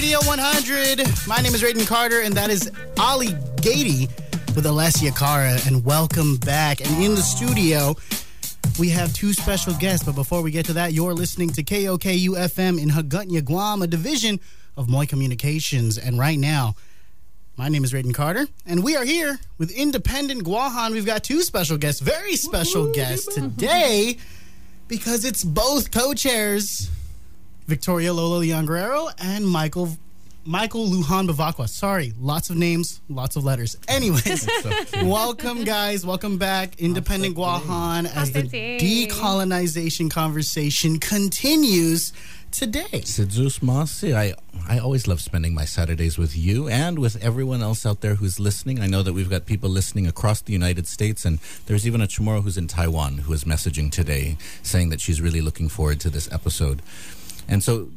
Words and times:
Radio 0.00 0.18
100. 0.20 1.28
My 1.28 1.42
name 1.42 1.54
is 1.54 1.62
Rayden 1.62 1.86
Carter, 1.86 2.22
and 2.22 2.32
that 2.32 2.48
is 2.48 2.72
Ali 2.98 3.34
Gatie 3.56 4.08
with 4.56 4.64
Alessia 4.64 5.14
Cara. 5.14 5.58
And 5.66 5.84
welcome 5.84 6.38
back. 6.38 6.80
And 6.80 7.04
in 7.04 7.14
the 7.14 7.20
studio, 7.20 7.94
we 8.78 8.88
have 8.88 9.12
two 9.12 9.34
special 9.34 9.74
guests. 9.74 10.06
But 10.06 10.14
before 10.14 10.40
we 10.40 10.52
get 10.52 10.64
to 10.66 10.72
that, 10.72 10.94
you're 10.94 11.12
listening 11.12 11.50
to 11.50 11.62
KOKU 11.62 12.30
FM 12.30 12.80
in 12.80 12.88
Hagåtña, 12.88 13.44
Guam, 13.44 13.82
a 13.82 13.86
division 13.86 14.40
of 14.74 14.88
Moi 14.88 15.04
Communications. 15.04 15.98
And 15.98 16.18
right 16.18 16.38
now, 16.38 16.76
my 17.58 17.68
name 17.68 17.84
is 17.84 17.92
Rayden 17.92 18.14
Carter, 18.14 18.46
and 18.64 18.82
we 18.82 18.96
are 18.96 19.04
here 19.04 19.38
with 19.58 19.70
Independent 19.70 20.44
Guahan. 20.44 20.92
We've 20.92 21.04
got 21.04 21.24
two 21.24 21.42
special 21.42 21.76
guests, 21.76 22.00
very 22.00 22.36
special 22.36 22.90
guests 22.90 23.34
today, 23.34 24.16
because 24.88 25.26
it's 25.26 25.44
both 25.44 25.90
co-chairs, 25.90 26.88
Victoria 27.66 28.12
Lola 28.12 28.38
Leon 28.38 28.66
Guerrero 28.66 29.08
and 29.18 29.46
Michael 29.46 29.96
Michael 30.44 30.86
Lujan 30.86 31.28
Bevacqua. 31.28 31.68
Sorry, 31.68 32.12
lots 32.18 32.48
of 32.50 32.56
names, 32.56 33.00
lots 33.08 33.36
of 33.36 33.44
letters. 33.44 33.76
Anyways, 33.88 34.48
welcome 35.02 35.64
guys, 35.64 36.04
welcome 36.06 36.38
back, 36.38 36.80
Independent 36.80 37.36
Guahan, 37.36 38.10
as 38.16 38.32
the 38.32 38.42
decolonization 38.44 40.10
conversation 40.10 40.98
continues 40.98 42.12
today. 42.50 43.02
Sidzus 43.04 43.60
Masi, 43.60 44.14
I 44.14 44.34
I 44.68 44.78
always 44.78 45.06
love 45.06 45.20
spending 45.20 45.54
my 45.54 45.64
Saturdays 45.64 46.18
with 46.18 46.36
you 46.36 46.68
and 46.68 46.98
with 46.98 47.22
everyone 47.22 47.62
else 47.62 47.84
out 47.86 48.00
there 48.00 48.14
who's 48.16 48.40
listening. 48.40 48.80
I 48.80 48.86
know 48.86 49.02
that 49.02 49.12
we've 49.12 49.30
got 49.30 49.46
people 49.46 49.68
listening 49.70 50.06
across 50.06 50.40
the 50.40 50.52
United 50.52 50.86
States, 50.86 51.24
and 51.24 51.38
there's 51.66 51.86
even 51.86 52.00
a 52.00 52.06
Chamorro 52.06 52.42
who's 52.42 52.56
in 52.58 52.66
Taiwan 52.66 53.18
who 53.18 53.32
is 53.32 53.44
messaging 53.44 53.90
today 53.92 54.36
saying 54.62 54.88
that 54.88 55.00
she's 55.00 55.20
really 55.20 55.40
looking 55.40 55.68
forward 55.68 56.00
to 56.00 56.10
this 56.10 56.30
episode. 56.32 56.82
And 57.50 57.64
so 57.64 57.90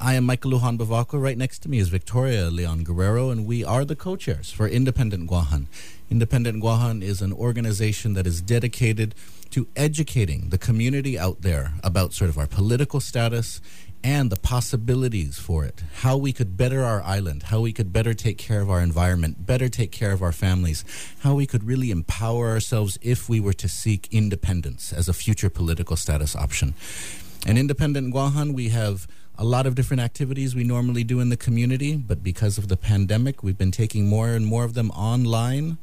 I 0.00 0.14
am 0.14 0.24
Michael 0.24 0.52
Lujan 0.52 0.78
Bevacqua. 0.78 1.20
Right 1.20 1.36
next 1.36 1.58
to 1.60 1.68
me 1.68 1.78
is 1.78 1.90
Victoria 1.90 2.46
Leon 2.46 2.84
Guerrero, 2.84 3.28
and 3.28 3.44
we 3.44 3.62
are 3.62 3.84
the 3.84 3.94
co 3.94 4.16
chairs 4.16 4.50
for 4.50 4.66
Independent 4.66 5.28
Guahan. 5.28 5.66
Independent 6.10 6.62
Guahan 6.62 7.02
is 7.02 7.20
an 7.20 7.30
organization 7.30 8.14
that 8.14 8.26
is 8.26 8.40
dedicated 8.40 9.14
to 9.50 9.68
educating 9.76 10.48
the 10.48 10.56
community 10.56 11.18
out 11.18 11.42
there 11.42 11.74
about 11.84 12.14
sort 12.14 12.30
of 12.30 12.38
our 12.38 12.46
political 12.46 12.98
status 12.98 13.60
and 14.02 14.30
the 14.30 14.36
possibilities 14.36 15.38
for 15.38 15.64
it, 15.64 15.82
how 16.02 16.16
we 16.16 16.32
could 16.32 16.56
better 16.56 16.82
our 16.82 17.02
island, 17.02 17.44
how 17.44 17.60
we 17.60 17.72
could 17.72 17.92
better 17.92 18.14
take 18.14 18.38
care 18.38 18.60
of 18.62 18.70
our 18.70 18.80
environment, 18.80 19.46
better 19.46 19.68
take 19.68 19.92
care 19.92 20.12
of 20.12 20.22
our 20.22 20.32
families, 20.32 20.84
how 21.20 21.34
we 21.34 21.46
could 21.46 21.64
really 21.64 21.90
empower 21.90 22.48
ourselves 22.48 22.98
if 23.00 23.28
we 23.28 23.38
were 23.38 23.54
to 23.54 23.68
seek 23.68 24.08
independence 24.10 24.92
as 24.92 25.08
a 25.08 25.14
future 25.14 25.48
political 25.48 25.96
status 25.96 26.34
option. 26.36 26.74
And 27.46 27.58
Independent 27.58 28.14
Guahan, 28.14 28.54
we 28.54 28.70
have 28.70 29.06
a 29.36 29.44
lot 29.44 29.66
of 29.66 29.74
different 29.74 30.00
activities 30.00 30.54
we 30.54 30.64
normally 30.64 31.04
do 31.04 31.20
in 31.20 31.28
the 31.28 31.36
community, 31.36 31.94
but 31.96 32.22
because 32.22 32.56
of 32.56 32.68
the 32.68 32.76
pandemic, 32.76 33.42
we've 33.42 33.58
been 33.58 33.70
taking 33.70 34.08
more 34.08 34.28
and 34.28 34.46
more 34.46 34.64
of 34.64 34.72
them 34.72 34.90
online, 34.92 35.76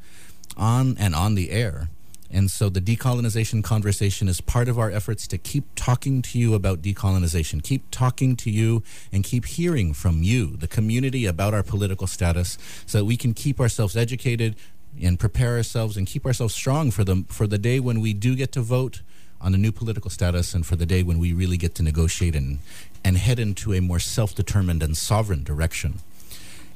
on 0.56 0.96
and 0.98 1.14
on 1.14 1.36
the 1.36 1.50
air. 1.50 1.88
And 2.32 2.50
so 2.50 2.68
the 2.68 2.80
decolonization 2.80 3.62
conversation 3.62 4.26
is 4.26 4.40
part 4.40 4.68
of 4.68 4.78
our 4.78 4.90
efforts 4.90 5.26
to 5.28 5.38
keep 5.38 5.64
talking 5.76 6.22
to 6.22 6.38
you 6.38 6.54
about 6.54 6.82
decolonization, 6.82 7.62
keep 7.62 7.84
talking 7.90 8.34
to 8.36 8.50
you 8.50 8.82
and 9.12 9.22
keep 9.22 9.44
hearing 9.44 9.92
from 9.92 10.22
you, 10.22 10.56
the 10.56 10.66
community, 10.66 11.26
about 11.26 11.52
our 11.54 11.62
political 11.62 12.06
status 12.06 12.56
so 12.86 12.98
that 12.98 13.04
we 13.04 13.16
can 13.16 13.34
keep 13.34 13.60
ourselves 13.60 13.96
educated 13.96 14.56
and 15.00 15.20
prepare 15.20 15.56
ourselves 15.56 15.96
and 15.96 16.06
keep 16.06 16.24
ourselves 16.26 16.54
strong 16.54 16.90
for 16.90 17.04
the, 17.04 17.24
for 17.28 17.46
the 17.46 17.58
day 17.58 17.78
when 17.78 18.00
we 18.00 18.14
do 18.14 18.34
get 18.34 18.50
to 18.52 18.62
vote 18.62 19.02
on 19.42 19.54
a 19.54 19.58
new 19.58 19.72
political 19.72 20.10
status 20.10 20.54
and 20.54 20.64
for 20.64 20.76
the 20.76 20.86
day 20.86 21.02
when 21.02 21.18
we 21.18 21.32
really 21.32 21.56
get 21.56 21.74
to 21.76 21.82
negotiate 21.82 22.36
and, 22.36 22.58
and 23.04 23.18
head 23.18 23.38
into 23.38 23.72
a 23.72 23.80
more 23.80 23.98
self 23.98 24.34
determined 24.34 24.82
and 24.82 24.96
sovereign 24.96 25.42
direction. 25.42 26.00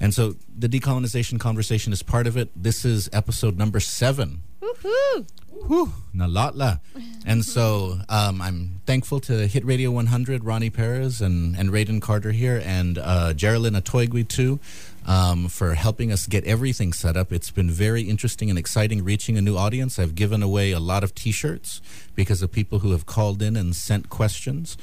And 0.00 0.12
so 0.12 0.36
the 0.56 0.68
decolonization 0.68 1.40
conversation 1.40 1.92
is 1.92 2.02
part 2.02 2.26
of 2.26 2.36
it. 2.36 2.50
This 2.54 2.84
is 2.84 3.08
episode 3.12 3.56
number 3.56 3.80
seven. 3.80 4.42
Woohoo! 4.60 5.26
Whew, 5.66 5.92
nalatla. 6.14 6.80
And 7.24 7.44
so 7.44 7.98
um, 8.08 8.42
I'm 8.42 8.80
thankful 8.84 9.20
to 9.20 9.46
Hit 9.46 9.64
Radio 9.64 9.90
100, 9.90 10.44
Ronnie 10.44 10.70
Perez 10.70 11.20
and, 11.20 11.56
and 11.56 11.70
Rayden 11.70 12.00
Carter 12.02 12.30
here, 12.32 12.62
and 12.64 12.98
uh, 12.98 13.32
Geraldine 13.32 13.72
Atoigui 13.72 14.28
too, 14.28 14.60
um, 15.06 15.48
for 15.48 15.74
helping 15.74 16.12
us 16.12 16.26
get 16.26 16.44
everything 16.44 16.92
set 16.92 17.16
up. 17.16 17.32
It's 17.32 17.50
been 17.50 17.70
very 17.70 18.02
interesting 18.02 18.50
and 18.50 18.58
exciting 18.58 19.04
reaching 19.04 19.38
a 19.38 19.40
new 19.40 19.56
audience. 19.56 19.98
I've 19.98 20.14
given 20.14 20.42
away 20.42 20.72
a 20.72 20.80
lot 20.80 21.04
of 21.04 21.14
t 21.14 21.30
shirts 21.30 21.80
because 22.14 22.42
of 22.42 22.50
people 22.52 22.80
who 22.80 22.90
have 22.90 23.06
called 23.06 23.40
in 23.40 23.56
and 23.56 23.74
sent 23.74 24.10
questions. 24.10 24.76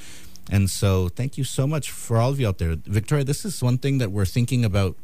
And 0.50 0.70
so 0.70 1.10
thank 1.10 1.38
you 1.38 1.44
so 1.44 1.68
much 1.68 1.92
for 1.92 2.18
all 2.18 2.32
of 2.32 2.40
you 2.40 2.48
out 2.48 2.58
there. 2.58 2.76
Victoria, 2.76 3.24
this 3.24 3.46
is 3.46 3.62
one 3.62 3.78
thing 3.78 3.98
that 4.00 4.12
we're 4.12 4.26
thinking 4.26 4.66
about 4.66 4.96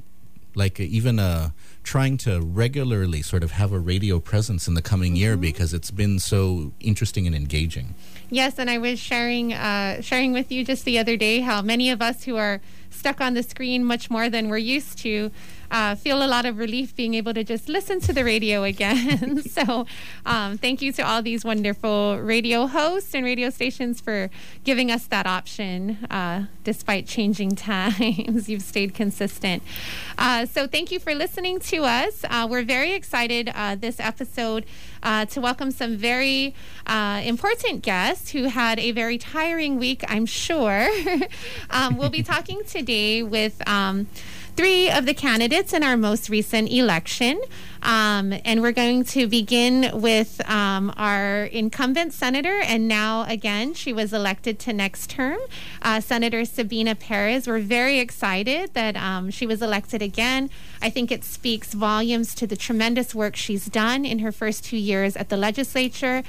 like 0.56 0.80
even 0.80 1.20
uh, 1.20 1.50
trying 1.84 2.18
to 2.18 2.42
regularly 2.42 3.22
sort 3.22 3.44
of 3.44 3.52
have 3.52 3.72
a 3.72 3.80
radio 3.80 4.20
presence 4.20 4.68
in 4.68 4.74
the 4.76 4.82
coming 4.82 5.16
year 5.16 5.34
Mm-hmm. 5.34 5.42
because 5.42 5.74
it's 5.74 5.92
been 5.92 6.20
so 6.20 6.72
interesting 6.80 7.26
and 7.28 7.36
engaging. 7.36 7.96
Yes, 8.30 8.60
and 8.60 8.70
I 8.70 8.78
was 8.78 9.00
sharing 9.00 9.54
uh, 9.54 10.02
sharing 10.02 10.34
with 10.34 10.52
you 10.52 10.64
just 10.64 10.86
the 10.86 11.00
other 11.00 11.18
day 11.18 11.40
how 11.40 11.62
many 11.62 11.90
of 11.90 12.02
us 12.02 12.24
who 12.26 12.36
are 12.38 12.62
stuck 12.92 13.22
on 13.22 13.34
the 13.34 13.44
screen 13.44 13.84
much 13.86 14.10
more 14.10 14.30
than 14.30 14.50
we're 14.50 14.58
used 14.58 14.98
to 15.00 15.32
uh, 15.72 15.94
feel 15.96 16.24
a 16.24 16.28
lot 16.28 16.46
of 16.46 16.58
relief 16.58 16.96
being 16.96 17.14
able 17.14 17.34
to 17.34 17.44
just 17.44 17.70
listen 17.70 18.00
to 18.02 18.12
the 18.12 18.24
radio 18.24 18.64
again. 18.64 19.42
so, 19.58 19.86
um, 20.26 20.58
thank 20.58 20.82
you 20.82 20.92
to 20.92 21.02
all 21.04 21.22
these 21.22 21.46
wonderful 21.46 22.18
radio 22.20 22.66
hosts 22.66 23.14
and 23.14 23.24
radio 23.24 23.50
stations 23.52 24.02
for 24.02 24.30
giving 24.64 24.92
us 24.92 25.06
that 25.08 25.28
option 25.28 25.98
uh, 26.10 26.46
despite 26.64 27.06
changing 27.08 27.56
times. 27.56 28.50
You've 28.50 28.64
stayed 28.64 28.94
consistent. 28.96 29.62
Uh, 30.18 30.46
so, 30.48 30.66
thank 30.68 30.92
you 30.92 31.00
for 31.00 31.14
listening 31.16 31.60
to 31.62 31.69
us. 31.78 32.26
Uh, 32.30 32.48
we're 32.50 32.64
very 32.64 32.94
excited 32.94 33.52
uh, 33.54 33.76
this 33.76 34.00
episode 34.00 34.66
uh, 35.04 35.26
to 35.26 35.42
welcome 35.42 35.72
some 35.72 35.98
very 35.98 36.54
uh, 36.88 37.22
important 37.24 37.82
guests 37.82 38.32
who 38.32 38.46
had 38.46 38.80
a 38.80 38.92
very 38.92 39.18
tiring 39.18 39.80
week, 39.80 40.04
I'm 40.08 40.26
sure. 40.26 40.90
um, 41.70 41.98
we'll 41.98 42.10
be 42.10 42.24
talking 42.24 42.64
today 42.66 43.24
with. 43.24 43.68
Um, 43.68 44.08
three 44.60 44.90
of 44.90 45.06
the 45.06 45.14
candidates 45.14 45.72
in 45.72 45.84
our 45.84 45.96
most 45.96 46.28
recent 46.28 46.70
election. 46.70 47.40
Um, 47.82 48.34
and 48.44 48.62
we're 48.62 48.74
going 48.74 49.06
to 49.06 49.26
begin 49.26 49.90
with 49.94 50.42
um, 50.50 50.94
our 50.98 51.46
incumbent 51.46 52.14
senator, 52.14 52.60
and 52.60 52.88
now 52.88 53.24
again, 53.24 53.74
she 53.74 53.94
was 53.94 54.12
elected 54.12 54.60
to 54.60 54.74
next 54.74 55.10
term, 55.10 55.40
uh, 55.82 56.02
Senator 56.02 56.44
Sabina 56.44 56.94
Perez. 56.96 57.48
We're 57.48 57.60
very 57.60 58.00
excited 58.00 58.74
that 58.74 58.98
um, 58.98 59.30
she 59.30 59.46
was 59.46 59.62
elected 59.62 60.02
again. 60.02 60.50
I 60.82 60.90
think 60.90 61.10
it 61.10 61.24
speaks 61.24 61.74
volumes 61.74 62.36
to 62.36 62.46
the 62.46 62.58
tremendous 62.58 63.16
work 63.16 63.38
she's 63.38 63.68
done 63.68 64.04
in 64.04 64.20
her 64.20 64.32
first 64.34 64.66
two 64.66 64.78
years 64.78 64.89
at 64.94 65.30
the 65.30 65.38
legislature. 65.38 66.24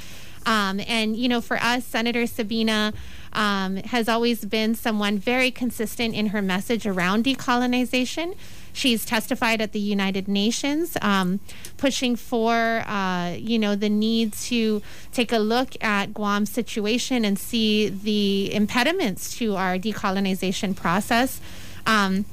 Um, 0.46 0.80
and, 0.86 1.16
you 1.16 1.28
know, 1.28 1.40
for 1.40 1.58
us, 1.58 1.84
Senator 1.84 2.26
Sabina 2.26 2.92
um, 3.32 3.76
has 3.76 4.08
always 4.08 4.44
been 4.44 4.74
someone 4.74 5.18
very 5.18 5.50
consistent 5.50 6.14
in 6.14 6.28
her 6.28 6.42
message 6.42 6.86
around 6.86 7.24
decolonization. 7.24 8.34
She's 8.72 9.04
testified 9.04 9.60
at 9.60 9.72
the 9.72 9.80
United 9.80 10.28
Nations, 10.28 10.96
um, 11.02 11.40
pushing 11.76 12.16
for, 12.16 12.82
uh, 12.86 13.34
you 13.36 13.58
know, 13.58 13.74
the 13.74 13.90
need 13.90 14.32
to 14.34 14.80
take 15.12 15.32
a 15.32 15.38
look 15.38 15.70
at 15.82 16.14
Guam's 16.14 16.50
situation 16.50 17.24
and 17.24 17.38
see 17.38 17.88
the 17.88 18.52
impediments 18.54 19.36
to 19.38 19.56
our 19.56 19.76
decolonization 19.76 20.74
process. 20.74 21.40
Um, 21.86 22.24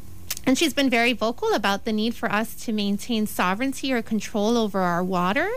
and 0.47 0.57
she's 0.57 0.73
been 0.73 0.89
very 0.89 1.11
vocal 1.11 1.53
about 1.53 1.83
the 1.83 1.91
need 1.91 2.15
for 2.15 2.31
us 2.31 2.55
to 2.65 2.71
maintain 2.71 3.27
sovereignty 3.27 3.91
or 3.91 4.01
control 4.01 4.57
over 4.57 4.79
our 4.79 5.03
water, 5.03 5.49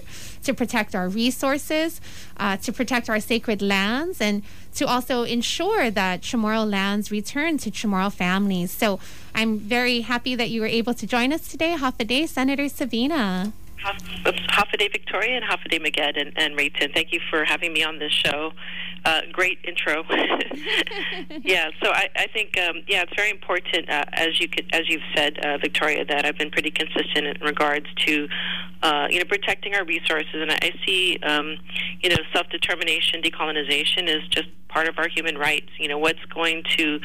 to 0.42 0.52
protect 0.52 0.96
our 0.96 1.08
resources, 1.08 2.00
uh, 2.38 2.56
to 2.56 2.72
protect 2.72 3.08
our 3.08 3.20
sacred 3.20 3.62
lands, 3.62 4.20
and 4.20 4.42
to 4.74 4.86
also 4.86 5.22
ensure 5.22 5.92
that 5.92 6.22
Chamorro 6.22 6.68
lands 6.68 7.12
return 7.12 7.56
to 7.58 7.70
Chamorro 7.70 8.12
families. 8.12 8.72
So 8.72 8.98
I'm 9.32 9.58
very 9.58 10.00
happy 10.00 10.34
that 10.34 10.50
you 10.50 10.60
were 10.60 10.66
able 10.66 10.94
to 10.94 11.06
join 11.06 11.32
us 11.32 11.46
today. 11.46 11.70
Half 11.70 12.00
a 12.00 12.04
day, 12.04 12.26
Senator 12.26 12.68
Sabina. 12.68 13.52
Half, 13.82 14.02
half 14.48 14.68
a 14.72 14.76
day, 14.76 14.88
Victoria, 14.88 15.36
and 15.36 15.44
half 15.44 15.60
a 15.64 15.68
day, 15.68 15.78
Maged 15.78 16.20
and, 16.20 16.32
and 16.36 16.56
Rayden. 16.56 16.92
Thank 16.94 17.12
you 17.12 17.20
for 17.30 17.44
having 17.44 17.72
me 17.72 17.82
on 17.82 17.98
this 17.98 18.12
show. 18.12 18.52
Uh, 19.04 19.22
great 19.32 19.58
intro. 19.64 20.04
yeah, 21.42 21.70
so 21.82 21.90
I, 21.90 22.08
I 22.16 22.26
think 22.34 22.58
um, 22.58 22.82
yeah, 22.86 23.02
it's 23.02 23.12
very 23.16 23.30
important 23.30 23.88
uh, 23.88 24.04
as 24.12 24.38
you 24.38 24.48
could, 24.48 24.66
as 24.74 24.82
you've 24.88 25.02
said, 25.14 25.38
uh, 25.38 25.56
Victoria, 25.56 26.04
that 26.04 26.26
I've 26.26 26.36
been 26.36 26.50
pretty 26.50 26.70
consistent 26.70 27.26
in 27.26 27.40
regards 27.40 27.86
to 28.06 28.28
uh, 28.82 29.06
you 29.08 29.18
know 29.18 29.24
protecting 29.24 29.74
our 29.74 29.84
resources, 29.84 30.34
and 30.34 30.52
I, 30.52 30.58
I 30.60 30.72
see 30.84 31.18
um, 31.22 31.56
you 32.02 32.10
know 32.10 32.16
self 32.34 32.48
determination, 32.50 33.22
decolonization 33.22 34.08
is 34.08 34.26
just 34.28 34.48
part 34.68 34.88
of 34.88 34.98
our 34.98 35.08
human 35.08 35.38
rights. 35.38 35.70
You 35.78 35.88
know 35.88 35.98
what's 35.98 36.24
going 36.26 36.62
to 36.76 37.00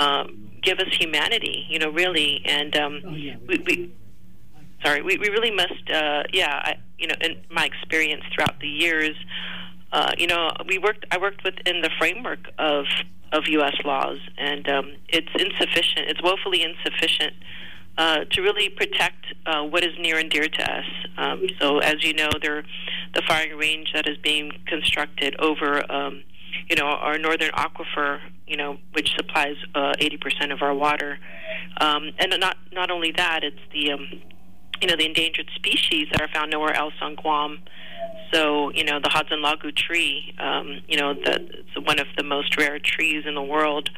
um, 0.00 0.50
give 0.62 0.78
us 0.78 0.92
humanity. 0.98 1.66
You 1.68 1.78
know 1.78 1.90
really, 1.90 2.42
and 2.44 2.76
um, 2.76 3.02
we. 3.04 3.36
we 3.66 3.92
sorry, 4.86 5.02
we, 5.02 5.18
we 5.18 5.28
really 5.28 5.50
must, 5.50 5.90
uh, 5.92 6.22
yeah, 6.32 6.60
I, 6.64 6.76
you 6.98 7.08
know, 7.08 7.14
in 7.20 7.42
my 7.50 7.64
experience 7.64 8.22
throughout 8.32 8.60
the 8.60 8.68
years, 8.68 9.16
uh, 9.92 10.12
you 10.16 10.26
know, 10.26 10.50
we 10.66 10.78
worked. 10.78 11.04
I 11.10 11.18
worked 11.18 11.44
within 11.44 11.80
the 11.80 11.90
framework 11.98 12.50
of 12.58 12.84
of 13.32 13.44
U.S. 13.48 13.74
laws, 13.84 14.18
and 14.36 14.68
um, 14.68 14.92
it's 15.08 15.28
insufficient. 15.38 16.08
It's 16.08 16.22
woefully 16.22 16.62
insufficient 16.62 17.34
uh, 17.98 18.24
to 18.30 18.42
really 18.42 18.68
protect 18.68 19.24
uh, 19.46 19.62
what 19.62 19.84
is 19.84 19.92
near 19.98 20.18
and 20.18 20.30
dear 20.30 20.48
to 20.48 20.72
us. 20.72 20.84
Um, 21.16 21.46
so, 21.60 21.78
as 21.78 22.04
you 22.04 22.14
know, 22.14 22.28
there, 22.42 22.64
the 23.14 23.22
firing 23.26 23.56
range 23.56 23.92
that 23.94 24.08
is 24.08 24.18
being 24.18 24.52
constructed 24.66 25.36
over, 25.38 25.90
um, 25.90 26.22
you 26.68 26.76
know, 26.76 26.86
our 26.86 27.18
northern 27.18 27.50
aquifer, 27.52 28.20
you 28.46 28.56
know, 28.56 28.78
which 28.92 29.14
supplies 29.16 29.56
uh, 29.74 29.92
80% 30.00 30.52
of 30.52 30.62
our 30.62 30.74
water, 30.74 31.18
um, 31.80 32.10
and 32.18 32.34
not 32.38 32.56
not 32.72 32.90
only 32.90 33.12
that, 33.12 33.44
it's 33.44 33.60
the, 33.72 33.92
um, 33.92 34.22
you 34.80 34.88
know, 34.88 34.96
the 34.96 35.06
endangered 35.06 35.50
species 35.54 36.08
that 36.12 36.20
are 36.20 36.28
found 36.28 36.50
nowhere 36.50 36.74
else 36.74 36.94
on 37.00 37.14
Guam. 37.14 37.60
So, 38.32 38.70
you 38.72 38.84
know, 38.84 38.98
the 39.00 39.08
Håyun 39.08 39.42
Lågu 39.44 39.74
tree, 39.74 40.34
um, 40.38 40.80
you 40.88 40.98
know, 40.98 41.14
the, 41.14 41.34
it's 41.34 41.86
one 41.86 41.98
of 41.98 42.06
the 42.16 42.24
most 42.24 42.56
rare 42.56 42.78
trees 42.78 43.24
in 43.26 43.34
the 43.34 43.42
world 43.42 43.90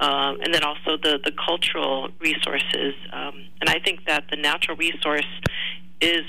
um, 0.00 0.38
and 0.42 0.52
then 0.52 0.64
also 0.64 0.96
the 0.96 1.20
the 1.22 1.32
cultural 1.32 2.08
resources. 2.20 2.94
Um, 3.12 3.44
and 3.60 3.68
I 3.68 3.78
think 3.84 4.06
that 4.06 4.24
the 4.30 4.36
natural 4.36 4.76
resource 4.76 5.28
is 6.00 6.22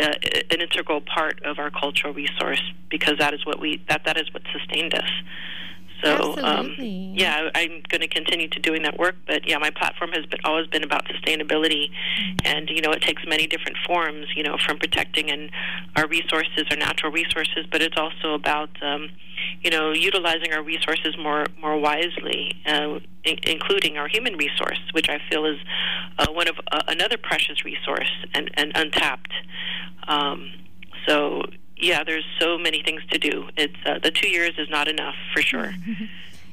uh, 0.00 0.12
an 0.50 0.60
integral 0.60 1.00
part 1.00 1.42
of 1.44 1.58
our 1.58 1.70
cultural 1.70 2.12
resource 2.12 2.62
because 2.90 3.14
that 3.18 3.32
is 3.32 3.44
what 3.46 3.60
we 3.60 3.82
that 3.88 4.02
that 4.04 4.20
is 4.20 4.32
what 4.32 4.42
sustained 4.52 4.94
us. 4.94 5.10
So 6.02 6.36
um, 6.38 6.74
yeah, 6.78 7.48
I'm 7.54 7.82
going 7.88 8.00
to 8.00 8.08
continue 8.08 8.48
to 8.48 8.60
doing 8.60 8.82
that 8.82 8.98
work. 8.98 9.16
But 9.26 9.48
yeah, 9.48 9.58
my 9.58 9.70
platform 9.70 10.10
has 10.12 10.24
been 10.26 10.40
always 10.44 10.66
been 10.68 10.84
about 10.84 11.06
sustainability, 11.06 11.90
mm-hmm. 11.90 12.46
and 12.46 12.70
you 12.70 12.80
know 12.80 12.92
it 12.92 13.02
takes 13.02 13.22
many 13.26 13.46
different 13.46 13.76
forms. 13.86 14.26
You 14.36 14.44
know, 14.44 14.56
from 14.64 14.78
protecting 14.78 15.30
and 15.30 15.50
our 15.96 16.06
resources, 16.06 16.64
our 16.70 16.76
natural 16.76 17.10
resources, 17.12 17.66
but 17.70 17.82
it's 17.82 17.96
also 17.96 18.34
about 18.34 18.70
um, 18.82 19.10
you 19.62 19.70
know 19.70 19.92
utilizing 19.92 20.52
our 20.52 20.62
resources 20.62 21.16
more 21.20 21.46
more 21.60 21.78
wisely, 21.78 22.54
uh, 22.66 23.00
I- 23.26 23.38
including 23.42 23.98
our 23.98 24.08
human 24.08 24.36
resource, 24.36 24.80
which 24.92 25.08
I 25.08 25.20
feel 25.28 25.46
is 25.46 25.58
uh, 26.18 26.26
one 26.30 26.48
of 26.48 26.56
uh, 26.70 26.82
another 26.86 27.16
precious 27.16 27.64
resource 27.64 28.10
and, 28.34 28.50
and 28.54 28.72
untapped. 28.76 29.32
Um, 30.06 30.52
so 31.06 31.42
yeah, 31.80 32.04
there's 32.04 32.24
so 32.38 32.58
many 32.58 32.82
things 32.82 33.02
to 33.10 33.18
do. 33.18 33.48
It's 33.56 33.76
uh, 33.86 33.98
the 34.02 34.10
two 34.10 34.28
years 34.28 34.52
is 34.58 34.68
not 34.68 34.88
enough 34.88 35.14
for 35.32 35.42
sure. 35.42 35.74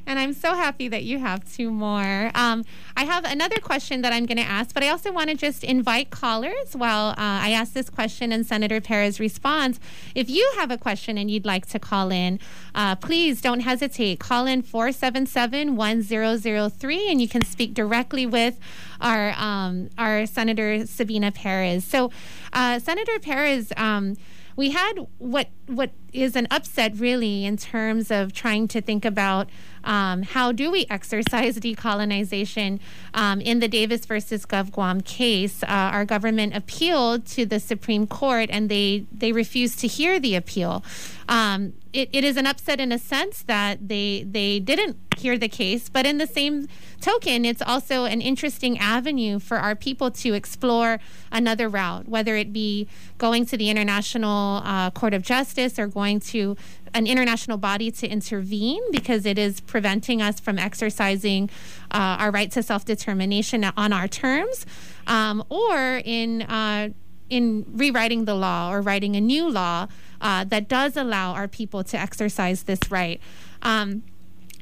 And 0.07 0.19
I'm 0.19 0.33
so 0.33 0.53
happy 0.53 0.87
that 0.89 1.03
you 1.03 1.19
have 1.19 1.51
two 1.51 1.71
more. 1.71 2.29
Um, 2.35 2.63
I 2.95 3.05
have 3.05 3.25
another 3.25 3.59
question 3.59 4.01
that 4.03 4.13
I'm 4.13 4.25
going 4.25 4.37
to 4.37 4.43
ask, 4.43 4.73
but 4.73 4.83
I 4.83 4.89
also 4.89 5.11
want 5.11 5.29
to 5.31 5.35
just 5.35 5.63
invite 5.63 6.11
callers 6.11 6.75
while 6.75 7.09
uh, 7.09 7.15
I 7.17 7.51
ask 7.51 7.73
this 7.73 7.89
question 7.89 8.31
and 8.31 8.45
Senator 8.45 8.79
Perez 8.79 9.19
responds. 9.19 9.79
If 10.13 10.29
you 10.29 10.51
have 10.57 10.69
a 10.69 10.77
question 10.77 11.17
and 11.17 11.31
you'd 11.31 11.45
like 11.45 11.65
to 11.67 11.79
call 11.79 12.11
in, 12.11 12.39
uh, 12.75 12.95
please 12.97 13.41
don't 13.41 13.61
hesitate. 13.61 14.19
Call 14.19 14.45
in 14.45 14.61
477 14.61 15.75
1003 15.75 17.11
and 17.11 17.21
you 17.21 17.27
can 17.27 17.43
speak 17.43 17.73
directly 17.73 18.27
with 18.27 18.59
our, 19.01 19.33
um, 19.37 19.89
our 19.97 20.27
Senator 20.27 20.85
Sabina 20.85 21.31
Perez. 21.31 21.83
So, 21.83 22.11
uh, 22.53 22.77
Senator 22.77 23.17
Perez, 23.19 23.73
um, 23.75 24.17
we 24.55 24.71
had 24.71 24.93
what 25.17 25.49
what 25.67 25.91
is 26.13 26.35
an 26.35 26.47
upset 26.49 26.93
really 26.95 27.45
in 27.45 27.57
terms 27.57 28.09
of 28.09 28.31
trying 28.31 28.67
to 28.69 28.79
think 28.79 29.03
about 29.03 29.49
um, 29.83 30.23
how 30.23 30.51
do 30.51 30.71
we 30.71 30.85
exercise 30.89 31.59
decolonization 31.59 32.79
um, 33.13 33.41
in 33.41 33.59
the 33.59 33.67
Davis 33.67 34.05
versus 34.05 34.45
Gov 34.45 34.71
Guam 34.71 35.01
case. 35.01 35.61
Uh, 35.63 35.67
our 35.67 36.05
government 36.05 36.55
appealed 36.55 37.25
to 37.27 37.45
the 37.45 37.59
Supreme 37.59 38.07
Court, 38.07 38.49
and 38.49 38.69
they 38.69 39.05
they 39.11 39.31
refused 39.31 39.79
to 39.79 39.87
hear 39.87 40.19
the 40.19 40.35
appeal. 40.35 40.83
Um, 41.27 41.73
it, 41.95 42.09
it 42.11 42.23
is 42.25 42.35
an 42.35 42.45
upset 42.45 42.81
in 42.81 42.91
a 42.91 42.99
sense 42.99 43.41
that 43.43 43.87
they 43.87 44.23
they 44.23 44.59
didn't 44.59 44.97
hear 45.17 45.37
the 45.37 45.47
case, 45.47 45.87
but 45.87 46.05
in 46.05 46.17
the 46.17 46.27
same 46.27 46.67
token, 46.99 47.45
it's 47.45 47.61
also 47.61 48.03
an 48.03 48.19
interesting 48.19 48.77
avenue 48.77 49.39
for 49.39 49.57
our 49.57 49.75
people 49.75 50.11
to 50.11 50.33
explore 50.33 50.99
another 51.31 51.69
route, 51.69 52.09
whether 52.09 52.35
it 52.35 52.51
be 52.51 52.87
going 53.17 53.45
to 53.45 53.55
the 53.55 53.69
International 53.69 54.61
uh, 54.65 54.91
Court 54.91 55.13
of 55.13 55.21
Justice 55.21 55.79
or 55.79 55.87
going 55.87 56.19
to 56.19 56.57
an 56.93 57.07
international 57.07 57.57
body 57.57 57.89
to 57.91 58.07
intervene 58.07 58.81
because 58.91 59.25
it 59.25 59.39
is 59.39 59.61
preventing 59.61 60.21
us 60.21 60.41
from 60.41 60.59
exercising 60.59 61.49
uh, 61.91 62.17
our 62.19 62.29
right 62.29 62.51
to 62.51 62.61
self 62.61 62.83
determination 62.83 63.63
on 63.63 63.93
our 63.93 64.09
terms, 64.09 64.65
um, 65.07 65.45
or 65.49 66.01
in 66.03 66.41
uh, 66.41 66.89
in 67.29 67.65
rewriting 67.71 68.25
the 68.25 68.35
law 68.35 68.71
or 68.71 68.81
writing 68.81 69.15
a 69.15 69.21
new 69.21 69.49
law 69.49 69.87
uh, 70.21 70.43
that 70.45 70.67
does 70.67 70.95
allow 70.95 71.33
our 71.33 71.47
people 71.47 71.83
to 71.83 71.97
exercise 71.97 72.63
this 72.63 72.79
right. 72.89 73.19
Um, 73.61 74.03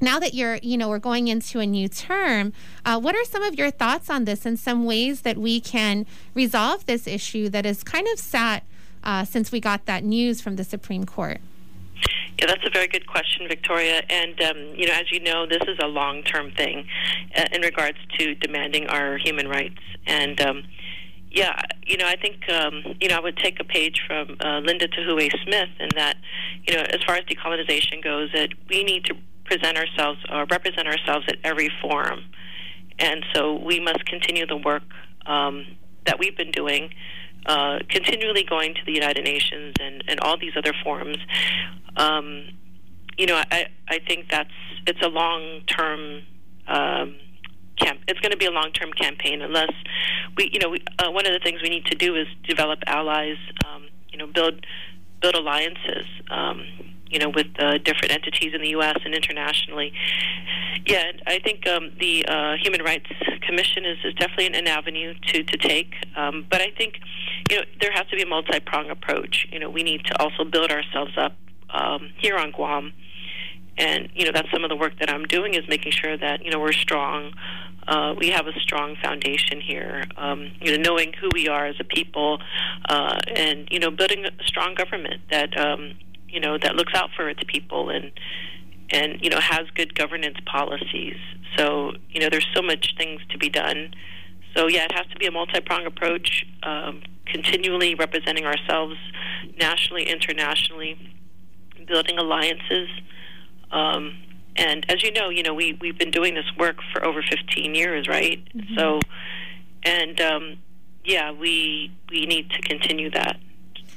now 0.01 0.19
that 0.19 0.33
you're, 0.33 0.57
you 0.61 0.77
know, 0.77 0.89
we're 0.89 0.99
going 0.99 1.27
into 1.27 1.59
a 1.59 1.65
new 1.65 1.87
term, 1.87 2.53
uh, 2.85 2.99
what 2.99 3.15
are 3.15 3.23
some 3.23 3.43
of 3.43 3.55
your 3.55 3.71
thoughts 3.71 4.09
on 4.09 4.25
this 4.25 4.45
and 4.45 4.59
some 4.59 4.85
ways 4.85 5.21
that 5.21 5.37
we 5.37 5.59
can 5.59 6.05
resolve 6.33 6.85
this 6.85 7.07
issue 7.07 7.49
that 7.49 7.65
has 7.65 7.83
kind 7.83 8.07
of 8.11 8.19
sat 8.19 8.63
uh, 9.03 9.23
since 9.23 9.51
we 9.51 9.59
got 9.59 9.85
that 9.85 10.03
news 10.03 10.41
from 10.41 10.55
the 10.55 10.63
Supreme 10.63 11.05
Court? 11.05 11.39
Yeah, 12.39 12.47
that's 12.47 12.65
a 12.65 12.69
very 12.69 12.87
good 12.87 13.07
question, 13.07 13.47
Victoria. 13.47 14.01
And 14.09 14.41
um, 14.41 14.57
you 14.75 14.87
know, 14.87 14.93
as 14.93 15.11
you 15.11 15.19
know, 15.19 15.45
this 15.45 15.61
is 15.67 15.77
a 15.81 15.87
long-term 15.87 16.51
thing 16.51 16.87
uh, 17.35 17.45
in 17.51 17.61
regards 17.61 17.97
to 18.17 18.35
demanding 18.35 18.87
our 18.87 19.17
human 19.17 19.47
rights. 19.47 19.79
And 20.05 20.41
um, 20.41 20.63
yeah, 21.33 21.59
you 21.85 21.97
know, 21.97 22.05
I 22.05 22.15
think 22.15 22.47
um, 22.49 22.95
you 23.01 23.09
know 23.09 23.17
I 23.17 23.19
would 23.19 23.37
take 23.37 23.59
a 23.59 23.63
page 23.63 24.01
from 24.07 24.37
uh, 24.39 24.59
Linda 24.59 24.87
Tuhiwai 24.87 25.29
Smith 25.43 25.69
in 25.79 25.89
that, 25.95 26.17
you 26.67 26.75
know, 26.75 26.83
as 26.83 27.03
far 27.03 27.15
as 27.15 27.23
decolonization 27.23 28.03
goes, 28.03 28.29
that 28.33 28.49
we 28.69 28.83
need 28.83 29.03
to 29.05 29.15
present 29.45 29.77
ourselves 29.77 30.19
or 30.31 30.45
represent 30.45 30.87
ourselves 30.87 31.25
at 31.27 31.37
every 31.43 31.69
forum, 31.81 32.23
and 32.99 33.25
so 33.33 33.55
we 33.55 33.79
must 33.79 34.05
continue 34.05 34.45
the 34.45 34.57
work 34.57 34.83
um, 35.25 35.65
that 36.05 36.19
we've 36.19 36.37
been 36.37 36.51
doing. 36.51 36.93
Uh, 37.45 37.79
continually 37.89 38.43
going 38.43 38.73
to 38.73 38.79
the 38.85 38.93
United 38.93 39.25
Nations 39.25 39.73
and, 39.81 40.01
and 40.07 40.17
all 40.21 40.37
these 40.37 40.53
other 40.55 40.71
forums, 40.81 41.17
um, 41.97 42.45
you 43.17 43.25
know, 43.25 43.41
I, 43.51 43.67
I 43.89 43.99
think 44.07 44.29
that's 44.29 44.49
it's 44.87 45.01
a 45.01 45.09
long 45.09 45.61
term 45.67 46.21
um, 46.67 47.15
camp. 47.83 47.99
It's 48.07 48.19
going 48.19 48.31
to 48.31 48.37
be 48.37 48.45
a 48.45 48.51
long 48.51 48.71
term 48.71 48.91
campaign 48.93 49.41
unless 49.41 49.71
we, 50.37 50.49
you 50.51 50.59
know, 50.59 50.69
we, 50.69 50.83
uh, 50.99 51.11
one 51.11 51.25
of 51.25 51.33
the 51.33 51.39
things 51.43 51.61
we 51.61 51.69
need 51.69 51.85
to 51.85 51.95
do 51.95 52.15
is 52.15 52.27
develop 52.47 52.79
allies. 52.87 53.37
Um, 53.67 53.87
you 54.11 54.17
know, 54.17 54.27
build 54.27 54.65
build 55.21 55.35
alliances. 55.35 56.05
Um, 56.29 56.93
you 57.13 57.19
know, 57.19 57.29
with 57.29 57.47
uh, 57.59 57.77
different 57.77 58.11
entities 58.11 58.55
in 58.55 58.61
the 58.61 58.69
U.S. 58.69 58.97
and 59.05 59.13
internationally. 59.13 59.93
Yeah, 60.87 61.11
I 61.27 61.37
think 61.39 61.67
um, 61.67 61.91
the 61.99 62.25
uh, 62.25 62.55
Human 62.59 62.81
Rights 62.81 63.05
Commission 63.45 63.85
is, 63.85 63.99
is 64.03 64.15
definitely 64.15 64.47
an, 64.47 64.55
an 64.55 64.67
avenue 64.67 65.13
to 65.27 65.43
to 65.43 65.57
take. 65.57 65.93
Um, 66.17 66.47
but 66.49 66.59
I 66.59 66.71
think, 66.75 66.99
you 67.51 67.57
know, 67.57 67.63
there 67.79 67.91
has 67.93 68.07
to 68.07 68.15
be 68.15 68.23
a 68.23 68.25
multi 68.25 68.59
prong 68.61 68.89
approach. 68.89 69.47
You 69.51 69.59
know, 69.59 69.69
we 69.69 69.83
need 69.83 70.03
to 70.05 70.19
also 70.19 70.43
build 70.43 70.71
ourselves 70.71 71.11
up 71.15 71.35
um, 71.69 72.09
here 72.17 72.35
on 72.35 72.51
Guam. 72.51 72.93
And 73.77 74.09
you 74.13 74.25
know 74.25 74.31
that's 74.31 74.51
some 74.51 74.63
of 74.63 74.69
the 74.69 74.75
work 74.75 74.99
that 74.99 75.09
I'm 75.09 75.25
doing 75.25 75.55
is 75.55 75.67
making 75.67 75.93
sure 75.93 76.15
that 76.15 76.43
you 76.43 76.51
know 76.51 76.59
we're 76.59 76.73
strong, 76.73 77.33
uh, 77.87 78.15
we 78.17 78.29
have 78.29 78.47
a 78.47 78.59
strong 78.59 78.95
foundation 79.01 79.61
here. 79.61 80.03
Um, 80.17 80.51
you 80.61 80.77
know, 80.77 80.89
knowing 80.89 81.13
who 81.13 81.29
we 81.33 81.47
are 81.47 81.65
as 81.65 81.75
a 81.79 81.83
people, 81.83 82.39
uh, 82.89 83.19
and 83.35 83.67
you 83.71 83.79
know, 83.79 83.91
building 83.91 84.25
a 84.25 84.43
strong 84.45 84.75
government 84.75 85.21
that 85.31 85.57
um, 85.59 85.93
you 86.27 86.39
know 86.39 86.57
that 86.57 86.75
looks 86.75 86.93
out 86.93 87.09
for 87.15 87.29
its 87.29 87.41
people 87.47 87.89
and 87.89 88.11
and 88.89 89.19
you 89.21 89.29
know 89.29 89.39
has 89.39 89.69
good 89.75 89.95
governance 89.95 90.37
policies. 90.45 91.17
So 91.57 91.93
you 92.09 92.19
know, 92.19 92.29
there's 92.29 92.47
so 92.55 92.61
much 92.61 92.95
things 92.97 93.21
to 93.29 93.37
be 93.37 93.49
done. 93.49 93.93
So 94.55 94.67
yeah, 94.67 94.85
it 94.85 94.91
has 94.91 95.07
to 95.07 95.17
be 95.17 95.25
a 95.25 95.31
multi-pronged 95.31 95.87
approach. 95.87 96.45
Um, 96.63 97.01
continually 97.25 97.95
representing 97.95 98.45
ourselves 98.45 98.95
nationally, 99.57 100.03
internationally, 100.03 100.97
building 101.87 102.17
alliances. 102.17 102.89
Um, 103.71 104.17
and 104.55 104.85
as 104.89 105.03
you 105.03 105.11
know, 105.11 105.29
you 105.29 105.43
know 105.43 105.53
we 105.53 105.77
we've 105.81 105.97
been 105.97 106.11
doing 106.11 106.35
this 106.35 106.45
work 106.57 106.77
for 106.91 107.05
over 107.05 107.21
15 107.21 107.75
years, 107.75 108.07
right? 108.07 108.43
Mm-hmm. 108.55 108.77
So, 108.77 108.99
and 109.83 110.19
um, 110.21 110.57
yeah, 111.03 111.31
we 111.31 111.91
we 112.09 112.25
need 112.25 112.49
to 112.51 112.61
continue 112.61 113.09
that 113.11 113.37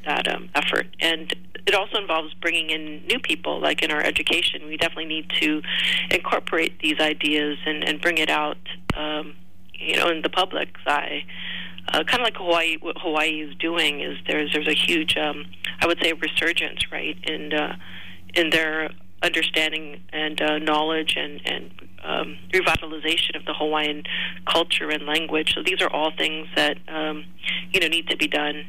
that 0.04 0.28
um, 0.28 0.48
effort, 0.54 0.86
and 1.00 1.34
it 1.66 1.74
also 1.74 1.98
involves 1.98 2.32
bringing 2.34 2.70
in 2.70 3.04
new 3.06 3.18
people. 3.18 3.60
Like 3.60 3.82
in 3.82 3.90
our 3.90 4.00
education, 4.00 4.66
we 4.66 4.76
definitely 4.76 5.06
need 5.06 5.30
to 5.40 5.62
incorporate 6.10 6.78
these 6.80 6.98
ideas 7.00 7.58
and 7.66 7.84
and 7.84 8.00
bring 8.00 8.18
it 8.18 8.30
out, 8.30 8.58
um, 8.96 9.34
you 9.74 9.96
know, 9.96 10.08
in 10.08 10.22
the 10.22 10.30
public's 10.30 10.80
eye. 10.86 11.24
Uh, 11.88 12.02
kind 12.02 12.20
of 12.20 12.24
like 12.24 12.36
Hawaii, 12.36 12.76
what 12.80 12.96
Hawaii 12.98 13.42
is 13.42 13.54
doing 13.56 14.00
is 14.00 14.16
there's 14.26 14.52
there's 14.52 14.68
a 14.68 14.74
huge, 14.74 15.16
um, 15.16 15.44
I 15.80 15.86
would 15.86 15.98
say, 16.02 16.12
resurgence, 16.14 16.90
right, 16.90 17.16
in 17.24 17.52
uh, 17.52 17.76
in 18.34 18.50
their 18.50 18.90
understanding 19.26 20.02
and 20.12 20.40
uh, 20.40 20.58
knowledge 20.58 21.14
and 21.16 21.40
and 21.44 21.70
um, 22.02 22.38
revitalization 22.52 23.36
of 23.36 23.44
the 23.44 23.52
Hawaiian 23.52 24.04
culture 24.50 24.90
and 24.90 25.04
language. 25.04 25.54
So 25.54 25.62
these 25.62 25.82
are 25.82 25.90
all 25.90 26.12
things 26.16 26.48
that 26.56 26.78
um, 26.88 27.24
you 27.72 27.80
know 27.80 27.88
need 27.88 28.08
to 28.08 28.16
be 28.16 28.28
done. 28.28 28.64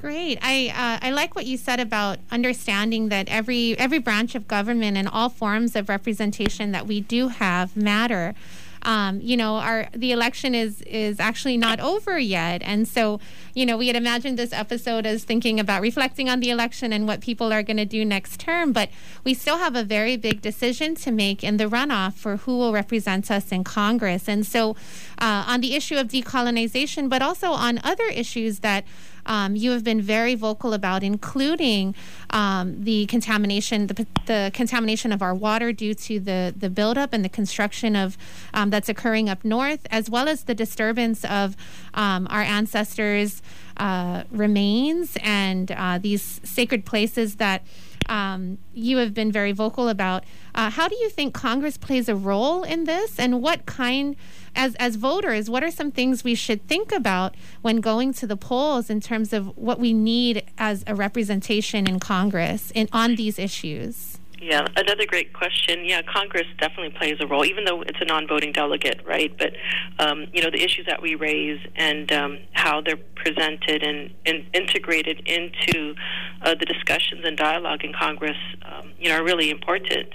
Great. 0.00 0.38
I 0.42 0.72
uh, 0.74 1.06
I 1.06 1.10
like 1.12 1.36
what 1.36 1.46
you 1.46 1.56
said 1.56 1.78
about 1.78 2.18
understanding 2.32 3.08
that 3.10 3.28
every 3.28 3.78
every 3.78 4.00
branch 4.00 4.34
of 4.34 4.48
government 4.48 4.96
and 4.96 5.08
all 5.08 5.28
forms 5.28 5.76
of 5.76 5.88
representation 5.88 6.72
that 6.72 6.88
we 6.88 7.00
do 7.00 7.28
have 7.28 7.76
matter. 7.76 8.34
Um, 8.82 9.20
you 9.20 9.36
know, 9.36 9.56
our 9.56 9.88
the 9.92 10.12
election 10.12 10.54
is 10.54 10.82
is 10.82 11.20
actually 11.20 11.56
not 11.56 11.80
over 11.80 12.18
yet, 12.18 12.62
and 12.64 12.86
so 12.86 13.20
you 13.54 13.64
know 13.64 13.76
we 13.76 13.86
had 13.86 13.96
imagined 13.96 14.38
this 14.38 14.52
episode 14.52 15.06
as 15.06 15.24
thinking 15.24 15.60
about 15.60 15.82
reflecting 15.82 16.28
on 16.28 16.40
the 16.40 16.50
election 16.50 16.92
and 16.92 17.06
what 17.06 17.20
people 17.20 17.52
are 17.52 17.62
going 17.62 17.76
to 17.76 17.84
do 17.84 18.04
next 18.04 18.40
term, 18.40 18.72
but 18.72 18.88
we 19.24 19.34
still 19.34 19.58
have 19.58 19.76
a 19.76 19.84
very 19.84 20.16
big 20.16 20.42
decision 20.42 20.94
to 20.96 21.10
make 21.10 21.44
in 21.44 21.56
the 21.56 21.66
runoff 21.66 22.14
for 22.14 22.38
who 22.38 22.58
will 22.58 22.72
represent 22.72 23.30
us 23.30 23.52
in 23.52 23.62
Congress, 23.62 24.28
and 24.28 24.44
so 24.46 24.76
uh, 25.18 25.44
on 25.46 25.60
the 25.60 25.74
issue 25.74 25.96
of 25.96 26.08
decolonization, 26.08 27.08
but 27.08 27.22
also 27.22 27.52
on 27.52 27.80
other 27.84 28.06
issues 28.06 28.60
that 28.60 28.84
um, 29.26 29.56
you 29.56 29.70
have 29.72 29.84
been 29.84 30.00
very 30.00 30.34
vocal 30.34 30.72
about, 30.72 31.02
including 31.02 31.94
um, 32.30 32.82
the 32.82 33.06
contamination, 33.06 33.86
the, 33.86 34.06
the, 34.26 34.50
contamination 34.52 35.12
of 35.12 35.22
our 35.22 35.34
water 35.34 35.72
due 35.72 35.94
to 35.94 36.18
the 36.18 36.54
the 36.56 36.68
buildup 36.68 37.12
and 37.12 37.24
the 37.24 37.28
construction 37.28 37.94
of 37.94 38.18
um, 38.54 38.70
that's 38.70 38.88
occurring 38.88 39.28
up 39.28 39.44
north, 39.44 39.86
as 39.90 40.10
well 40.10 40.28
as 40.28 40.44
the 40.44 40.54
disturbance 40.54 41.24
of 41.24 41.56
um, 41.94 42.26
our 42.30 42.42
ancestors' 42.42 43.42
uh, 43.76 44.24
remains 44.30 45.16
and 45.22 45.72
uh, 45.72 45.98
these 45.98 46.40
sacred 46.44 46.84
places 46.84 47.36
that. 47.36 47.62
Um, 48.08 48.58
you 48.72 48.98
have 48.98 49.14
been 49.14 49.32
very 49.32 49.52
vocal 49.52 49.88
about. 49.88 50.24
Uh, 50.54 50.70
how 50.70 50.88
do 50.88 50.96
you 50.96 51.08
think 51.08 51.34
Congress 51.34 51.76
plays 51.76 52.08
a 52.08 52.14
role 52.14 52.62
in 52.62 52.84
this, 52.84 53.18
and 53.18 53.42
what 53.42 53.66
kind 53.66 54.16
as 54.54 54.74
as 54.76 54.96
voters, 54.96 55.48
what 55.48 55.64
are 55.64 55.70
some 55.70 55.90
things 55.90 56.24
we 56.24 56.34
should 56.34 56.66
think 56.68 56.92
about 56.92 57.34
when 57.62 57.80
going 57.80 58.12
to 58.14 58.26
the 58.26 58.36
polls 58.36 58.90
in 58.90 59.00
terms 59.00 59.32
of 59.32 59.56
what 59.56 59.78
we 59.78 59.92
need 59.92 60.44
as 60.58 60.84
a 60.86 60.94
representation 60.94 61.86
in 61.86 61.98
Congress 61.98 62.70
in 62.74 62.88
on 62.92 63.16
these 63.16 63.38
issues? 63.38 64.11
Yeah, 64.42 64.66
another 64.76 65.06
great 65.06 65.32
question. 65.32 65.84
Yeah, 65.84 66.02
Congress 66.02 66.48
definitely 66.58 66.90
plays 66.98 67.14
a 67.20 67.28
role, 67.28 67.44
even 67.44 67.64
though 67.64 67.82
it's 67.82 68.00
a 68.00 68.04
non-voting 68.04 68.50
delegate, 68.50 69.00
right? 69.06 69.32
But 69.38 69.52
um, 70.00 70.26
you 70.32 70.42
know, 70.42 70.50
the 70.50 70.60
issues 70.60 70.84
that 70.86 71.00
we 71.00 71.14
raise 71.14 71.60
and 71.76 72.10
um, 72.10 72.38
how 72.50 72.80
they're 72.80 72.96
presented 73.14 73.84
and, 73.84 74.12
and 74.26 74.44
integrated 74.52 75.22
into 75.26 75.94
uh, 76.42 76.56
the 76.56 76.64
discussions 76.64 77.20
and 77.24 77.36
dialogue 77.36 77.84
in 77.84 77.92
Congress, 77.92 78.36
um, 78.64 78.90
you 78.98 79.10
know, 79.10 79.20
are 79.20 79.24
really 79.24 79.48
important. 79.48 80.08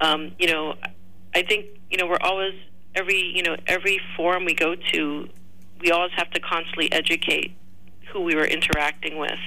Um, 0.00 0.36
you 0.38 0.46
know, 0.46 0.76
I 1.34 1.42
think 1.42 1.66
you 1.90 1.98
know 1.98 2.06
we're 2.06 2.20
always 2.20 2.54
every 2.94 3.20
you 3.20 3.42
know 3.42 3.56
every 3.66 3.98
forum 4.16 4.44
we 4.44 4.54
go 4.54 4.76
to, 4.92 5.28
we 5.80 5.90
always 5.90 6.12
have 6.14 6.30
to 6.30 6.38
constantly 6.38 6.92
educate 6.92 7.56
who 8.12 8.20
we 8.20 8.36
were 8.36 8.46
interacting 8.46 9.18
with. 9.18 9.40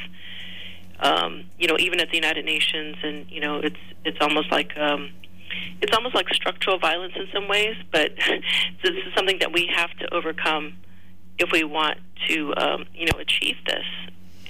Um, 1.02 1.46
you 1.58 1.68
know, 1.68 1.78
even 1.80 2.00
at 2.00 2.10
the 2.10 2.16
United 2.16 2.46
Nations, 2.46 2.98
and 3.04 3.30
you 3.30 3.42
know, 3.42 3.60
it's 3.60 3.80
it's 4.06 4.18
almost 4.22 4.52
like 4.52 4.78
um, 4.78 5.10
it's 5.82 5.96
almost 5.96 6.16
like 6.16 6.30
structural 6.30 6.78
violence 6.78 7.14
in 7.16 7.28
some 7.34 7.48
ways, 7.48 7.76
but 7.92 8.16
this 8.84 8.92
is 8.92 9.14
something 9.16 9.40
that 9.40 9.52
we 9.52 9.70
have 9.74 9.92
to 9.98 10.14
overcome 10.14 10.76
if 11.40 11.52
we 11.52 11.64
want 11.64 11.98
to, 12.28 12.54
um, 12.56 12.86
you 12.94 13.06
know, 13.06 13.20
achieve 13.20 13.56
this. 13.66 13.86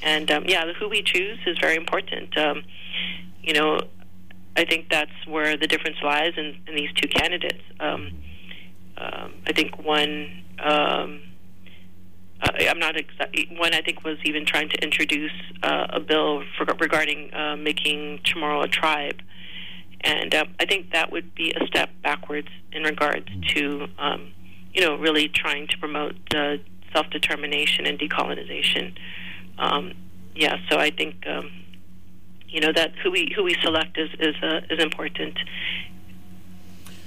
And 0.01 0.29
um, 0.31 0.46
yeah, 0.46 0.72
who 0.74 0.89
we 0.89 1.01
choose 1.03 1.39
is 1.46 1.58
very 1.60 1.75
important. 1.75 2.38
Um, 2.38 2.63
you 3.41 3.53
know, 3.53 3.79
I 4.58 4.65
think 4.65 4.89
that's 4.89 5.12
where 5.25 5.55
the 5.55 5.67
difference 5.67 5.98
lies 6.03 6.34
in, 6.38 6.58
in 6.67 6.75
these 6.75 6.91
two 6.93 7.08
candidates. 7.08 7.63
Um, 7.79 8.12
um, 8.98 9.34
I 9.48 9.53
think 9.53 9.79
one. 9.79 10.43
Um, 10.60 11.22
uh, 12.41 12.51
I'm 12.69 12.79
not 12.79 12.98
exactly 12.98 13.48
one. 13.57 13.74
I 13.74 13.81
think 13.81 14.03
was 14.03 14.17
even 14.25 14.45
trying 14.45 14.69
to 14.69 14.83
introduce 14.83 15.31
uh, 15.63 15.88
a 15.89 16.00
bill 16.00 16.43
for, 16.57 16.65
regarding 16.79 17.33
uh, 17.33 17.55
making 17.55 18.19
Chamorro 18.24 18.63
a 18.63 18.67
tribe, 18.67 19.21
and 20.01 20.33
uh, 20.33 20.45
I 20.60 20.65
think 20.65 20.91
that 20.93 21.12
would 21.12 21.36
be 21.36 21.51
a 21.51 21.65
step 21.67 21.89
backwards 22.01 22.48
in 22.71 22.83
regards 22.83 23.27
to, 23.50 23.88
um, 24.00 24.31
you 24.74 24.81
know, 24.81 24.95
really 24.95 25.27
trying 25.27 25.67
to 25.67 25.77
promote 25.77 26.15
uh, 26.33 26.57
self 26.93 27.10
determination 27.12 27.86
and 27.86 28.00
decolonization. 28.00 28.93
Um, 29.60 29.93
yeah, 30.36 30.57
so 30.69 30.77
I 30.77 30.89
think 30.89 31.27
um, 31.27 31.51
you 32.48 32.60
know 32.60 32.71
that 32.74 32.93
who 33.03 33.12
we 33.12 33.31
who 33.36 33.43
we 33.43 33.55
select 33.62 33.98
is 33.98 34.10
is 34.19 34.36
uh, 34.41 34.62
is 34.69 34.81
important. 34.81 35.38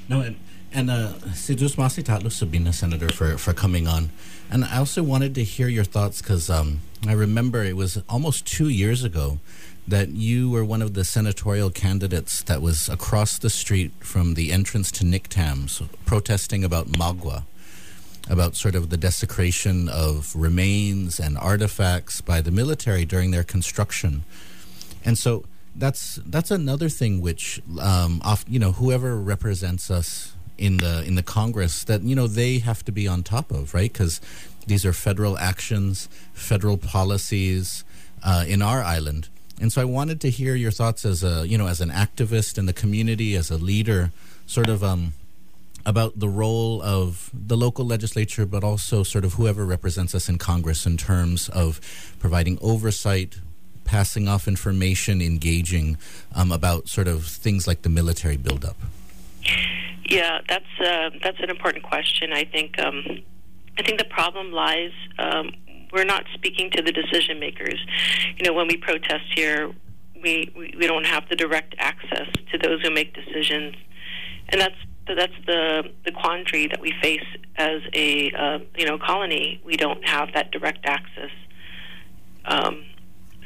No, 0.09 0.21
and 0.21 0.37
and 0.75 0.91
uh, 0.91 1.13
Sidus 1.33 1.77
Masitatlu 1.77 2.31
Sabina, 2.31 2.73
Senator, 2.73 3.09
for, 3.11 3.39
for 3.39 3.53
coming 3.53 3.87
on. 3.87 4.11
And 4.51 4.65
I 4.65 4.79
also 4.79 5.03
wanted 5.03 5.35
to 5.37 5.45
hear 5.45 5.69
your 5.69 5.85
thoughts 5.85 6.21
because 6.23 6.49
um, 6.49 6.81
I 7.07 7.13
remember 7.13 7.65
it 7.65 7.77
was 7.77 8.03
almost 8.09 8.47
two 8.47 8.69
years 8.69 9.05
ago 9.05 9.39
that 9.87 10.11
you 10.11 10.51
were 10.51 10.65
one 10.65 10.81
of 10.81 10.95
the 10.95 11.05
senatorial 11.05 11.71
candidates 11.71 12.43
that 12.45 12.63
was 12.63 12.89
across 12.89 13.39
the 13.39 13.51
street 13.51 13.93
from 14.01 14.35
the 14.35 14.53
entrance 14.53 14.91
to 14.93 15.05
NCTAMS 15.05 15.89
protesting 16.07 16.65
about 16.65 16.89
Magua, 16.89 17.45
about 18.31 18.57
sort 18.57 18.75
of 18.75 18.89
the 18.89 18.97
desecration 18.97 19.89
of 19.89 20.35
remains 20.35 21.21
and 21.21 21.37
artifacts 21.37 22.21
by 22.21 22.41
the 22.41 22.51
military 22.51 23.05
during 23.05 23.31
their 23.31 23.45
construction. 23.45 24.25
And 25.05 25.19
so 25.19 25.45
that's 25.77 26.21
that's 26.25 26.51
another 26.51 26.89
thing 26.89 27.21
which 27.21 27.61
um, 27.81 28.23
off, 28.25 28.45
you 28.49 28.59
know 28.59 28.73
whoever 28.73 29.17
represents 29.17 29.91
us 29.91 30.35
in 30.59 30.79
the 30.79 31.05
in 31.05 31.15
the 31.15 31.23
Congress 31.23 31.85
that 31.85 32.03
you 32.03 32.15
know 32.15 32.27
they 32.27 32.59
have 32.59 32.85
to 32.85 32.93
be 32.93 33.09
on 33.09 33.23
top 33.23 33.51
of, 33.51 33.75
right? 33.75 33.93
Because 33.93 34.21
these 34.67 34.85
are 34.85 34.93
federal 34.93 35.37
actions, 35.39 36.09
federal 36.33 36.77
policies 36.79 37.85
uh, 38.23 38.45
in 38.47 38.63
our 38.63 38.83
island. 38.83 39.29
And 39.61 39.73
so 39.73 39.81
I 39.81 39.85
wanted 39.85 40.21
to 40.23 40.31
hear 40.31 40.55
your 40.55 40.71
thoughts 40.71 41.05
as 41.05 41.23
a 41.23 41.47
you 41.47 41.59
know 41.59 41.67
as 41.67 41.81
an 41.81 41.91
activist 41.91 42.59
in 42.59 42.67
the 42.67 42.73
community, 42.73 43.35
as 43.37 43.51
a 43.51 43.59
leader, 43.59 44.11
sort 44.47 44.69
of 44.69 44.83
um, 44.83 45.15
about 45.87 46.19
the 46.19 46.29
role 46.29 46.83
of 46.83 47.31
the 47.33 47.57
local 47.57 47.85
legislature, 47.85 48.47
but 48.47 48.65
also 48.65 49.03
sort 49.03 49.25
of 49.25 49.35
whoever 49.35 49.65
represents 49.65 50.15
us 50.15 50.29
in 50.29 50.39
Congress 50.39 50.87
in 50.87 50.97
terms 50.97 51.49
of 51.51 51.81
providing 52.19 52.59
oversight, 52.63 53.39
passing 53.85 54.27
off 54.29 54.49
information, 54.49 55.21
engaging 55.21 55.99
um, 56.35 56.51
about 56.51 56.89
sort 56.89 57.07
of 57.07 57.27
things 57.27 57.67
like 57.67 57.83
the 57.83 57.89
military 57.89 58.37
buildup. 58.37 58.77
Yeah, 60.07 60.41
that's 60.49 60.65
uh, 60.81 61.11
that's 61.23 61.39
an 61.41 61.51
important 61.51 61.85
question. 61.85 62.33
I 62.33 62.45
think 62.45 62.79
um, 62.79 63.23
I 63.79 63.83
think 63.83 63.99
the 63.99 64.05
problem 64.05 64.53
lies. 64.53 64.93
Um, 65.19 65.53
we're 65.93 66.05
not 66.05 66.25
speaking 66.35 66.71
to 66.73 66.83
the 66.83 66.93
decision 66.93 67.39
makers. 67.39 67.79
You 68.37 68.45
know, 68.45 68.53
when 68.53 68.67
we 68.67 68.77
protest 68.77 69.25
here, 69.37 69.71
we, 70.21 70.53
we, 70.57 70.75
we 70.77 70.87
don't 70.89 71.07
have 71.07 71.29
the 71.29 71.37
direct 71.37 71.77
access 71.79 72.27
to 72.51 72.59
those 72.59 72.83
who 72.83 72.91
make 72.91 73.15
decisions, 73.15 73.77
and 74.49 74.61
that's 74.61 74.75
that's 75.07 75.33
the 75.47 75.85
the 76.05 76.13
quandary 76.13 76.67
that 76.67 76.81
we 76.81 76.93
face 77.03 77.25
as 77.57 77.81
a 77.93 78.33
uh, 78.33 78.59
you 78.77 78.87
know 78.87 78.99
colony. 78.99 79.61
We 79.65 79.77
don't 79.77 80.07
have 80.07 80.33
that 80.35 80.51
direct 80.51 80.85
access. 80.85 81.31
Um, 82.45 82.85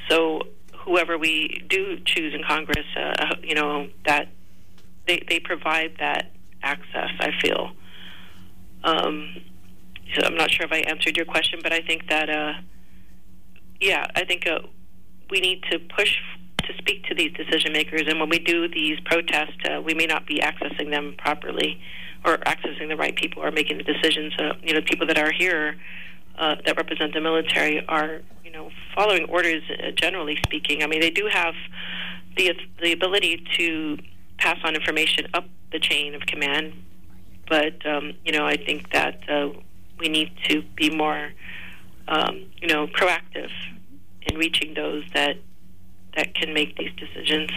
so 0.09 0.43
whoever 0.85 1.19
we 1.19 1.65
do 1.69 1.99
choose 2.05 2.35
in 2.35 2.43
Congress, 2.43 2.87
uh, 2.97 3.35
you 3.43 3.55
know 3.55 3.89
that 4.07 4.29
they 5.07 5.23
they 5.29 5.39
provide 5.39 5.97
that 6.01 6.33
access. 6.63 7.11
I 7.21 7.31
feel. 7.41 7.73
Um, 8.85 9.43
so 10.15 10.23
I'm 10.25 10.37
not 10.37 10.51
sure 10.51 10.65
if 10.65 10.73
I 10.73 10.79
answered 10.79 11.17
your 11.17 11.27
question, 11.27 11.61
but 11.63 11.73
I 11.73 11.81
think 11.81 12.09
that, 12.09 12.31
uh, 12.31 12.55
yeah, 13.81 14.07
I 14.17 14.25
think 14.25 14.47
uh, 14.47 14.61
we 15.31 15.41
need 15.41 15.63
to 15.71 15.79
push 15.79 16.17
to 16.65 16.77
speak 16.79 17.05
to 17.05 17.15
these 17.15 17.33
decision 17.33 17.73
makers, 17.73 18.03
and 18.07 18.21
when 18.21 18.29
we 18.29 18.39
do 18.39 18.69
these 18.69 18.99
protests, 19.01 19.57
uh, 19.71 19.81
we 19.81 19.95
may 19.95 20.07
not 20.07 20.27
be 20.27 20.41
accessing 20.41 20.91
them 20.91 21.15
properly, 21.19 21.81
or 22.25 22.37
accessing 22.39 22.89
the 22.89 22.97
right 22.97 23.17
people, 23.17 23.43
or 23.43 23.51
making 23.51 23.79
the 23.79 23.85
decisions. 23.85 24.35
Uh, 24.39 24.53
you 24.63 24.75
know, 24.75 24.81
people 24.83 25.07
that 25.07 25.19
are 25.19 25.33
here 25.33 25.77
uh, 26.39 26.57
that 26.67 26.77
represent 26.77 27.15
the 27.15 27.21
military 27.21 27.85
are, 27.87 28.21
you 28.45 28.51
know, 28.51 28.71
following 28.95 29.25
orders. 29.25 29.63
Uh, 29.71 29.91
generally 29.93 30.37
speaking, 30.45 30.83
I 30.83 30.87
mean, 30.87 31.01
they 31.01 31.11
do 31.11 31.29
have 31.31 31.55
the 32.37 32.53
the 32.83 32.93
ability 32.93 33.45
to 33.57 33.99
pass 34.39 34.59
on 34.65 34.75
information 34.75 35.27
up 35.35 35.47
the 35.73 35.79
chain 35.79 36.15
of 36.15 36.23
command. 36.23 36.73
But 37.49 37.85
um, 37.87 38.15
you 38.25 38.33
know, 38.33 38.47
I 38.47 38.57
think 38.57 38.93
that 38.93 39.21
uh, 39.29 39.51
we 39.99 40.09
need 40.09 40.33
to 40.49 40.63
be 40.77 40.91
more, 40.91 41.33
um, 42.09 42.47
you 42.61 42.69
know, 42.69 42.87
proactive 42.87 43.51
in 44.23 44.37
reaching 44.37 44.75
those 44.75 45.05
that 45.15 45.37
that 46.17 46.35
can 46.35 46.53
make 46.53 46.77
these 46.77 46.93
decisions. 46.97 47.51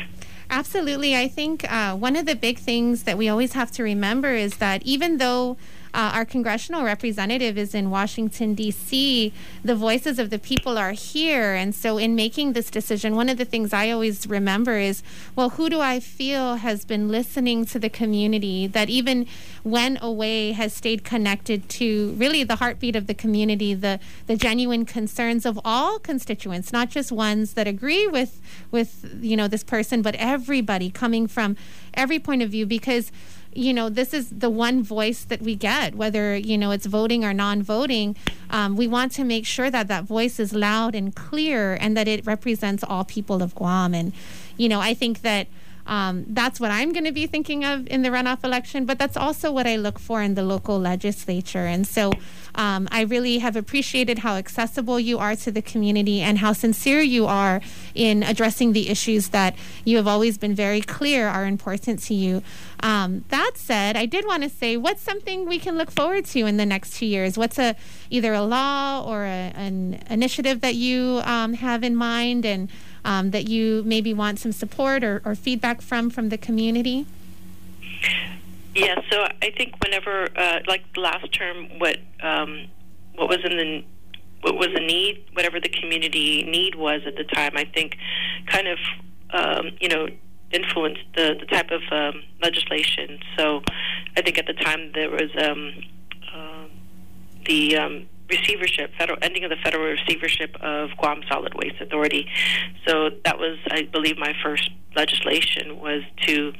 Absolutely, 0.50 1.16
I 1.16 1.28
think 1.28 1.72
uh, 1.72 1.96
one 1.96 2.16
of 2.16 2.26
the 2.26 2.36
big 2.36 2.60
things 2.60 3.04
that 3.04 3.18
we 3.18 3.30
always 3.30 3.54
have 3.54 3.72
to 3.72 3.84
remember 3.84 4.34
is 4.34 4.58
that 4.58 4.84
even 4.84 5.18
though 5.18 5.58
uh, 5.94 6.12
our 6.14 6.26
congressional 6.26 6.84
representative 6.84 7.58
is 7.58 7.76
in 7.76 7.90
Washington, 7.90 8.54
D.C., 8.54 9.34
the 9.64 9.76
voices 9.76 10.20
of 10.20 10.30
the 10.30 10.40
people 10.40 10.78
are 10.78 10.94
here. 10.94 11.54
And 11.54 11.76
so, 11.76 11.98
in 11.98 12.16
making 12.16 12.54
this 12.54 12.70
decision, 12.70 13.16
one 13.16 13.30
of 13.30 13.38
the 13.38 13.46
things 13.46 13.74
I 13.74 13.90
always 13.90 14.28
remember 14.28 14.78
is 14.78 15.04
well, 15.36 15.52
who 15.52 15.70
do 15.70 15.82
I 15.82 16.00
feel 16.00 16.56
has 16.56 16.86
been 16.86 17.10
listening 17.10 17.66
to 17.66 17.80
the 17.80 17.90
community 17.90 18.68
that 18.68 18.90
even 18.90 19.28
went 19.64 20.00
away 20.02 20.54
has 20.54 20.74
stayed 20.74 21.04
connected 21.04 21.70
to 21.70 22.14
really 22.14 22.44
the 22.44 22.56
heartbeat 22.58 22.96
of 22.96 23.08
the 23.08 23.14
community, 23.14 23.74
the, 23.74 24.00
the 24.28 24.36
genuine 24.36 24.86
concerns 24.86 25.46
of 25.46 25.60
all 25.64 26.00
constituents, 26.00 26.72
not 26.72 26.90
just 26.90 27.12
ones 27.12 27.54
that 27.54 27.68
agree 27.68 28.08
with, 28.08 28.42
with 28.72 29.18
you 29.22 29.36
know, 29.36 29.48
this 29.48 29.64
person, 29.64 30.02
but 30.02 30.16
everybody 30.16 30.90
coming 30.90 31.28
from 31.28 31.56
every 31.94 32.20
point 32.20 32.42
of 32.42 32.50
view 32.50 32.66
because 32.66 33.12
you 33.54 33.74
know, 33.74 33.90
this 33.90 34.14
is 34.14 34.30
the 34.30 34.50
one 34.50 34.84
voice 34.84 35.24
that 35.26 35.42
we 35.42 35.56
get, 35.56 35.96
whether, 35.96 36.36
you 36.36 36.58
know, 36.58 36.72
it's 36.72 36.86
voting 36.86 37.26
or 37.26 37.34
non 37.34 37.62
voting. 37.62 38.16
Um, 38.50 38.76
we 38.76 38.88
want 38.88 39.12
to 39.14 39.24
make 39.24 39.46
sure 39.46 39.70
that 39.70 39.88
that 39.88 40.06
voice 40.06 40.40
is 40.40 40.54
loud 40.54 40.96
and 40.96 41.16
clear 41.16 41.76
and 41.76 41.96
that 41.98 42.08
it 42.08 42.26
represents 42.26 42.84
all 42.84 43.04
people 43.04 43.42
of 43.42 43.54
Guam. 43.56 43.94
And, 43.94 44.14
you 44.58 44.70
know, 44.70 44.80
I 44.80 44.94
think 44.94 45.22
that 45.22 45.48
um, 45.86 46.26
that's 46.28 46.60
what 46.60 46.72
I'm 46.72 46.92
going 46.92 47.06
to 47.06 47.12
be 47.12 47.28
thinking 47.28 47.66
of 47.66 47.88
in 47.88 48.02
the 48.02 48.10
runoff 48.10 48.44
election, 48.44 48.86
but 48.86 49.00
that's 49.00 49.18
also 49.18 49.52
what 49.52 49.68
I 49.68 49.76
look 49.76 50.00
for 50.00 50.22
in 50.22 50.36
the 50.36 50.44
local 50.44 50.80
legislature. 50.80 51.66
And 51.66 51.88
so 51.88 52.14
um, 52.56 52.88
I 52.92 53.02
really 53.02 53.40
have 53.40 53.56
appreciated 53.56 54.20
how 54.20 54.36
accessible 54.36 55.00
you 55.00 55.18
are 55.20 55.36
to 55.38 55.52
the 55.52 55.62
community 55.62 56.22
and 56.22 56.40
how 56.40 56.54
sincere 56.54 57.02
you 57.02 57.26
are 57.26 57.62
in 57.96 58.24
addressing 58.24 58.74
the 58.74 58.90
issues 58.90 59.30
that 59.30 59.56
you 59.86 59.98
have 59.98 60.08
always 60.08 60.38
been 60.38 60.54
very 60.54 60.82
clear 60.82 61.28
are 61.28 61.46
important 61.46 62.00
to 62.04 62.14
you. 62.14 62.44
Um, 62.82 63.26
that 63.30 63.52
said, 63.56 63.96
I 63.96 64.06
did 64.06 64.26
want 64.26 64.44
to 64.44 64.50
say, 64.50 64.76
what's 64.76 65.02
something 65.02 65.48
we 65.48 65.60
can 65.60 65.78
look 65.78 65.92
forward 65.92 66.26
to 66.26 66.46
in 66.46 66.58
the 66.58 66.66
next 66.66 66.96
two 66.96 67.06
years? 67.06 67.38
What's 67.38 67.60
a 67.60 67.76
either 68.10 68.34
a 68.34 68.42
law 68.42 69.04
or 69.08 69.24
a, 69.24 69.54
an 69.56 70.02
initiative 70.10 70.62
that 70.62 70.76
you 70.76 71.22
um, 71.24 71.54
have 71.54 71.84
in 71.84 71.96
mind 71.96 72.46
and 72.46 72.70
um, 73.04 73.32
that 73.32 73.48
you 73.48 73.84
maybe 73.86 74.14
want 74.14 74.40
some 74.40 74.52
support 74.52 75.04
or, 75.04 75.22
or 75.26 75.36
feedback 75.36 75.82
from 75.82 76.10
from 76.10 76.30
the 76.30 76.38
community? 76.38 77.06
Yeah, 78.74 78.96
so 79.12 79.28
I 79.42 79.52
think 79.58 79.76
whenever, 79.84 80.30
uh, 80.36 80.60
like 80.68 80.86
last 80.96 81.32
term, 81.34 81.68
what 81.80 81.98
um, 82.22 82.68
what 83.16 83.28
was 83.28 83.40
in 83.44 83.58
the 83.58 83.84
what 84.42 84.56
was 84.56 84.70
the 84.74 84.80
need, 84.80 85.26
whatever 85.34 85.60
the 85.60 85.70
community 85.70 86.44
need 86.44 86.76
was 86.76 87.02
at 87.06 87.16
the 87.16 87.24
time, 87.24 87.52
I 87.56 87.66
think, 87.66 87.98
kind 88.48 88.68
of 88.68 88.80
um, 89.32 89.72
you 89.80 89.90
know 89.90 90.08
influenced 90.52 91.02
the 91.16 91.36
the 91.40 91.46
type 91.48 91.70
of 91.72 91.82
um, 91.92 92.24
legislation. 92.42 93.20
So 93.38 93.62
I 94.16 94.22
think 94.22 94.38
at 94.38 94.48
the 94.48 94.54
time 94.54 94.92
there 94.94 95.10
was 95.10 95.30
um, 95.38 95.74
uh, 96.34 96.66
the 97.46 97.78
um, 97.78 98.08
receivership, 98.32 98.92
federal 98.98 99.20
ending 99.22 99.44
of 99.44 99.50
the 99.50 99.58
federal 99.64 99.86
receivership 99.86 100.56
of 100.62 100.90
Guam 100.98 101.22
Solid 101.30 101.54
Waste 101.56 101.80
Authority. 101.82 102.26
So 102.88 103.10
that 103.26 103.38
was, 103.38 103.58
I 103.70 103.84
believe, 103.84 104.18
my 104.18 104.34
first 104.44 104.70
legislation 104.96 105.80
was 105.80 106.02
to 106.28 106.54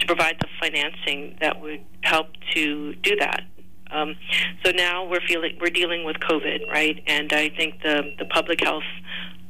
to 0.00 0.06
provide 0.06 0.36
the 0.40 0.48
financing 0.58 1.36
that 1.42 1.60
would 1.60 1.84
help 2.02 2.28
to 2.54 2.94
do 2.94 3.16
that. 3.16 3.42
Um, 3.90 4.16
so 4.64 4.70
now 4.70 5.06
we're 5.06 5.20
feeling 5.28 5.58
we're 5.60 5.76
dealing 5.82 6.04
with 6.04 6.16
COVID, 6.16 6.68
right? 6.68 7.02
And 7.06 7.32
I 7.32 7.50
think 7.50 7.82
the 7.82 8.14
the 8.18 8.24
public 8.24 8.64
health 8.64 8.84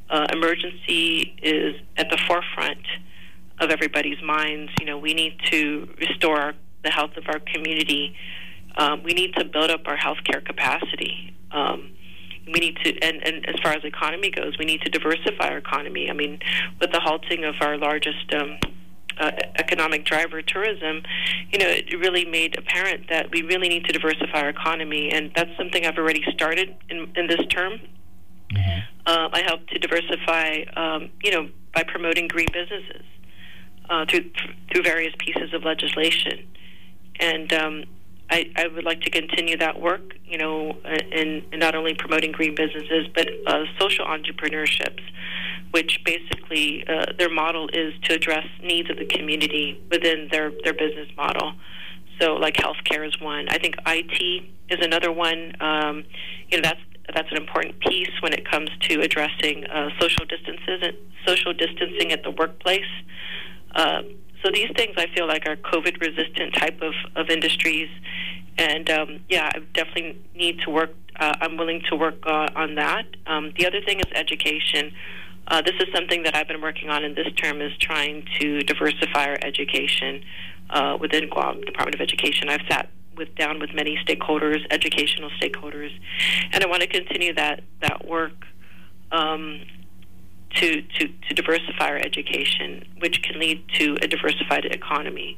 uh, 0.09 0.27
emergency 0.33 1.35
is 1.41 1.75
at 1.97 2.09
the 2.09 2.17
forefront 2.27 2.85
of 3.59 3.69
everybody's 3.69 4.21
minds. 4.23 4.71
You 4.79 4.87
know, 4.87 4.97
we 4.97 5.13
need 5.13 5.37
to 5.51 5.87
restore 5.99 6.53
the 6.83 6.89
health 6.89 7.15
of 7.17 7.23
our 7.27 7.39
community. 7.39 8.15
Um, 8.75 9.03
we 9.03 9.13
need 9.13 9.33
to 9.35 9.45
build 9.45 9.69
up 9.69 9.81
our 9.85 9.97
healthcare 9.97 10.43
capacity. 10.43 11.35
Um, 11.53 11.91
we 12.47 12.59
need 12.59 12.77
to, 12.83 12.99
and, 13.01 13.25
and 13.27 13.47
as 13.47 13.55
far 13.61 13.73
as 13.73 13.81
the 13.81 13.87
economy 13.87 14.31
goes, 14.31 14.57
we 14.57 14.65
need 14.65 14.81
to 14.81 14.89
diversify 14.89 15.49
our 15.49 15.57
economy. 15.57 16.09
I 16.09 16.13
mean, 16.13 16.39
with 16.79 16.91
the 16.91 16.99
halting 16.99 17.43
of 17.43 17.55
our 17.61 17.77
largest 17.77 18.33
um, 18.33 18.57
uh, 19.19 19.31
economic 19.57 20.05
driver, 20.05 20.41
tourism, 20.41 21.03
you 21.51 21.59
know, 21.59 21.67
it 21.67 21.93
really 21.99 22.25
made 22.25 22.57
apparent 22.57 23.09
that 23.09 23.31
we 23.31 23.43
really 23.43 23.69
need 23.69 23.85
to 23.85 23.93
diversify 23.93 24.41
our 24.41 24.49
economy, 24.49 25.11
and 25.11 25.31
that's 25.35 25.55
something 25.57 25.85
I've 25.85 25.97
already 25.97 26.23
started 26.33 26.75
in, 26.89 27.11
in 27.15 27.27
this 27.27 27.45
term. 27.49 27.79
Mm-hmm. 28.53 28.79
Uh, 29.05 29.29
I 29.31 29.43
help 29.45 29.67
to 29.67 29.79
diversify, 29.79 30.63
um, 30.75 31.09
you 31.23 31.31
know, 31.31 31.49
by 31.73 31.83
promoting 31.83 32.27
green 32.27 32.47
businesses 32.51 33.05
uh, 33.89 34.05
through 34.09 34.29
through 34.71 34.83
various 34.83 35.13
pieces 35.19 35.53
of 35.53 35.63
legislation, 35.63 36.47
and 37.19 37.53
um, 37.53 37.83
I, 38.31 38.49
I 38.55 38.67
would 38.67 38.85
like 38.85 39.01
to 39.01 39.09
continue 39.09 39.57
that 39.57 39.79
work, 39.79 40.15
you 40.25 40.37
know, 40.37 40.77
in, 41.11 41.43
in 41.51 41.59
not 41.59 41.75
only 41.75 41.93
promoting 41.93 42.31
green 42.31 42.55
businesses, 42.55 43.07
but 43.13 43.27
uh, 43.45 43.65
social 43.77 44.05
entrepreneurships, 44.05 45.01
which 45.71 45.99
basically 46.05 46.85
uh, 46.87 47.07
their 47.17 47.29
model 47.29 47.67
is 47.73 47.93
to 48.03 48.15
address 48.15 48.45
needs 48.63 48.89
of 48.89 48.97
the 48.97 49.05
community 49.05 49.83
within 49.91 50.29
their, 50.31 50.51
their 50.63 50.73
business 50.73 51.09
model. 51.17 51.53
So, 52.21 52.35
like 52.35 52.55
healthcare 52.55 53.05
is 53.05 53.19
one. 53.19 53.49
I 53.49 53.57
think 53.57 53.75
IT 53.85 54.43
is 54.69 54.85
another 54.85 55.11
one. 55.11 55.53
Um, 55.59 56.05
you 56.49 56.57
know, 56.57 56.61
that's 56.63 56.79
that's 57.13 57.29
an 57.31 57.37
important 57.37 57.79
piece 57.79 58.11
when 58.21 58.31
it 58.31 58.49
comes 58.49 58.69
to 58.87 59.01
addressing 59.01 59.65
uh, 59.65 59.89
social 59.99 60.25
distances, 60.25 60.79
and 60.83 60.93
social 61.25 61.51
distancing 61.51 62.11
at 62.11 62.23
the 62.23 62.31
workplace. 62.31 62.85
Uh, 63.75 64.03
so 64.43 64.49
these 64.53 64.69
things 64.75 64.93
I 64.97 65.07
feel 65.15 65.27
like 65.27 65.47
are 65.47 65.55
COVID 65.55 66.01
resistant 66.01 66.53
type 66.55 66.81
of, 66.81 66.93
of 67.15 67.29
industries. 67.29 67.89
And 68.57 68.89
um, 68.89 69.19
yeah, 69.29 69.51
I 69.53 69.59
definitely 69.73 70.21
need 70.35 70.59
to 70.61 70.69
work. 70.69 70.93
Uh, 71.19 71.33
I'm 71.41 71.57
willing 71.57 71.81
to 71.89 71.95
work 71.95 72.15
uh, 72.25 72.49
on 72.55 72.75
that. 72.75 73.05
Um, 73.27 73.53
the 73.57 73.67
other 73.67 73.81
thing 73.81 73.99
is 73.99 74.05
education. 74.13 74.93
Uh, 75.47 75.61
this 75.61 75.75
is 75.79 75.87
something 75.93 76.23
that 76.23 76.35
I've 76.35 76.47
been 76.47 76.61
working 76.61 76.89
on 76.89 77.03
in 77.03 77.15
this 77.15 77.27
term 77.35 77.61
is 77.61 77.75
trying 77.77 78.25
to 78.39 78.61
diversify 78.61 79.25
our 79.25 79.37
education 79.41 80.23
uh, 80.69 80.97
within 80.99 81.29
Guam 81.29 81.61
Department 81.61 81.95
of 81.95 82.01
Education. 82.01 82.49
I've 82.49 82.61
sat 82.69 82.89
with 83.17 83.33
down 83.35 83.59
with 83.59 83.73
many 83.73 83.97
stakeholders, 84.05 84.65
educational 84.69 85.29
stakeholders, 85.31 85.91
and 86.51 86.63
I 86.63 86.67
want 86.67 86.81
to 86.81 86.87
continue 86.87 87.33
that 87.33 87.63
that 87.81 88.07
work. 88.07 88.45
Um, 89.11 89.61
to, 90.55 90.81
to, 90.81 91.07
to 91.07 91.33
diversify 91.33 91.89
our 91.89 91.97
education, 91.97 92.85
which 92.99 93.21
can 93.23 93.39
lead 93.39 93.63
to 93.79 93.97
a 94.01 94.07
diversified 94.07 94.65
economy. 94.65 95.37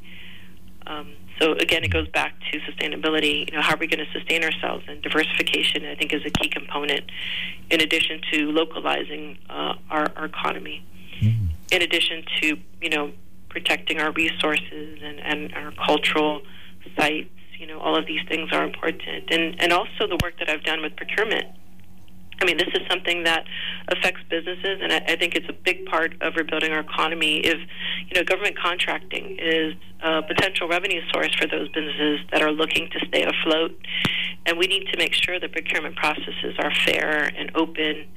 Um, 0.88 1.14
so 1.40 1.54
again, 1.54 1.84
it 1.84 1.90
goes 1.90 2.08
back 2.10 2.36
to 2.52 2.60
sustainability. 2.60 3.50
You 3.50 3.58
know, 3.58 3.62
how 3.62 3.76
are 3.76 3.78
we 3.78 3.88
going 3.88 4.06
to 4.06 4.12
sustain 4.12 4.44
ourselves? 4.44 4.86
And 4.88 5.02
diversification, 5.02 5.86
I 5.86 5.96
think, 5.96 6.14
is 6.14 6.22
a 6.26 6.30
key 6.30 6.50
component. 6.50 7.10
In 7.70 7.82
addition 7.82 8.22
to 8.32 8.52
localizing 8.52 9.38
uh, 9.50 9.74
our, 9.90 10.12
our 10.16 10.26
economy, 10.26 10.86
mm. 11.22 11.50
in 11.72 11.82
addition 11.82 12.24
to 12.42 12.58
you 12.82 12.90
know 12.90 13.12
protecting 13.50 14.00
our 14.00 14.12
resources 14.12 15.00
and, 15.04 15.20
and 15.20 15.54
our 15.54 15.72
cultural 15.86 16.42
sites, 16.98 17.30
you 17.60 17.68
know, 17.68 17.80
all 17.80 17.96
of 17.98 18.06
these 18.06 18.22
things 18.28 18.50
are 18.52 18.64
important. 18.64 19.32
And 19.32 19.60
and 19.60 19.74
also 19.74 20.08
the 20.08 20.20
work 20.22 20.38
that 20.40 20.50
I've 20.50 20.64
done 20.64 20.82
with 20.82 20.96
procurement 20.96 21.48
I 22.44 22.46
mean, 22.46 22.58
this 22.58 22.68
is 22.74 22.82
something 22.90 23.24
that 23.24 23.46
affects 23.88 24.20
businesses, 24.30 24.80
and 24.82 24.92
I, 24.92 24.98
I 25.08 25.16
think 25.16 25.36
it's 25.36 25.48
a 25.48 25.54
big 25.54 25.86
part 25.86 26.14
of 26.20 26.36
rebuilding 26.36 26.74
our 26.74 26.82
economy. 26.82 27.38
If 27.38 27.58
you 28.10 28.20
know, 28.20 28.24
government 28.26 28.58
contracting 28.60 29.38
is 29.40 29.76
a 30.02 30.22
potential 30.24 30.68
revenue 30.68 31.00
source 31.14 31.34
for 31.40 31.48
those 31.48 31.70
businesses 31.70 32.20
that 32.34 32.42
are 32.42 32.52
looking 32.52 32.90
to 32.90 33.08
stay 33.08 33.24
afloat, 33.24 33.80
and 34.46 34.58
we 34.58 34.68
need 34.68 34.88
to 34.92 34.98
make 34.98 35.14
sure 35.14 35.40
the 35.40 35.48
procurement 35.48 35.96
processes 35.96 36.56
are 36.60 36.72
fair 36.86 37.32
and 37.38 37.50
open, 37.56 38.08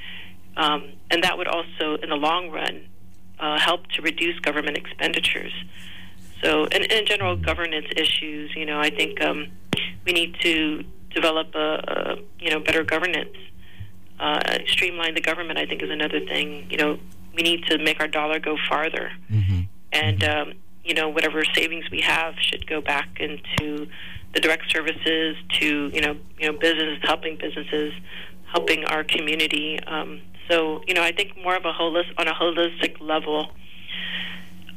um, 0.56 0.90
and 1.12 1.22
that 1.22 1.38
would 1.38 1.46
also, 1.46 1.94
in 2.02 2.08
the 2.08 2.16
long 2.16 2.50
run, 2.50 2.84
uh, 3.38 3.60
help 3.60 3.86
to 3.92 4.02
reduce 4.02 4.40
government 4.40 4.76
expenditures. 4.76 5.52
So, 6.42 6.64
and, 6.64 6.84
in 6.84 7.06
general 7.06 7.36
governance 7.36 7.86
issues, 7.96 8.50
you 8.56 8.66
know, 8.66 8.80
I 8.80 8.90
think 8.90 9.22
um, 9.22 9.52
we 10.04 10.12
need 10.12 10.34
to 10.40 10.82
develop 11.14 11.54
a, 11.54 11.58
a 11.58 12.16
you 12.40 12.50
know 12.50 12.58
better 12.58 12.82
governance 12.82 13.36
uh, 14.18 14.58
streamline 14.66 15.14
the 15.14 15.20
government, 15.20 15.58
I 15.58 15.66
think, 15.66 15.82
is 15.82 15.90
another 15.90 16.20
thing. 16.20 16.66
You 16.70 16.76
know, 16.76 16.98
we 17.34 17.42
need 17.42 17.64
to 17.66 17.78
make 17.78 18.00
our 18.00 18.08
dollar 18.08 18.38
go 18.38 18.56
farther, 18.68 19.12
mm-hmm. 19.30 19.62
and 19.92 20.20
mm-hmm. 20.20 20.50
Um, 20.50 20.54
you 20.84 20.94
know, 20.94 21.08
whatever 21.08 21.42
savings 21.52 21.90
we 21.90 22.00
have 22.00 22.34
should 22.38 22.64
go 22.66 22.80
back 22.80 23.18
into 23.18 23.88
the 24.34 24.40
direct 24.40 24.70
services 24.70 25.36
to 25.58 25.90
you 25.92 26.00
know, 26.00 26.16
you 26.38 26.50
know, 26.50 26.58
businesses 26.58 26.98
helping 27.02 27.36
businesses, 27.36 27.92
helping 28.52 28.84
our 28.84 29.02
community. 29.02 29.80
Um, 29.86 30.20
so 30.48 30.82
you 30.86 30.94
know, 30.94 31.02
I 31.02 31.12
think 31.12 31.36
more 31.42 31.56
of 31.56 31.64
a 31.64 31.72
holistic 31.72 32.14
on 32.18 32.28
a 32.28 32.34
holistic 32.34 33.00
level. 33.00 33.50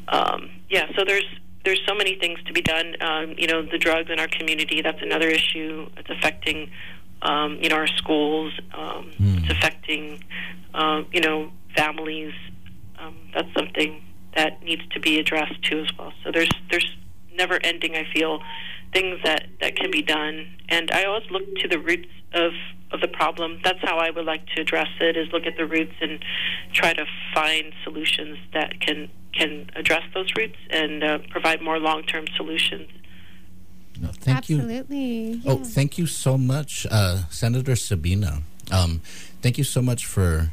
Um, 0.08 0.50
yeah, 0.70 0.88
so 0.98 1.06
there's 1.06 1.26
there's 1.64 1.80
so 1.88 1.94
many 1.94 2.16
things 2.16 2.40
to 2.46 2.54
be 2.54 2.62
done. 2.62 2.96
Um, 3.02 3.36
you 3.38 3.48
know, 3.48 3.62
the 3.62 3.78
drugs 3.78 4.10
in 4.10 4.20
our 4.20 4.28
community, 4.28 4.82
that's 4.82 5.02
another 5.02 5.28
issue. 5.28 5.88
It's 5.98 6.10
affecting 6.10 6.72
um, 7.22 7.58
you 7.62 7.70
know, 7.70 7.76
our 7.76 7.88
schools. 7.88 8.54
Um, 8.74 9.12
mm. 9.20 9.38
It's 9.44 9.52
affecting, 9.52 10.24
uh, 10.74 11.04
you 11.12 11.22
know, 11.22 11.52
families. 11.76 12.34
Um, 13.00 13.16
that's 13.34 13.54
something 13.58 14.04
that 14.36 14.62
needs 14.64 14.84
to 14.92 15.00
be 15.00 15.20
addressed 15.20 15.62
too 15.64 15.82
as 15.82 15.98
well. 15.98 16.14
So 16.24 16.32
there's 16.32 16.50
there's 16.70 16.96
never 17.36 17.60
ending. 17.64 17.96
I 17.96 18.06
feel 18.14 18.42
things 18.94 19.20
that, 19.24 19.46
that 19.62 19.76
can 19.76 19.92
be 19.92 20.02
done. 20.02 20.48
And 20.70 20.92
I 20.92 21.04
always 21.04 21.30
look 21.30 21.44
to 21.58 21.68
the 21.68 21.80
roots 21.80 22.10
of, 22.34 22.52
of 22.92 23.02
the 23.02 23.08
problem. 23.08 23.60
That's 23.64 23.80
how 23.82 23.98
I 23.98 24.10
would 24.10 24.26
like 24.26 24.46
to 24.56 24.62
address 24.62 24.88
it, 25.00 25.18
is 25.18 25.28
look 25.32 25.46
at 25.46 25.58
the 25.58 25.66
roots 25.66 25.94
and 26.02 26.24
try 26.74 26.94
to 26.94 27.06
find 27.34 27.74
solutions 27.84 28.38
that 28.54 28.80
can, 28.82 29.10
can 29.34 29.70
address 29.76 30.04
those 30.14 30.28
roots 30.38 30.58
and 30.70 31.04
uh, 31.04 31.20
provide 31.30 31.62
more 31.62 31.80
long-term 31.80 32.26
solutions. 32.36 32.90
No, 34.02 34.10
thank 34.20 34.38
Absolutely. 34.38 34.98
you. 34.98 35.42
Yeah. 35.44 35.52
Oh, 35.52 35.64
thank 35.64 35.98
you 35.98 36.06
so 36.08 36.38
much, 36.38 36.88
uh, 36.90 37.24
Senator 37.30 37.76
Sabina. 37.76 38.42
Um, 38.72 39.02
thank 39.42 39.58
you 39.58 39.64
so 39.64 39.82
much 39.82 40.06
for, 40.06 40.52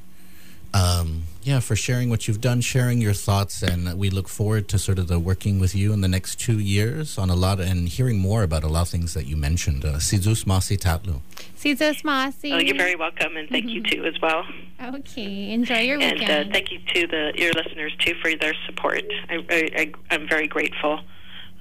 um, 0.74 1.22
yeah, 1.42 1.60
for 1.60 1.76
sharing 1.76 2.10
what 2.10 2.26
you've 2.26 2.40
done, 2.40 2.60
sharing 2.60 3.00
your 3.00 3.12
thoughts, 3.12 3.62
and 3.62 3.96
we 3.96 4.10
look 4.10 4.28
forward 4.28 4.68
to 4.68 4.78
sort 4.78 4.98
of 4.98 5.06
the 5.06 5.18
working 5.20 5.60
with 5.60 5.74
you 5.76 5.92
in 5.92 6.00
the 6.00 6.08
next 6.08 6.40
two 6.40 6.58
years 6.58 7.18
on 7.18 7.30
a 7.30 7.36
lot 7.36 7.60
and 7.60 7.88
hearing 7.88 8.18
more 8.18 8.42
about 8.42 8.64
a 8.64 8.68
lot 8.68 8.82
of 8.82 8.88
things 8.88 9.14
that 9.14 9.26
you 9.26 9.36
mentioned. 9.36 9.84
Uh, 9.84 9.94
Sidzus 9.98 10.44
Masi 10.44 10.76
Tatlu. 10.76 11.20
Sidzus 11.56 12.02
Masi. 12.02 12.52
Oh, 12.52 12.58
you're 12.58 12.76
very 12.76 12.96
welcome, 12.96 13.36
and 13.36 13.48
thank 13.48 13.66
you 13.66 13.82
too 13.82 14.04
as 14.04 14.20
well. 14.20 14.44
Okay. 14.82 15.52
Enjoy 15.52 15.78
your 15.80 16.00
And 16.00 16.18
weekend. 16.18 16.50
uh, 16.50 16.52
thank 16.52 16.72
you 16.72 16.80
to 16.94 17.06
the 17.06 17.32
your 17.36 17.52
listeners 17.52 17.94
too 18.00 18.14
for 18.20 18.34
their 18.34 18.54
support. 18.66 19.04
I, 19.30 19.44
I, 19.50 19.70
I, 19.76 19.92
I'm 20.10 20.28
very 20.28 20.48
grateful 20.48 21.00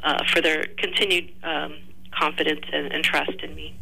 uh, 0.03 0.23
for 0.31 0.41
their 0.41 0.65
continued 0.77 1.31
um, 1.43 1.75
confidence 2.11 2.65
and, 2.71 2.91
and 2.93 3.03
trust 3.03 3.41
in 3.43 3.55
me. 3.55 3.75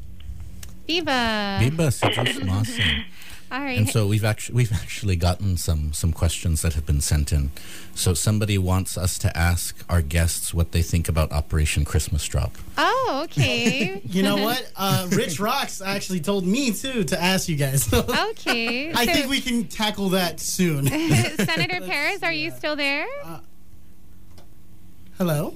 Viva. 0.88 1.58
Viva, 1.62 1.84
Sidzus 1.88 3.04
All 3.52 3.60
right. 3.60 3.78
And 3.78 3.88
so 3.90 4.08
we've 4.08 4.26
actually 4.26 4.56
we've 4.56 4.74
actually 4.74 5.16
gotten 5.16 5.58
some 5.58 5.94
some 5.94 6.12
questions 6.12 6.62
that 6.64 6.74
have 6.74 6.86
been 6.86 7.02
sent 7.02 7.32
in. 7.32 7.52
So 7.94 8.14
somebody 8.16 8.58
wants 8.58 8.98
us 8.98 9.18
to 9.20 9.38
ask 9.38 9.84
our 9.88 10.02
guests 10.02 10.54
what 10.54 10.72
they 10.72 10.82
think 10.82 11.08
about 11.08 11.32
Operation 11.32 11.86
Christmas 11.86 12.26
Drop. 12.28 12.52
oh, 12.78 13.22
okay. 13.26 14.02
You 14.10 14.24
know 14.24 14.38
what? 14.38 14.70
Uh, 14.76 15.08
Rich 15.12 15.40
Rocks 15.40 15.82
actually 15.82 16.20
told 16.20 16.46
me 16.46 16.72
too 16.72 17.04
to 17.06 17.22
ask 17.22 17.48
you 17.48 17.56
guys. 17.56 17.92
okay. 17.94 18.92
I 18.92 19.06
So- 19.06 19.14
think 19.14 19.30
we 19.30 19.40
can 19.40 19.66
tackle 19.66 20.10
that 20.10 20.40
soon. 20.40 20.88
Senator 20.88 21.80
Perez, 21.86 22.24
are 22.24 22.34
you 22.34 22.50
still 22.52 22.76
there? 22.76 23.06
Hello. 25.18 25.54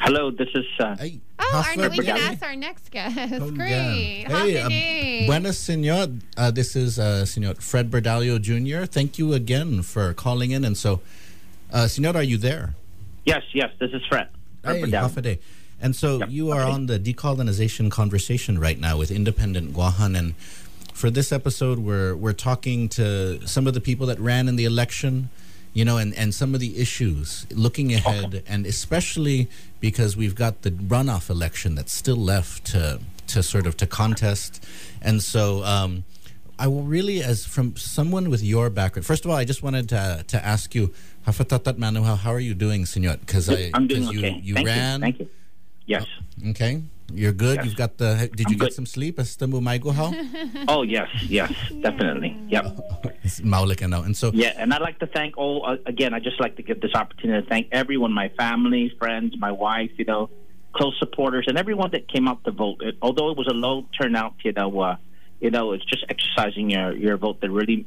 Hello, 0.00 0.30
this 0.30 0.48
is 0.54 0.64
uh, 0.78 0.96
Hey, 0.96 1.20
Oh, 1.38 1.62
Hafer 1.62 1.82
our, 1.82 1.90
we 1.90 1.98
can 1.98 2.16
ask 2.16 2.42
our 2.42 2.56
next 2.56 2.90
guest. 2.90 3.16
Oh, 3.40 3.50
Great. 3.50 3.70
yeah. 3.70 3.92
Hey, 4.28 4.52
Happy 4.54 5.20
um, 5.20 5.26
buenas, 5.26 5.58
senor. 5.58 6.08
Uh, 6.36 6.50
this 6.50 6.74
is 6.76 6.98
uh, 6.98 7.24
senor 7.24 7.54
Fred 7.54 7.90
Bordallo 7.90 8.40
Jr. 8.40 8.84
Thank 8.86 9.18
you 9.18 9.32
again 9.32 9.82
for 9.82 10.12
calling 10.14 10.50
in. 10.50 10.64
And 10.64 10.76
so, 10.76 11.00
uh, 11.72 11.86
senor, 11.88 12.16
are 12.16 12.22
you 12.22 12.36
there? 12.38 12.74
yes, 13.24 13.42
yes, 13.52 13.70
this 13.80 13.90
is 13.92 14.02
Fred. 14.08 14.28
Hey, 14.64 14.80
Fred 14.80 14.90
Berdal. 14.92 15.00
half 15.00 15.16
a 15.16 15.22
day. 15.22 15.38
And 15.80 15.94
so 15.96 16.18
Yep, 16.18 16.30
you 16.30 16.50
are 16.52 16.62
okay. 16.62 16.72
on 16.72 16.86
the 16.86 16.98
decolonization 16.98 17.90
conversation 17.90 18.58
right 18.58 18.78
now 18.78 18.96
with 18.98 19.10
Independent 19.10 19.72
Guahan. 19.74 20.16
And 20.16 20.34
for 20.94 21.10
this 21.10 21.32
episode, 21.32 21.78
we're 21.80 22.14
we're 22.16 22.32
talking 22.32 22.88
to 22.90 23.46
some 23.46 23.66
of 23.66 23.74
the 23.74 23.80
people 23.80 24.06
that 24.06 24.18
ran 24.18 24.48
in 24.48 24.56
the 24.56 24.64
election, 24.64 25.28
you 25.76 25.84
know, 25.84 25.98
and, 25.98 26.14
and 26.16 26.34
some 26.34 26.54
of 26.54 26.60
the 26.60 26.78
issues 26.80 27.46
looking 27.52 27.92
ahead, 27.92 28.42
and 28.46 28.64
especially 28.64 29.46
because 29.78 30.16
we've 30.16 30.34
got 30.34 30.62
the 30.62 30.70
runoff 30.70 31.28
election 31.28 31.74
that's 31.74 31.92
still 31.92 32.16
left 32.16 32.64
to 32.72 32.98
to 33.26 33.42
sort 33.42 33.66
of 33.66 33.76
to 33.76 33.86
contest. 33.86 34.64
And 35.02 35.22
so 35.22 35.62
um, 35.64 36.04
I 36.58 36.66
will 36.66 36.84
really, 36.84 37.22
as 37.22 37.44
from 37.44 37.76
someone 37.76 38.30
with 38.30 38.42
your 38.42 38.70
background, 38.70 39.04
first 39.04 39.26
of 39.26 39.30
all, 39.30 39.36
I 39.36 39.44
just 39.44 39.62
wanted 39.62 39.86
to 39.90 40.24
to 40.26 40.38
ask 40.42 40.74
you, 40.74 40.94
Hafatatat 41.26 41.76
how, 42.24 42.32
are 42.32 42.40
you 42.40 42.54
doing, 42.54 42.86
senor? 42.86 43.18
Because 43.18 43.50
I 43.50 43.70
I'm 43.74 43.86
doing 43.86 44.04
'cause 44.04 44.14
you, 44.14 44.20
okay. 44.20 44.40
you 44.42 44.54
Thank 44.54 44.66
ran. 44.66 44.94
you. 45.00 45.04
Thank 45.04 45.18
you. 45.20 45.28
Yes. 45.84 46.06
Okay, 46.52 46.82
you're 47.12 47.32
good. 47.32 47.56
Yes. 47.56 47.64
You've 47.66 47.76
got 47.76 47.98
the. 47.98 48.28
Did 48.34 48.46
I'm 48.46 48.52
you 48.52 48.58
get 48.58 48.66
good. 48.66 48.72
some 48.74 48.86
sleep? 48.86 49.18
Hasta 49.18 49.46
bumaigo 49.46 49.92
how? 49.94 50.12
Oh, 50.68 50.82
yes, 50.82 51.08
yes, 51.28 51.52
definitely. 51.82 52.36
Yep. 52.48 52.64
It's 53.22 53.40
Maulik 53.40 53.82
and 53.82 53.90
now. 53.90 54.02
And 54.02 54.16
so, 54.16 54.30
Yeah, 54.34 54.52
and 54.56 54.72
I'd 54.72 54.82
like 54.82 54.98
to 55.00 55.06
thank 55.06 55.36
all, 55.36 55.64
uh, 55.66 55.76
again, 55.86 56.14
I'd 56.14 56.22
just 56.22 56.40
like 56.40 56.56
to 56.56 56.62
give 56.62 56.80
this 56.80 56.94
opportunity 56.94 57.42
to 57.42 57.48
thank 57.48 57.68
everyone, 57.72 58.12
my 58.12 58.28
family, 58.38 58.92
friends, 58.98 59.34
my 59.38 59.50
wife, 59.50 59.90
you 59.96 60.04
know, 60.04 60.30
close 60.74 60.96
supporters, 60.98 61.46
and 61.48 61.58
everyone 61.58 61.90
that 61.92 62.08
came 62.08 62.28
out 62.28 62.44
to 62.44 62.50
vote. 62.52 62.78
It, 62.82 62.96
although 63.02 63.30
it 63.30 63.36
was 63.36 63.48
a 63.48 63.54
low 63.54 63.86
turnout, 64.00 64.34
you 64.44 64.52
know, 64.52 64.80
uh, 64.80 64.96
you 65.40 65.50
know, 65.50 65.72
it's 65.72 65.84
just 65.84 66.04
exercising 66.08 66.70
your, 66.70 66.96
your 66.96 67.16
vote 67.16 67.40
that 67.40 67.50
really 67.50 67.86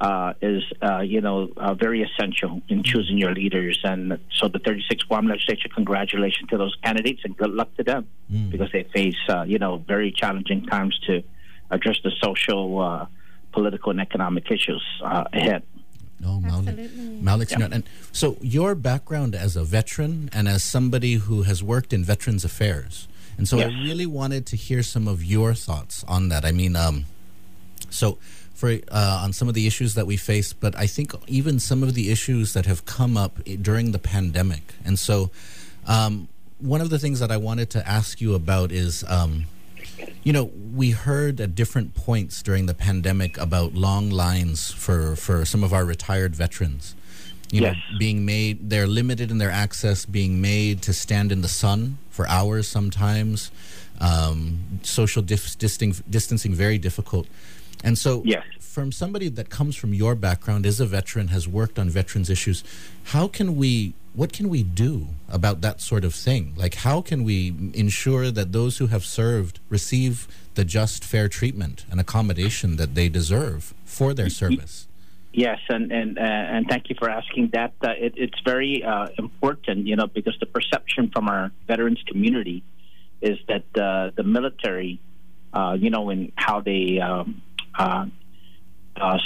uh, 0.00 0.32
is, 0.40 0.62
uh, 0.80 1.00
you 1.00 1.20
know, 1.20 1.48
uh, 1.56 1.74
very 1.74 2.02
essential 2.02 2.62
in 2.68 2.82
choosing 2.82 3.18
your 3.18 3.32
leaders. 3.32 3.80
And 3.82 4.18
so 4.32 4.48
the 4.48 4.60
36 4.60 5.02
Guam 5.04 5.26
legislature, 5.26 5.68
congratulations 5.74 6.48
to 6.50 6.56
those 6.56 6.76
candidates 6.84 7.22
and 7.24 7.36
good 7.36 7.50
luck 7.50 7.74
to 7.76 7.82
them 7.84 8.06
because 8.50 8.70
they 8.72 8.84
face, 8.94 9.16
uh, 9.28 9.42
you 9.42 9.58
know, 9.58 9.78
very 9.78 10.12
challenging 10.12 10.66
times 10.66 10.98
to 11.06 11.22
address 11.70 11.98
the 12.04 12.12
social, 12.22 12.80
uh, 12.80 13.06
political, 13.52 13.90
and 13.90 14.00
economic 14.00 14.50
issues 14.50 14.84
uh, 15.02 15.24
ahead. 15.32 15.62
no, 16.20 16.40
Maulik. 16.44 16.68
Absolutely. 16.68 17.20
Maulik's 17.22 17.58
not. 17.58 17.72
And 17.72 17.84
so, 18.12 18.36
your 18.40 18.74
background 18.74 19.34
as 19.34 19.56
a 19.56 19.64
veteran 19.64 20.30
and 20.32 20.48
as 20.48 20.62
somebody 20.62 21.14
who 21.14 21.42
has 21.42 21.62
worked 21.62 21.92
in 21.92 22.04
Veterans 22.04 22.44
Affairs, 22.44 23.08
and 23.36 23.48
so 23.48 23.56
Yes. 23.58 23.70
I 23.72 23.82
really 23.84 24.06
wanted 24.06 24.46
to 24.46 24.56
hear 24.56 24.82
some 24.82 25.06
of 25.08 25.24
your 25.24 25.54
thoughts 25.54 26.04
on 26.08 26.28
that. 26.28 26.44
I 26.44 26.52
mean, 26.52 26.74
um, 26.74 27.06
so 27.88 28.18
for 28.58 28.70
uh, 28.90 29.20
on 29.24 29.32
some 29.32 29.46
of 29.48 29.54
the 29.54 29.66
issues 29.70 29.94
that 29.94 30.04
we 30.12 30.16
face, 30.16 30.52
but 30.52 30.72
I 30.76 30.86
think 30.88 31.12
even 31.28 31.60
some 31.60 31.84
of 31.84 31.94
the 31.94 32.10
issues 32.10 32.54
that 32.54 32.66
have 32.66 32.80
come 32.84 33.16
up 33.16 33.34
during 33.62 33.92
the 33.92 34.00
pandemic. 34.00 34.64
And 34.84 34.98
so, 34.98 35.30
um, 35.86 36.26
one 36.58 36.80
of 36.80 36.90
the 36.90 36.98
things 36.98 37.20
that 37.20 37.30
I 37.30 37.36
wanted 37.36 37.70
to 37.76 37.80
ask 37.88 38.20
you 38.20 38.34
about 38.34 38.72
is, 38.72 39.04
um, 39.06 39.46
you 40.24 40.32
know, 40.32 40.50
we 40.74 40.90
heard 40.90 41.40
at 41.40 41.54
different 41.54 41.94
points 41.94 42.42
during 42.42 42.66
the 42.66 42.74
pandemic 42.74 43.38
about 43.38 43.74
long 43.74 44.10
lines 44.10 44.72
for 44.72 45.14
for 45.14 45.44
some 45.44 45.62
of 45.62 45.72
our 45.72 45.84
retired 45.84 46.34
veterans. 46.34 46.96
You 47.52 47.62
Yes. 47.62 47.76
know, 47.76 47.98
being 47.98 48.24
made, 48.24 48.70
they're 48.70 48.88
limited 48.88 49.30
in 49.30 49.38
their 49.38 49.52
access, 49.52 50.04
being 50.04 50.40
made 50.40 50.82
to 50.82 50.92
stand 50.92 51.30
in 51.30 51.40
the 51.42 51.48
sun 51.48 51.98
for 52.10 52.26
hours 52.28 52.66
sometimes, 52.68 53.50
um, 54.00 54.58
social 54.82 55.22
distancing 55.22 56.54
very 56.64 56.78
difficult. 56.78 57.26
And 57.84 57.96
so, 57.96 58.22
Yes. 58.24 58.44
from 58.60 58.92
somebody 58.92 59.28
that 59.28 59.50
comes 59.50 59.76
from 59.76 59.94
your 59.94 60.14
background, 60.14 60.66
is 60.66 60.80
a 60.80 60.86
veteran, 60.86 61.28
has 61.28 61.46
worked 61.46 61.78
on 61.78 61.88
veterans 61.88 62.28
issues, 62.30 62.64
how 63.04 63.28
can 63.28 63.56
we, 63.56 63.94
what 64.14 64.32
can 64.32 64.48
we 64.48 64.62
do 64.62 65.08
about 65.28 65.60
that 65.60 65.80
sort 65.80 66.04
of 66.04 66.14
thing? 66.14 66.54
Like, 66.56 66.74
how 66.76 67.00
can 67.00 67.24
we 67.24 67.54
ensure 67.74 68.30
that 68.30 68.52
those 68.52 68.78
who 68.78 68.88
have 68.88 69.04
served 69.04 69.60
receive 69.68 70.26
the 70.54 70.64
just, 70.64 71.04
fair 71.04 71.28
treatment 71.28 71.84
and 71.90 72.00
accommodation 72.00 72.76
that 72.76 72.94
they 72.94 73.08
deserve 73.08 73.74
for 73.84 74.12
their 74.14 74.28
service? 74.28 74.86
Yes, 75.32 75.60
and 75.68 75.92
and 75.92 76.18
uh, 76.18 76.22
and 76.22 76.66
thank 76.68 76.88
you 76.88 76.96
for 76.98 77.08
asking 77.08 77.50
that. 77.52 77.74
Uh, 77.82 77.90
it, 77.90 78.14
it's 78.16 78.40
very 78.44 78.82
uh, 78.82 79.08
important, 79.18 79.86
you 79.86 79.94
know, 79.94 80.06
because 80.06 80.36
the 80.40 80.46
perception 80.46 81.10
from 81.12 81.28
our 81.28 81.52
veterans 81.66 82.02
community 82.08 82.64
is 83.20 83.38
that 83.46 83.64
uh, 83.78 84.10
the 84.16 84.22
military, 84.24 85.00
uh, 85.52 85.76
you 85.78 85.90
know, 85.90 86.08
in 86.10 86.32
how 86.34 86.60
they 86.60 86.98
um, 86.98 87.42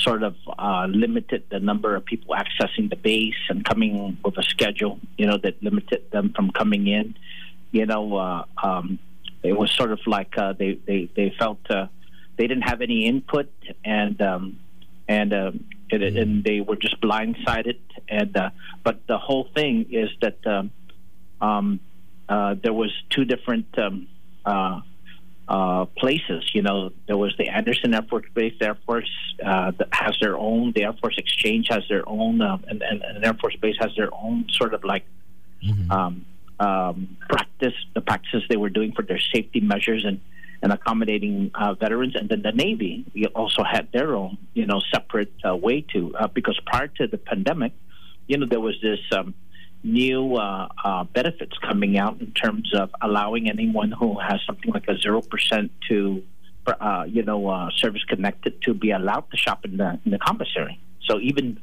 sort 0.01 0.23
of 0.23 0.37
uh, 0.59 0.87
limited 0.89 1.45
the 1.51 1.61
number 1.61 1.95
of 1.97 2.05
people 2.05 2.35
accessing 2.35 2.91
the 2.91 2.97
base 2.97 3.43
and 3.49 3.65
coming 3.65 4.19
with 4.25 4.37
a 4.39 4.43
schedule, 4.43 4.99
you 5.17 5.27
know, 5.27 5.39
that 5.39 5.63
limited 5.63 6.11
them 6.11 6.33
from 6.35 6.51
coming 6.51 6.87
in. 6.87 7.15
You 7.71 7.87
know, 7.87 8.17
uh, 8.17 8.45
um, 8.63 8.99
it 9.43 9.57
was 9.57 9.71
sort 9.71 9.93
of 9.93 10.01
like 10.07 10.37
uh, 10.37 10.53
they, 10.53 10.79
they 10.87 11.09
they 11.17 11.35
felt 11.39 11.59
uh, 11.71 11.87
they 12.37 12.47
didn't 12.47 12.69
have 12.69 12.81
any 12.81 13.07
input 13.07 13.51
and. 13.85 14.21
Um, 14.21 14.59
and 15.09 15.33
um, 15.35 15.65
and, 15.91 16.03
and 16.03 16.45
they 16.45 16.61
were 16.61 16.77
just 16.77 17.01
blindsided. 17.01 17.79
And 18.09 18.37
uh, 18.37 18.51
but 18.83 19.07
the 19.07 19.19
whole 19.19 19.49
thing 19.55 19.87
is 19.91 20.11
that 20.21 20.47
um, 20.47 20.71
um, 21.41 21.81
uh, 22.29 22.55
there 22.63 22.73
was 22.73 22.91
two 23.11 23.25
different 23.25 23.67
um, 23.79 24.09
uh, 25.53 25.85
places. 25.99 26.51
You 26.55 26.63
know, 26.63 26.93
there 27.07 27.19
was 27.19 27.35
the 27.37 27.49
Andersen 27.49 27.93
Air 27.93 28.03
Force 28.09 28.25
Base. 28.35 28.55
The 28.59 28.69
Air 28.69 28.79
Force 28.87 29.11
uh, 29.45 29.73
that 29.79 29.89
has 29.93 30.17
their 30.19 30.37
own. 30.37 30.73
The 30.75 30.85
Air 30.85 30.95
Force 30.95 31.17
Exchange 31.19 31.67
has 31.69 31.83
their 31.91 32.09
own, 32.09 32.41
uh, 32.41 32.57
and, 32.69 32.83
and, 32.83 33.03
and 33.03 33.23
Air 33.23 33.35
Force 33.35 33.57
Base 33.57 33.77
has 33.79 33.91
their 33.95 34.09
own 34.15 34.47
sort 34.51 34.73
of 34.73 34.83
like 34.83 35.05
um, 35.91 36.25
um, 36.59 37.17
practice. 37.29 37.75
The 37.95 38.01
practices 38.01 38.45
they 38.49 38.57
were 38.57 38.71
doing 38.71 38.93
for 38.93 39.03
their 39.03 39.21
safety 39.35 39.61
measures 39.61 40.05
and 40.07 40.21
and 40.63 40.73
accommodating 40.73 41.51
uh, 41.55 41.75
veterans, 41.75 42.15
and 42.15 42.31
then 42.31 42.41
the 42.43 42.53
Navy 42.53 43.05
we 43.15 43.27
also 43.27 43.63
had 43.63 43.89
their 43.93 44.15
own, 44.15 44.39
you 44.55 44.65
know, 44.65 44.81
separate 44.95 45.35
uh, 45.47 45.55
way 45.55 45.83
to 45.93 46.17
uh, 46.17 46.29
because 46.29 46.59
prior 46.65 46.87
to 46.87 47.07
the 47.09 47.19
pandemic, 47.19 47.73
you 48.27 48.39
know, 48.39 48.47
there 48.47 48.61
was 48.61 48.77
this 48.81 49.01
um, 49.15 49.35
new 49.83 50.37
uh, 50.37 50.69
uh, 50.85 51.05
benefits 51.05 51.57
coming 51.59 51.99
out 51.99 52.21
in 52.21 52.33
terms 52.33 52.73
of 52.75 52.91
allowing 53.01 53.49
anyone 53.49 53.91
who 53.91 54.19
has 54.19 54.41
something 54.47 54.73
like 54.73 54.87
a 54.89 54.97
zero 54.99 55.21
percent 55.21 55.73
to, 55.89 56.23
uh, 56.67 57.05
you 57.07 57.23
know, 57.23 57.49
uh, 57.49 57.69
service 57.77 58.05
connected 58.05 58.61
to 58.63 58.75
be 58.75 58.91
allowed 58.91 59.31
to 59.31 59.37
shop 59.37 59.65
in 59.65 59.77
the 59.77 59.99
in 60.05 60.13
the 60.13 60.19
commissary. 60.19 60.81
So 61.09 61.19
even 61.21 61.59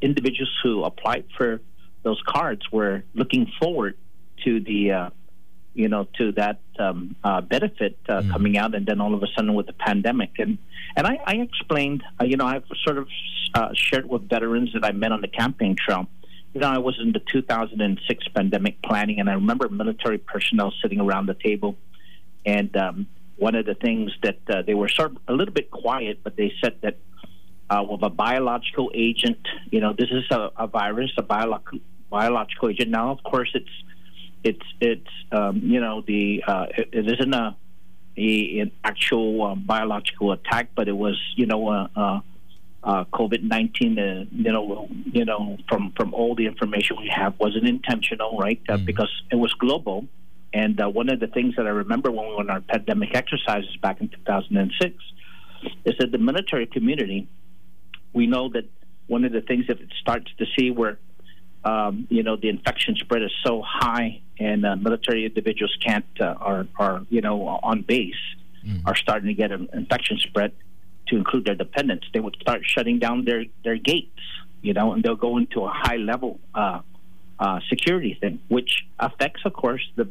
individuals 0.00 0.52
who 0.62 0.84
applied 0.84 1.24
for 1.36 1.60
those 2.02 2.20
cards 2.26 2.62
were 2.72 3.02
looking 3.14 3.50
forward 3.60 3.96
to 4.44 4.60
the 4.60 4.92
uh, 4.92 5.10
you 5.78 5.88
know, 5.88 6.08
to 6.18 6.32
that 6.32 6.58
um, 6.80 7.14
uh, 7.22 7.40
benefit 7.40 7.96
uh, 8.08 8.20
mm. 8.20 8.32
coming 8.32 8.58
out, 8.58 8.74
and 8.74 8.84
then 8.84 9.00
all 9.00 9.14
of 9.14 9.22
a 9.22 9.28
sudden 9.36 9.54
with 9.54 9.66
the 9.66 9.72
pandemic, 9.72 10.32
and 10.38 10.58
and 10.96 11.06
I, 11.06 11.20
I 11.24 11.34
explained, 11.34 12.02
uh, 12.20 12.24
you 12.24 12.36
know, 12.36 12.46
I've 12.46 12.64
sort 12.84 12.98
of 12.98 13.08
uh, 13.54 13.68
shared 13.74 14.08
with 14.08 14.28
veterans 14.28 14.70
that 14.74 14.84
I 14.84 14.90
met 14.90 15.12
on 15.12 15.20
the 15.20 15.28
campaign 15.28 15.76
trail. 15.76 16.08
You 16.54 16.60
know, 16.60 16.68
I 16.68 16.78
was 16.78 16.98
in 17.00 17.12
the 17.12 17.20
2006 17.20 18.28
pandemic 18.28 18.82
planning, 18.82 19.20
and 19.20 19.28
I 19.28 19.34
remember 19.34 19.68
military 19.68 20.18
personnel 20.18 20.72
sitting 20.82 21.00
around 21.00 21.26
the 21.26 21.34
table, 21.34 21.76
and 22.46 22.74
um, 22.76 23.06
one 23.36 23.54
of 23.54 23.66
the 23.66 23.74
things 23.74 24.12
that 24.22 24.38
uh, 24.48 24.62
they 24.62 24.74
were 24.74 24.88
sort 24.88 25.12
of 25.12 25.18
a 25.28 25.32
little 25.32 25.54
bit 25.54 25.70
quiet, 25.70 26.20
but 26.24 26.36
they 26.36 26.52
said 26.62 26.76
that 26.82 26.96
uh, 27.70 27.84
with 27.88 28.02
a 28.02 28.08
biological 28.08 28.90
agent, 28.94 29.38
you 29.70 29.80
know, 29.80 29.92
this 29.96 30.08
is 30.10 30.24
a, 30.30 30.50
a 30.56 30.66
virus, 30.66 31.10
a 31.18 31.22
biological 31.22 31.78
biological 32.10 32.70
agent. 32.70 32.90
Now, 32.90 33.10
of 33.10 33.22
course, 33.22 33.50
it's 33.54 33.70
it's 34.42 34.66
it's 34.80 35.10
um, 35.32 35.60
you 35.62 35.80
know 35.80 36.02
the 36.06 36.42
uh, 36.46 36.66
it, 36.76 36.88
it 36.92 37.12
isn't 37.12 37.34
a, 37.34 37.56
a 38.16 38.60
an 38.60 38.72
actual 38.84 39.44
uh, 39.44 39.54
biological 39.54 40.32
attack, 40.32 40.70
but 40.74 40.88
it 40.88 40.96
was 40.96 41.20
you 41.36 41.46
know 41.46 41.68
uh, 41.68 41.88
uh, 41.94 42.20
uh 42.88 43.04
COVID 43.18 43.42
nineteen. 43.42 43.92
Uh, 43.98 44.24
you 44.44 44.52
know 44.54 44.88
you 45.18 45.24
know 45.24 45.58
from 45.68 45.92
from 45.96 46.08
all 46.18 46.34
the 46.34 46.46
information 46.46 46.96
we 47.04 47.10
have 47.20 47.32
wasn't 47.38 47.66
intentional, 47.66 48.36
right? 48.38 48.60
Uh, 48.68 48.74
mm-hmm. 48.74 48.84
Because 48.90 49.12
it 49.30 49.36
was 49.36 49.52
global. 49.54 50.06
And 50.52 50.80
uh, 50.80 50.88
one 50.88 51.10
of 51.10 51.20
the 51.20 51.26
things 51.26 51.56
that 51.56 51.66
I 51.66 51.74
remember 51.84 52.10
when 52.10 52.26
we 52.26 52.32
were 52.32 52.40
on 52.40 52.50
our 52.50 52.62
pandemic 52.62 53.14
exercises 53.14 53.76
back 53.82 54.00
in 54.00 54.08
2006 54.08 54.94
is 55.84 55.94
that 55.98 56.10
the 56.10 56.16
military 56.16 56.66
community, 56.66 57.28
we 58.14 58.26
know 58.26 58.48
that 58.54 58.64
one 59.08 59.26
of 59.26 59.32
the 59.32 59.42
things 59.42 59.66
that 59.66 59.78
it 59.78 59.92
starts 60.00 60.30
to 60.38 60.46
see 60.56 60.70
where 60.70 60.98
um, 61.64 62.06
you 62.08 62.22
know, 62.22 62.36
the 62.36 62.48
infection 62.48 62.96
spread 62.96 63.22
is 63.22 63.32
so 63.44 63.62
high, 63.62 64.20
and 64.38 64.64
uh, 64.64 64.76
military 64.76 65.26
individuals 65.26 65.76
can't 65.84 66.06
uh, 66.20 66.34
are 66.40 66.66
are 66.76 67.02
you 67.10 67.20
know 67.20 67.46
on 67.62 67.82
base 67.82 68.14
mm. 68.66 68.80
are 68.86 68.94
starting 68.94 69.28
to 69.28 69.34
get 69.34 69.50
an 69.50 69.68
infection 69.72 70.18
spread 70.18 70.52
to 71.08 71.16
include 71.16 71.44
their 71.44 71.54
dependents. 71.54 72.06
They 72.12 72.20
would 72.20 72.36
start 72.40 72.62
shutting 72.64 72.98
down 72.98 73.24
their 73.24 73.44
their 73.64 73.76
gates, 73.76 74.20
you 74.62 74.72
know, 74.74 74.92
and 74.92 75.02
they'll 75.02 75.16
go 75.16 75.36
into 75.36 75.64
a 75.64 75.70
high 75.70 75.96
level 75.96 76.40
uh, 76.54 76.80
uh, 77.38 77.60
security 77.68 78.16
thing, 78.20 78.40
which 78.48 78.84
affects, 78.98 79.42
of 79.44 79.52
course, 79.52 79.82
the 79.96 80.08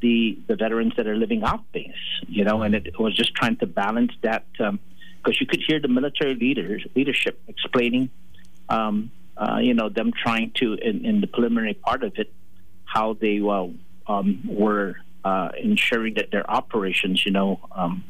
the 0.00 0.38
the 0.48 0.56
veterans 0.56 0.94
that 0.96 1.06
are 1.06 1.16
living 1.16 1.44
off 1.44 1.60
base, 1.72 1.92
you 2.28 2.44
know, 2.44 2.62
and 2.62 2.74
it 2.74 2.98
was 2.98 3.16
just 3.16 3.34
trying 3.34 3.56
to 3.56 3.66
balance 3.66 4.12
that 4.22 4.44
because 4.52 4.68
um, 4.68 5.40
you 5.40 5.46
could 5.46 5.62
hear 5.66 5.80
the 5.80 5.88
military 5.88 6.34
leaders 6.34 6.84
leadership 6.94 7.40
explaining. 7.48 8.10
Um, 8.68 9.10
uh, 9.36 9.58
you 9.60 9.74
know, 9.74 9.88
them 9.88 10.12
trying 10.12 10.52
to, 10.54 10.74
in, 10.74 11.04
in, 11.04 11.20
the 11.20 11.26
preliminary 11.26 11.74
part 11.74 12.04
of 12.04 12.12
it, 12.16 12.32
how 12.84 13.14
they 13.14 13.40
uh, 13.40 13.66
um, 14.06 14.42
were 14.46 14.96
uh, 15.24 15.48
ensuring 15.60 16.14
that 16.14 16.30
their 16.30 16.48
operations, 16.48 17.24
you 17.24 17.32
know, 17.32 17.58
um, 17.72 18.04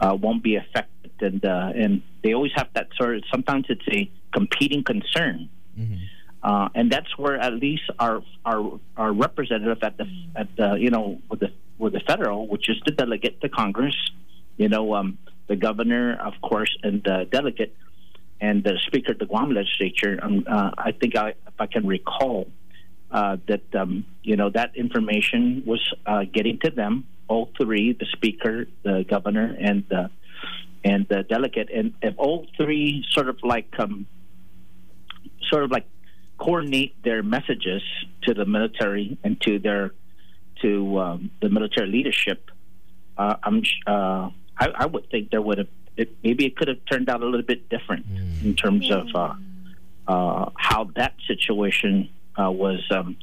uh, 0.00 0.14
won't 0.14 0.42
be 0.42 0.56
affected. 0.56 0.89
And, 1.22 1.44
uh, 1.44 1.72
and 1.74 2.02
they 2.22 2.32
always 2.34 2.52
have 2.56 2.68
that 2.74 2.88
sort 2.96 3.16
of, 3.16 3.24
sometimes 3.30 3.66
it's 3.68 3.86
a 3.88 4.10
competing 4.32 4.84
concern. 4.84 5.48
Mm-hmm. 5.78 5.94
Uh, 6.42 6.68
and 6.74 6.90
that's 6.90 7.18
where 7.18 7.38
at 7.38 7.54
least 7.54 7.82
our, 7.98 8.22
our, 8.44 8.80
our 8.96 9.12
representative 9.12 9.78
at 9.82 9.96
the, 9.98 10.06
at 10.34 10.48
the, 10.56 10.74
you 10.74 10.90
know, 10.90 11.20
with 11.28 11.40
the, 11.40 11.52
with 11.78 11.92
the 11.92 12.00
federal, 12.00 12.46
which 12.46 12.68
is 12.68 12.76
the 12.86 12.92
delegate 12.92 13.40
to 13.40 13.48
Congress, 13.48 13.96
you 14.56 14.68
know, 14.68 14.94
um, 14.94 15.18
the 15.48 15.56
governor, 15.56 16.16
of 16.20 16.34
course, 16.42 16.74
and 16.82 17.02
the 17.02 17.26
delegate, 17.30 17.74
and 18.40 18.62
the 18.64 18.78
Speaker 18.86 19.12
of 19.12 19.18
the 19.18 19.26
Guam 19.26 19.50
Legislature. 19.50 20.18
Um, 20.22 20.44
uh, 20.46 20.70
I 20.78 20.92
think 20.92 21.16
I, 21.16 21.30
if 21.30 21.58
I 21.58 21.66
can 21.66 21.86
recall 21.86 22.46
uh, 23.10 23.36
that 23.48 23.74
um, 23.74 24.06
you 24.22 24.36
know 24.36 24.50
that 24.50 24.76
information 24.76 25.64
was 25.66 25.82
uh, 26.06 26.22
getting 26.32 26.58
to 26.60 26.70
them, 26.70 27.06
all 27.28 27.50
three: 27.58 27.92
the 27.92 28.06
Speaker, 28.12 28.66
the 28.84 29.04
Governor, 29.08 29.56
and 29.58 29.84
the 29.88 30.10
and 30.84 31.06
the 31.08 31.22
delegate. 31.22 31.70
And 31.74 31.94
if 32.02 32.14
all 32.18 32.46
three 32.56 33.04
sort 33.10 33.28
of 33.28 33.38
like 33.42 33.72
um, 33.78 34.06
sort 35.50 35.64
of 35.64 35.70
like 35.70 35.86
coordinate 36.38 37.02
their 37.02 37.22
messages 37.22 37.82
to 38.22 38.34
the 38.34 38.44
military 38.44 39.18
and 39.24 39.40
to 39.42 39.58
their 39.58 39.92
to 40.62 40.98
um, 40.98 41.30
the 41.40 41.48
military 41.48 41.88
leadership, 41.88 42.50
uh, 43.18 43.36
I'm 43.42 43.62
uh, 43.86 44.30
I, 44.58 44.68
I 44.74 44.86
would 44.86 45.10
think 45.10 45.30
there 45.30 45.42
would 45.42 45.58
have 45.58 45.68
it, 45.96 46.16
maybe 46.22 46.46
it 46.46 46.56
could 46.56 46.68
have 46.68 46.78
turned 46.90 47.08
out 47.08 47.22
a 47.22 47.26
little 47.26 47.42
bit 47.42 47.68
different 47.68 48.08
mm. 48.08 48.44
in 48.44 48.54
terms 48.54 48.88
yeah. 48.88 48.96
of 48.96 49.08
uh, 49.14 49.34
uh, 50.08 50.50
how 50.56 50.84
that 50.96 51.14
situation 51.26 52.08
uh, 52.40 52.50
was 52.50 52.80
um, 52.90 53.16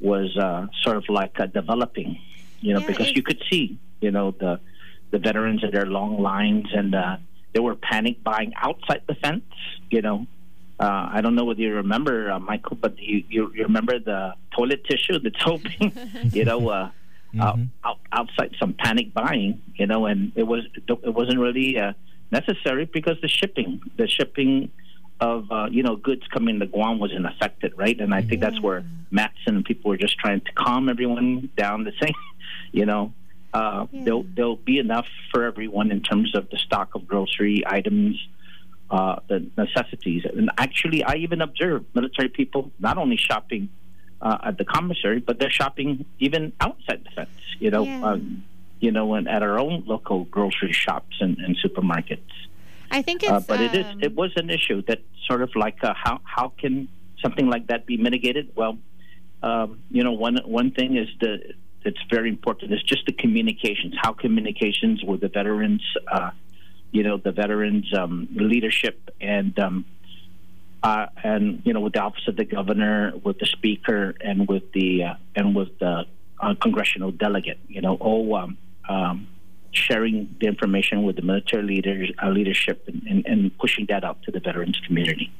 was 0.00 0.36
uh, 0.36 0.66
sort 0.82 0.96
of 0.96 1.04
like 1.08 1.38
uh, 1.38 1.46
developing. 1.46 2.18
You 2.60 2.74
know, 2.74 2.80
yeah, 2.80 2.86
because 2.86 3.12
you 3.12 3.22
could 3.22 3.42
see, 3.50 3.78
you 4.00 4.10
know, 4.10 4.32
the 4.32 4.58
the 5.10 5.18
veterans 5.18 5.62
and 5.62 5.72
their 5.72 5.86
long 5.86 6.20
lines, 6.20 6.66
and 6.72 6.94
uh, 6.94 7.16
they 7.52 7.60
were 7.60 7.74
panic 7.74 8.22
buying 8.22 8.52
outside 8.56 9.02
the 9.06 9.14
fence. 9.14 9.44
You 9.90 10.02
know, 10.02 10.26
uh, 10.78 11.08
I 11.12 11.20
don't 11.20 11.34
know 11.34 11.44
whether 11.44 11.60
you 11.60 11.74
remember, 11.74 12.30
uh, 12.30 12.38
Michael, 12.38 12.76
but 12.76 12.98
you, 12.98 13.24
you, 13.28 13.52
you 13.54 13.62
remember 13.64 13.98
the 13.98 14.34
toilet 14.54 14.84
tissue, 14.84 15.18
the 15.18 15.32
soaping, 15.44 15.92
you 16.32 16.44
know, 16.44 16.68
uh, 16.68 16.90
mm-hmm. 17.34 17.64
out, 17.84 17.98
outside 18.12 18.54
some 18.58 18.74
panic 18.74 19.14
buying, 19.14 19.62
you 19.74 19.86
know, 19.86 20.06
and 20.06 20.32
it 20.36 20.44
was 20.44 20.62
it 20.88 21.14
wasn't 21.14 21.38
really 21.38 21.78
uh, 21.78 21.92
necessary 22.30 22.84
because 22.84 23.16
the 23.22 23.28
shipping, 23.28 23.80
the 23.96 24.06
shipping 24.06 24.70
of 25.20 25.50
uh, 25.50 25.66
you 25.70 25.82
know 25.82 25.96
goods 25.96 26.22
coming 26.32 26.60
to 26.60 26.66
Guam 26.66 26.98
wasn't 26.98 27.26
affected, 27.26 27.72
right? 27.76 27.98
And 27.98 28.14
I 28.14 28.22
think 28.22 28.40
that's 28.40 28.60
where 28.60 28.84
Matson 29.10 29.56
and 29.56 29.64
people 29.64 29.90
were 29.90 29.96
just 29.96 30.18
trying 30.18 30.40
to 30.42 30.52
calm 30.52 30.88
everyone 30.88 31.50
down 31.56 31.84
to 31.84 31.92
say, 32.00 32.12
you 32.72 32.84
know, 32.84 33.12
uh, 33.56 33.86
yeah. 33.90 34.04
there'll 34.04 34.26
there'll 34.34 34.64
be 34.72 34.78
enough 34.78 35.08
for 35.30 35.44
everyone 35.44 35.90
in 35.90 36.02
terms 36.02 36.34
of 36.34 36.50
the 36.50 36.58
stock 36.58 36.94
of 36.94 37.06
grocery 37.06 37.62
items, 37.66 38.14
uh, 38.90 39.16
the 39.28 39.38
necessities. 39.56 40.24
And 40.24 40.50
actually, 40.58 41.02
I 41.02 41.14
even 41.26 41.40
observed 41.40 41.86
military 41.94 42.28
people 42.28 42.70
not 42.78 42.98
only 42.98 43.16
shopping 43.16 43.70
uh, 44.20 44.38
at 44.48 44.58
the 44.58 44.64
commissary, 44.64 45.20
but 45.20 45.38
they're 45.38 45.56
shopping 45.62 46.04
even 46.18 46.52
outside 46.60 47.00
the 47.04 47.10
fence. 47.16 47.40
You 47.58 47.70
know, 47.70 47.84
yeah. 47.84 48.08
um, 48.08 48.44
you 48.80 48.92
know, 48.92 49.14
and 49.14 49.26
at 49.26 49.42
our 49.42 49.58
own 49.58 49.84
local 49.86 50.24
grocery 50.24 50.72
shops 50.72 51.16
and, 51.20 51.38
and 51.38 51.56
supermarkets. 51.64 52.34
I 52.90 53.00
think 53.00 53.22
uh, 53.22 53.36
it's. 53.36 53.44
Uh, 53.44 53.46
but 53.48 53.60
um, 53.60 53.64
it 53.66 53.74
is. 53.74 53.86
It 54.02 54.14
was 54.14 54.32
an 54.36 54.50
issue 54.50 54.82
that 54.88 55.00
sort 55.26 55.40
of 55.40 55.50
like 55.56 55.82
uh, 55.82 55.94
how 55.96 56.20
how 56.24 56.52
can 56.60 56.88
something 57.22 57.48
like 57.48 57.68
that 57.68 57.86
be 57.86 57.96
mitigated? 57.96 58.52
Well, 58.54 58.76
um, 59.42 59.80
you 59.90 60.04
know, 60.04 60.12
one 60.12 60.36
one 60.44 60.72
thing 60.72 60.96
is 60.98 61.08
the 61.20 61.54
it's 61.86 62.02
very 62.10 62.28
important 62.28 62.72
is 62.72 62.82
just 62.82 63.06
the 63.06 63.12
communications. 63.12 63.94
How 64.00 64.12
communications 64.12 65.02
with 65.04 65.20
the 65.20 65.28
veterans, 65.28 65.82
uh, 66.10 66.30
you 66.90 67.02
know, 67.02 67.16
the 67.16 67.32
veterans 67.32 67.92
um, 67.96 68.28
leadership 68.34 69.10
and. 69.20 69.58
Um, 69.58 69.84
uh, 70.82 71.06
and 71.24 71.62
you 71.64 71.72
know, 71.72 71.80
with 71.80 71.94
the 71.94 72.00
office 72.00 72.28
of 72.28 72.36
the 72.36 72.44
governor, 72.44 73.12
with 73.24 73.38
the 73.40 73.46
speaker, 73.46 74.14
and 74.20 74.46
with 74.46 74.70
the 74.72 75.02
uh, 75.02 75.14
and 75.34 75.56
with 75.56 75.76
the 75.80 76.04
uh, 76.40 76.54
congressional 76.60 77.10
delegate, 77.10 77.58
you 77.66 77.80
know, 77.80 77.96
all 77.96 78.36
um, 78.36 78.56
um, 78.88 79.26
sharing 79.72 80.34
the 80.40 80.46
information 80.46 81.02
with 81.02 81.16
the 81.16 81.22
military 81.22 81.62
leaders, 81.62 82.12
uh, 82.22 82.28
leadership, 82.28 82.84
and, 82.86 83.02
and, 83.08 83.26
and 83.26 83.58
pushing 83.58 83.86
that 83.88 84.04
out 84.04 84.22
to 84.22 84.30
the 84.30 84.38
veterans 84.40 84.80
community. 84.86 85.32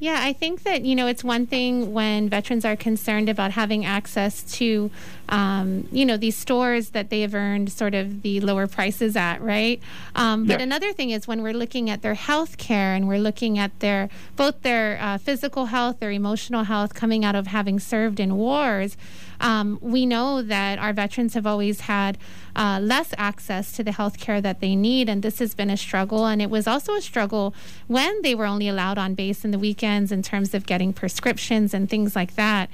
Yeah, 0.00 0.18
I 0.18 0.32
think 0.32 0.62
that, 0.62 0.82
you 0.86 0.96
know, 0.96 1.06
it's 1.06 1.22
one 1.22 1.46
thing 1.46 1.92
when 1.92 2.30
veterans 2.30 2.64
are 2.64 2.74
concerned 2.74 3.28
about 3.28 3.50
having 3.50 3.84
access 3.84 4.42
to, 4.54 4.90
um, 5.28 5.86
you 5.92 6.06
know, 6.06 6.16
these 6.16 6.36
stores 6.36 6.90
that 6.90 7.10
they 7.10 7.20
have 7.20 7.34
earned 7.34 7.70
sort 7.70 7.94
of 7.94 8.22
the 8.22 8.40
lower 8.40 8.66
prices 8.66 9.14
at, 9.14 9.42
right? 9.42 9.78
Um, 10.14 10.46
but 10.46 10.58
yeah. 10.58 10.64
another 10.64 10.94
thing 10.94 11.10
is 11.10 11.28
when 11.28 11.42
we're 11.42 11.52
looking 11.52 11.90
at 11.90 12.00
their 12.00 12.14
health 12.14 12.56
care 12.56 12.94
and 12.94 13.08
we're 13.08 13.18
looking 13.18 13.58
at 13.58 13.78
their, 13.80 14.08
both 14.36 14.62
their 14.62 14.98
uh, 15.02 15.18
physical 15.18 15.66
health, 15.66 16.00
their 16.00 16.12
emotional 16.12 16.64
health 16.64 16.94
coming 16.94 17.22
out 17.22 17.34
of 17.34 17.48
having 17.48 17.78
served 17.78 18.18
in 18.18 18.36
wars, 18.36 18.96
um, 19.40 19.78
we 19.80 20.06
know 20.06 20.42
that 20.42 20.78
our 20.78 20.92
veterans 20.92 21.34
have 21.34 21.46
always 21.46 21.80
had 21.82 22.18
uh, 22.54 22.78
less 22.82 23.12
access 23.16 23.72
to 23.72 23.82
the 23.82 23.92
health 23.92 24.18
care 24.18 24.40
that 24.40 24.60
they 24.60 24.76
need, 24.76 25.08
and 25.08 25.22
this 25.22 25.38
has 25.38 25.54
been 25.54 25.70
a 25.70 25.76
struggle. 25.76 26.26
And 26.26 26.40
it 26.42 26.50
was 26.50 26.66
also 26.66 26.94
a 26.94 27.00
struggle 27.00 27.54
when 27.86 28.22
they 28.22 28.34
were 28.34 28.46
only 28.46 28.68
allowed 28.68 28.98
on 28.98 29.14
base 29.14 29.44
in 29.44 29.50
the 29.50 29.58
weekends 29.58 30.12
in 30.12 30.22
terms 30.22 30.54
of 30.54 30.66
getting 30.66 30.92
prescriptions 30.92 31.74
and 31.74 31.88
things 31.88 32.14
like 32.14 32.34
that. 32.36 32.70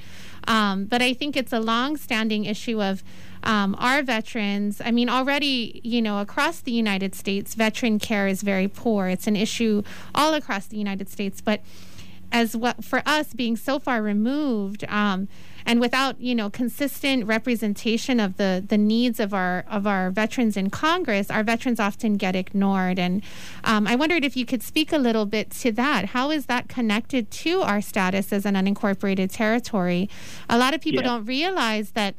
Um, 0.48 0.85
but 0.85 1.02
I 1.02 1.12
think 1.12 1.37
it's 1.37 1.52
a 1.52 1.61
long-standing 1.61 2.44
issue 2.44 2.83
of 2.83 3.02
um, 3.42 3.76
our 3.79 4.02
veterans. 4.02 4.81
I 4.85 4.90
mean, 4.90 5.09
already, 5.09 5.81
you 5.85 6.02
know, 6.02 6.20
across 6.20 6.61
the 6.61 6.72
United 6.72 7.14
States, 7.14 7.55
veteran 7.55 7.98
care 7.98 8.26
is 8.26 8.42
very 8.42 8.68
poor. 8.68 9.09
It's 9.09 9.26
an 9.26 9.37
issue 9.37 9.83
all 10.14 10.35
across 10.35 10.66
the 10.66 10.76
United 10.76 11.09
States, 11.09 11.40
but 11.40 11.61
as 12.33 12.57
what 12.57 12.85
for 12.85 13.02
us 13.07 13.33
being 13.33 13.57
so 13.57 13.79
far 13.79 14.02
removed 14.02 14.85
um, 14.88 15.29
and 15.66 15.81
without 15.81 16.18
you 16.20 16.35
know 16.35 16.48
consistent 16.48 17.26
representation 17.26 18.20
of 18.20 18.37
the 18.37 18.64
the 18.66 18.79
needs 18.79 19.20
of 19.20 19.35
our 19.35 19.64
of 19.68 19.87
our 19.87 20.11
veterans 20.11 20.57
in 20.57 20.70
Congress, 20.70 21.31
our 21.31 21.42
veterans 21.42 21.81
often 21.81 22.16
get 22.16 22.37
ignored. 22.37 22.98
And 22.98 23.22
um, 23.64 23.87
I 23.87 23.96
wondered 23.96 24.24
if 24.24 24.37
you 24.37 24.46
could 24.46 24.62
speak 24.62 24.92
a 24.92 24.98
little 24.98 25.26
bit 25.26 25.50
to 25.50 25.72
that. 25.72 26.07
How 26.07 26.31
is 26.31 26.46
that 26.46 26.68
connected 26.68 27.31
to 27.33 27.62
our 27.62 27.81
status 27.81 28.33
as 28.33 28.46
an 28.46 28.55
unincorporated 28.55 29.33
territory? 29.33 30.09
A 30.48 30.57
lot 30.57 30.72
of 30.72 30.81
people 30.81 31.02
yeah. 31.02 31.09
don't 31.09 31.24
realize 31.24 31.90
that 31.90 32.14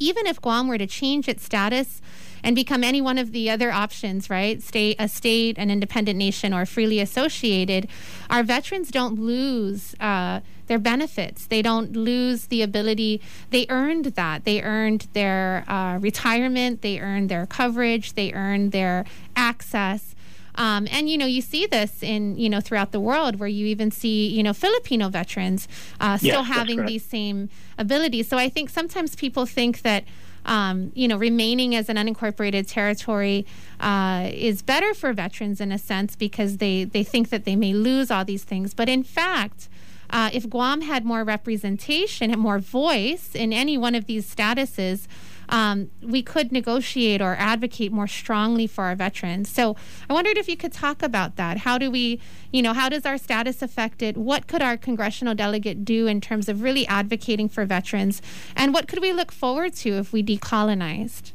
even 0.00 0.26
if 0.26 0.40
Guam 0.40 0.66
were 0.66 0.78
to 0.78 0.86
change 0.86 1.28
its 1.28 1.44
status 1.44 2.02
and 2.44 2.54
become 2.54 2.84
any 2.84 3.00
one 3.00 3.16
of 3.16 3.32
the 3.32 3.48
other 3.48 3.72
options, 3.72 4.28
right? 4.28 4.62
State, 4.62 4.96
a 4.98 5.08
state, 5.08 5.58
an 5.58 5.70
independent 5.70 6.18
nation, 6.18 6.52
or 6.52 6.66
freely 6.66 7.00
associated, 7.00 7.88
our 8.28 8.42
veterans 8.42 8.90
don't 8.90 9.18
lose 9.18 9.94
uh, 9.98 10.40
their 10.66 10.78
benefits. 10.78 11.46
They 11.46 11.62
don't 11.62 11.96
lose 11.96 12.46
the 12.46 12.60
ability. 12.60 13.22
They 13.48 13.66
earned 13.70 14.04
that. 14.04 14.44
They 14.44 14.60
earned 14.62 15.08
their 15.14 15.64
uh, 15.66 15.98
retirement. 15.98 16.82
They 16.82 17.00
earned 17.00 17.30
their 17.30 17.46
coverage. 17.46 18.12
They 18.12 18.32
earned 18.34 18.72
their 18.72 19.06
access. 19.34 20.14
Um, 20.56 20.86
and 20.90 21.08
you 21.10 21.18
know, 21.18 21.26
you 21.26 21.40
see 21.40 21.66
this 21.66 22.02
in 22.02 22.36
you 22.36 22.48
know 22.48 22.60
throughout 22.60 22.92
the 22.92 23.00
world, 23.00 23.40
where 23.40 23.48
you 23.48 23.66
even 23.66 23.90
see 23.90 24.28
you 24.28 24.42
know 24.42 24.52
Filipino 24.52 25.08
veterans 25.08 25.66
uh, 25.98 26.16
still 26.16 26.44
yes, 26.44 26.46
having 26.46 26.84
these 26.84 27.04
same 27.04 27.48
abilities. 27.76 28.28
So 28.28 28.36
I 28.38 28.48
think 28.48 28.70
sometimes 28.70 29.16
people 29.16 29.46
think 29.46 29.82
that 29.82 30.04
um, 30.44 30.92
you 30.94 31.08
know, 31.08 31.16
remaining 31.16 31.74
as 31.74 31.88
an 31.88 31.96
unincorporated 31.96 32.66
territory 32.68 33.46
uh, 33.80 34.30
is 34.32 34.62
better 34.62 34.94
for 34.94 35.12
veterans 35.12 35.60
in 35.60 35.72
a 35.72 35.78
sense 35.78 36.16
because 36.16 36.58
they, 36.58 36.84
they 36.84 37.02
think 37.02 37.30
that 37.30 37.44
they 37.44 37.56
may 37.56 37.72
lose 37.72 38.10
all 38.10 38.24
these 38.24 38.44
things. 38.44 38.74
But 38.74 38.88
in 38.88 39.02
fact, 39.02 39.68
uh, 40.10 40.30
if 40.32 40.48
Guam 40.48 40.82
had 40.82 41.04
more 41.04 41.24
representation 41.24 42.30
and 42.30 42.40
more 42.40 42.58
voice 42.58 43.30
in 43.34 43.52
any 43.52 43.78
one 43.78 43.94
of 43.94 44.06
these 44.06 44.32
statuses, 44.32 45.06
um, 45.48 45.90
we 46.02 46.22
could 46.22 46.52
negotiate 46.52 47.20
or 47.20 47.36
advocate 47.38 47.92
more 47.92 48.06
strongly 48.06 48.66
for 48.66 48.84
our 48.84 48.94
veterans. 48.94 49.48
So 49.48 49.76
I 50.08 50.12
wondered 50.12 50.36
if 50.36 50.48
you 50.48 50.56
could 50.56 50.72
talk 50.72 51.02
about 51.02 51.36
that. 51.36 51.58
How 51.58 51.78
do 51.78 51.90
we, 51.90 52.20
you 52.52 52.62
know, 52.62 52.72
how 52.72 52.88
does 52.88 53.04
our 53.04 53.18
status 53.18 53.62
affect 53.62 54.02
it? 54.02 54.16
What 54.16 54.46
could 54.46 54.62
our 54.62 54.76
congressional 54.76 55.34
delegate 55.34 55.84
do 55.84 56.06
in 56.06 56.20
terms 56.20 56.48
of 56.48 56.62
really 56.62 56.86
advocating 56.86 57.48
for 57.48 57.64
veterans? 57.64 58.22
And 58.56 58.72
what 58.72 58.88
could 58.88 59.00
we 59.00 59.12
look 59.12 59.32
forward 59.32 59.74
to 59.76 59.98
if 59.98 60.12
we 60.12 60.22
decolonized? 60.22 61.32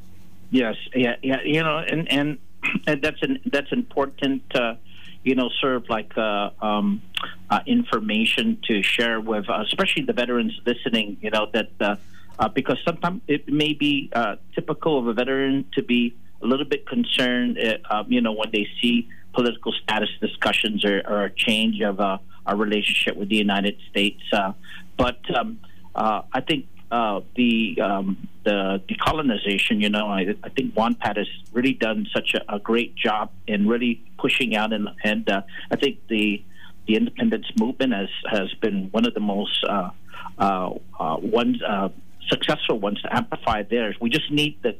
Yes, 0.51 0.75
yeah, 0.95 1.15
yeah, 1.21 1.41
you 1.43 1.61
know, 1.61 1.77
and 1.77 2.11
and, 2.11 2.37
and 2.87 3.01
that's 3.01 3.21
an 3.21 3.39
that's 3.45 3.71
important. 3.71 4.43
Uh, 4.53 4.75
you 5.23 5.35
know, 5.35 5.49
sort 5.59 5.75
of 5.75 5.89
like 5.89 6.17
uh, 6.17 6.49
um, 6.61 7.01
uh, 7.49 7.59
information 7.65 8.57
to 8.67 8.81
share 8.81 9.19
with, 9.19 9.49
uh, 9.49 9.61
especially 9.65 10.03
the 10.03 10.13
veterans 10.13 10.59
listening. 10.65 11.17
You 11.21 11.29
know 11.31 11.47
that 11.53 11.99
uh, 12.39 12.47
because 12.47 12.77
sometimes 12.85 13.21
it 13.27 13.47
may 13.47 13.73
be 13.73 14.09
uh, 14.13 14.37
typical 14.55 14.97
of 14.97 15.07
a 15.07 15.13
veteran 15.13 15.65
to 15.73 15.83
be 15.83 16.15
a 16.41 16.47
little 16.47 16.65
bit 16.65 16.87
concerned, 16.87 17.59
uh, 17.59 17.93
um, 17.93 18.11
you 18.11 18.21
know, 18.21 18.31
when 18.31 18.49
they 18.51 18.65
see 18.81 19.09
political 19.33 19.73
status 19.83 20.09
discussions 20.21 20.85
or, 20.85 21.01
or 21.07 21.25
a 21.25 21.29
change 21.29 21.81
of 21.81 21.99
uh, 21.99 22.17
our 22.45 22.55
relationship 22.55 23.17
with 23.17 23.29
the 23.29 23.35
United 23.35 23.77
States. 23.89 24.21
Uh, 24.31 24.53
but 24.97 25.19
um, 25.37 25.59
uh, 25.93 26.21
I 26.31 26.39
think 26.41 26.65
uh, 26.91 27.19
the 27.35 27.79
um, 27.81 28.29
the 28.45 28.81
decolonization, 28.87 29.81
you 29.81 29.89
know, 29.89 30.07
I, 30.07 30.33
I 30.43 30.49
think 30.49 30.73
WANPAT 30.73 31.17
has 31.17 31.27
really 31.51 31.73
done 31.73 32.07
such 32.13 32.33
a, 32.33 32.55
a 32.55 32.59
great 32.59 32.95
job 32.95 33.31
in 33.47 33.67
really 33.67 34.01
pushing 34.17 34.55
out, 34.55 34.71
and 34.71 34.87
and 35.03 35.29
I 35.29 35.75
think 35.75 35.99
the 36.07 36.41
the 36.87 36.95
independence 36.95 37.45
movement 37.59 37.93
has 37.93 38.09
has 38.31 38.53
been 38.61 38.87
one 38.91 39.05
of 39.05 39.13
the 39.13 39.19
most 39.19 39.63
uh, 39.69 39.91
uh, 40.39 40.73
uh, 40.99 41.89
successful 42.27 42.79
ones 42.79 43.01
to 43.01 43.15
amplify 43.15 43.63
theirs. 43.63 43.95
We 43.99 44.09
just 44.09 44.31
need 44.31 44.61
the 44.61 44.75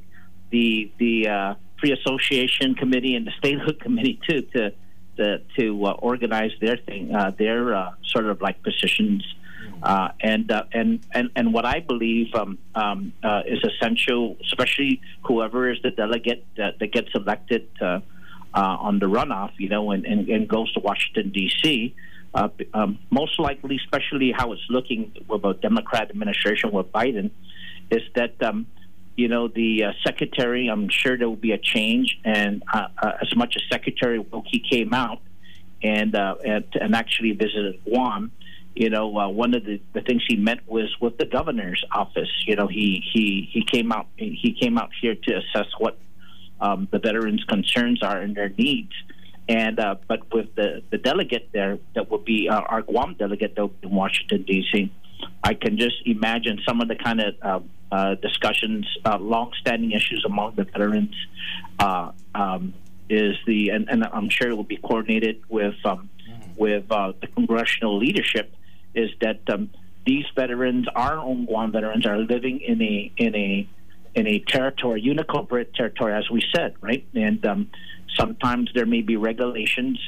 the 0.52 0.92
the 0.98 1.28
uh, 1.28 1.54
free 1.80 1.92
association 1.92 2.76
committee 2.76 3.16
and 3.16 3.26
the 3.26 3.32
statehood 3.38 3.80
committee 3.86 4.20
too 4.28 4.42
to 4.54 4.74
to, 5.18 5.42
to 5.58 5.86
uh, 5.86 5.92
organize 6.00 6.52
their 6.62 6.78
thing, 6.78 7.14
uh, 7.14 7.32
their 7.38 7.76
uh, 7.76 7.92
sort 8.06 8.26
of 8.26 8.42
like 8.42 8.64
positions. 8.64 9.26
Uh, 9.84 10.10
and, 10.22 10.52
uh, 10.52 10.64
and 10.74 11.06
and 11.14 11.30
and 11.36 11.54
what 11.54 11.66
I 11.66 11.80
believe 11.80 12.34
um, 12.36 12.58
um, 12.76 13.14
is 13.46 13.60
essential, 13.64 14.36
especially 14.44 15.02
whoever 15.24 15.72
is 15.72 15.78
the 15.84 15.92
delegate 15.92 16.46
that, 16.58 16.80
that 16.80 16.92
gets 16.92 17.10
elected 17.16 17.68
on 18.54 19.00
the 19.00 19.06
runoff, 19.06 19.52
you 19.58 19.70
know, 19.70 19.92
and, 19.92 20.06
and, 20.06 20.28
and 20.28 20.48
goes 20.48 20.72
to 20.74 20.80
Washington 20.80 21.32
D.C. 21.32 21.96
Uh, 22.34 22.50
um, 22.74 23.00
most 23.10 23.40
likely, 23.40 23.78
especially 23.78 24.32
how 24.32 24.52
it's 24.52 24.62
looking 24.70 25.12
with 25.28 25.44
a 25.44 25.54
Democrat 25.56 26.10
administration 26.12 26.72
with 26.72 26.92
Biden, 26.92 27.32
is 27.90 28.04
that 28.16 28.42
um, 28.44 28.68
you 29.16 29.28
know 29.28 29.48
the 29.48 29.86
uh, 29.86 29.92
secretary. 30.06 30.68
I'm 30.68 30.90
sure 30.90 31.18
there 31.18 31.28
will 31.28 31.36
be 31.36 31.54
a 31.54 31.58
change, 31.58 32.20
and 32.24 32.64
uh, 32.72 32.88
uh, 33.02 33.12
as 33.22 33.36
much 33.36 33.56
as 33.56 33.64
Secretary 33.72 34.20
Wilkie 34.20 34.64
came 34.70 34.94
out 34.94 35.22
and 35.82 36.16
uh, 36.16 36.36
and, 36.46 36.66
and 36.80 36.96
actually 36.96 37.32
visited 37.32 37.84
Guam, 37.84 38.32
you 38.76 38.90
know, 38.90 39.18
uh, 39.18 39.28
one 39.28 39.54
of 39.56 39.66
the, 39.66 39.82
the 39.94 40.02
things 40.02 40.24
he 40.28 40.36
met 40.36 40.60
was 40.68 40.96
with 41.02 41.18
the 41.18 41.26
governor's 41.26 41.84
office. 41.92 42.30
You 42.46 42.56
know, 42.56 42.68
he 42.68 43.04
he 43.12 43.50
he 43.52 43.64
came 43.64 43.92
out 43.92 44.08
he 44.16 44.56
came 44.60 44.78
out 44.78 44.92
here 45.02 45.16
to 45.16 45.38
assess 45.38 45.68
what 45.78 45.98
um, 46.62 46.88
the 46.92 47.00
veterans' 47.00 47.44
concerns 47.46 48.04
are 48.04 48.20
and 48.20 48.36
their 48.36 48.50
needs. 48.50 48.94
And 49.50 49.80
uh, 49.80 49.96
but 50.08 50.32
with 50.32 50.54
the, 50.56 50.84
the 50.92 51.00
delegate 51.00 51.50
there, 51.52 51.80
that 51.96 52.10
will 52.10 52.20
be 52.20 52.48
uh, 52.48 52.62
our 52.62 52.84
Guam 52.84 53.16
delegate 53.16 53.56
that 53.56 53.62
will 53.62 53.70
be 53.70 53.88
in 53.88 53.96
Washington 53.96 54.44
D.C. 54.44 54.92
I 55.44 55.56
can 55.56 55.78
just 55.78 55.96
imagine 56.06 56.62
some 56.68 56.82
of 56.82 56.88
the 56.88 56.96
kind 56.96 57.20
of 57.20 57.34
uh, 57.42 57.60
uh, 57.92 58.16
discussions, 58.16 58.86
uh, 59.04 59.18
long-standing 59.18 59.92
issues 59.92 60.24
among 60.24 60.54
the 60.56 60.66
veterans. 60.66 61.16
Uh, 61.80 62.12
um, 62.36 62.76
is 63.10 63.36
the 63.48 63.70
and, 63.70 63.90
and, 63.90 64.06
I'm 64.06 64.30
sure 64.30 64.50
it 64.50 64.56
will 64.56 64.64
be 64.64 64.78
coordinated 64.78 65.42
with 65.50 65.74
um, 65.84 66.12
with 66.56 66.86
uh, 66.92 67.14
the 67.20 67.26
congressional 67.26 67.98
leadership. 67.98 68.54
Is 68.94 69.10
that 69.22 69.40
um, 69.52 69.72
these 70.06 70.26
veterans, 70.36 70.88
our 70.96 71.18
own 71.18 71.46
Guam 71.46 71.72
veterans, 71.72 72.06
are 72.06 72.20
living 72.20 72.62
in 72.62 72.80
a 72.84 73.12
in 73.18 73.36
a 73.36 73.68
in 74.16 74.28
a 74.28 74.40
territory, 74.40 75.02
unincorporated 75.04 75.74
territory, 75.74 76.14
as 76.14 76.30
we 76.30 76.44
said, 76.54 76.76
right? 76.82 77.06
And 77.14 77.46
um, 77.46 77.70
sometimes 78.16 78.72
there 78.74 78.86
may 78.86 79.02
be 79.02 79.16
regulations 79.18 80.00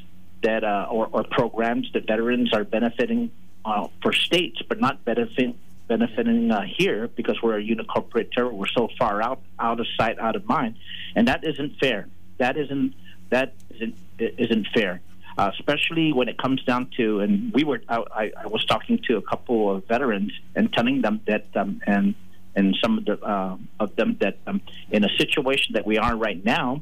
that 0.43 0.63
uh, 0.63 0.87
or, 0.89 1.07
or, 1.11 1.23
programs 1.23 1.91
that 1.93 2.07
veterans 2.07 2.51
are 2.53 2.63
benefiting 2.63 3.31
uh, 3.63 3.87
for 4.01 4.11
states, 4.11 4.61
but 4.67 4.79
not 4.79 5.05
benefiting 5.05 5.57
benefiting 5.87 6.49
uh, 6.51 6.61
here 6.61 7.09
because 7.09 7.41
we're 7.43 7.59
a 7.59 7.63
unincorporated 7.63 8.31
territory. 8.31 8.55
We're 8.55 8.67
so 8.67 8.87
far 8.97 9.21
out, 9.21 9.41
out 9.59 9.79
of 9.79 9.85
sight, 9.99 10.17
out 10.19 10.35
of 10.35 10.47
mind, 10.47 10.75
and 11.15 11.27
that 11.27 11.43
isn't 11.43 11.77
fair. 11.79 12.07
That 12.37 12.57
isn't 12.57 12.95
that 13.29 13.53
isn't 13.69 13.95
isn't 14.17 14.67
fair. 14.73 15.01
Uh, 15.37 15.49
especially 15.57 16.11
when 16.11 16.27
it 16.27 16.37
comes 16.37 16.61
down 16.65 16.89
to, 16.97 17.21
and 17.21 17.53
we 17.53 17.63
were, 17.63 17.81
I, 17.87 18.31
I, 18.37 18.47
was 18.47 18.65
talking 18.65 18.99
to 19.07 19.15
a 19.15 19.21
couple 19.21 19.73
of 19.73 19.87
veterans 19.87 20.33
and 20.55 20.71
telling 20.73 21.01
them 21.01 21.21
that, 21.25 21.45
um, 21.55 21.81
and 21.87 22.15
and 22.55 22.75
some 22.81 22.97
of 22.97 23.05
the 23.05 23.19
uh, 23.21 23.57
of 23.79 23.95
them 23.95 24.17
that 24.19 24.37
um, 24.47 24.61
in 24.91 25.03
a 25.03 25.09
situation 25.17 25.73
that 25.73 25.85
we 25.85 25.97
are 25.97 26.15
right 26.15 26.43
now, 26.43 26.81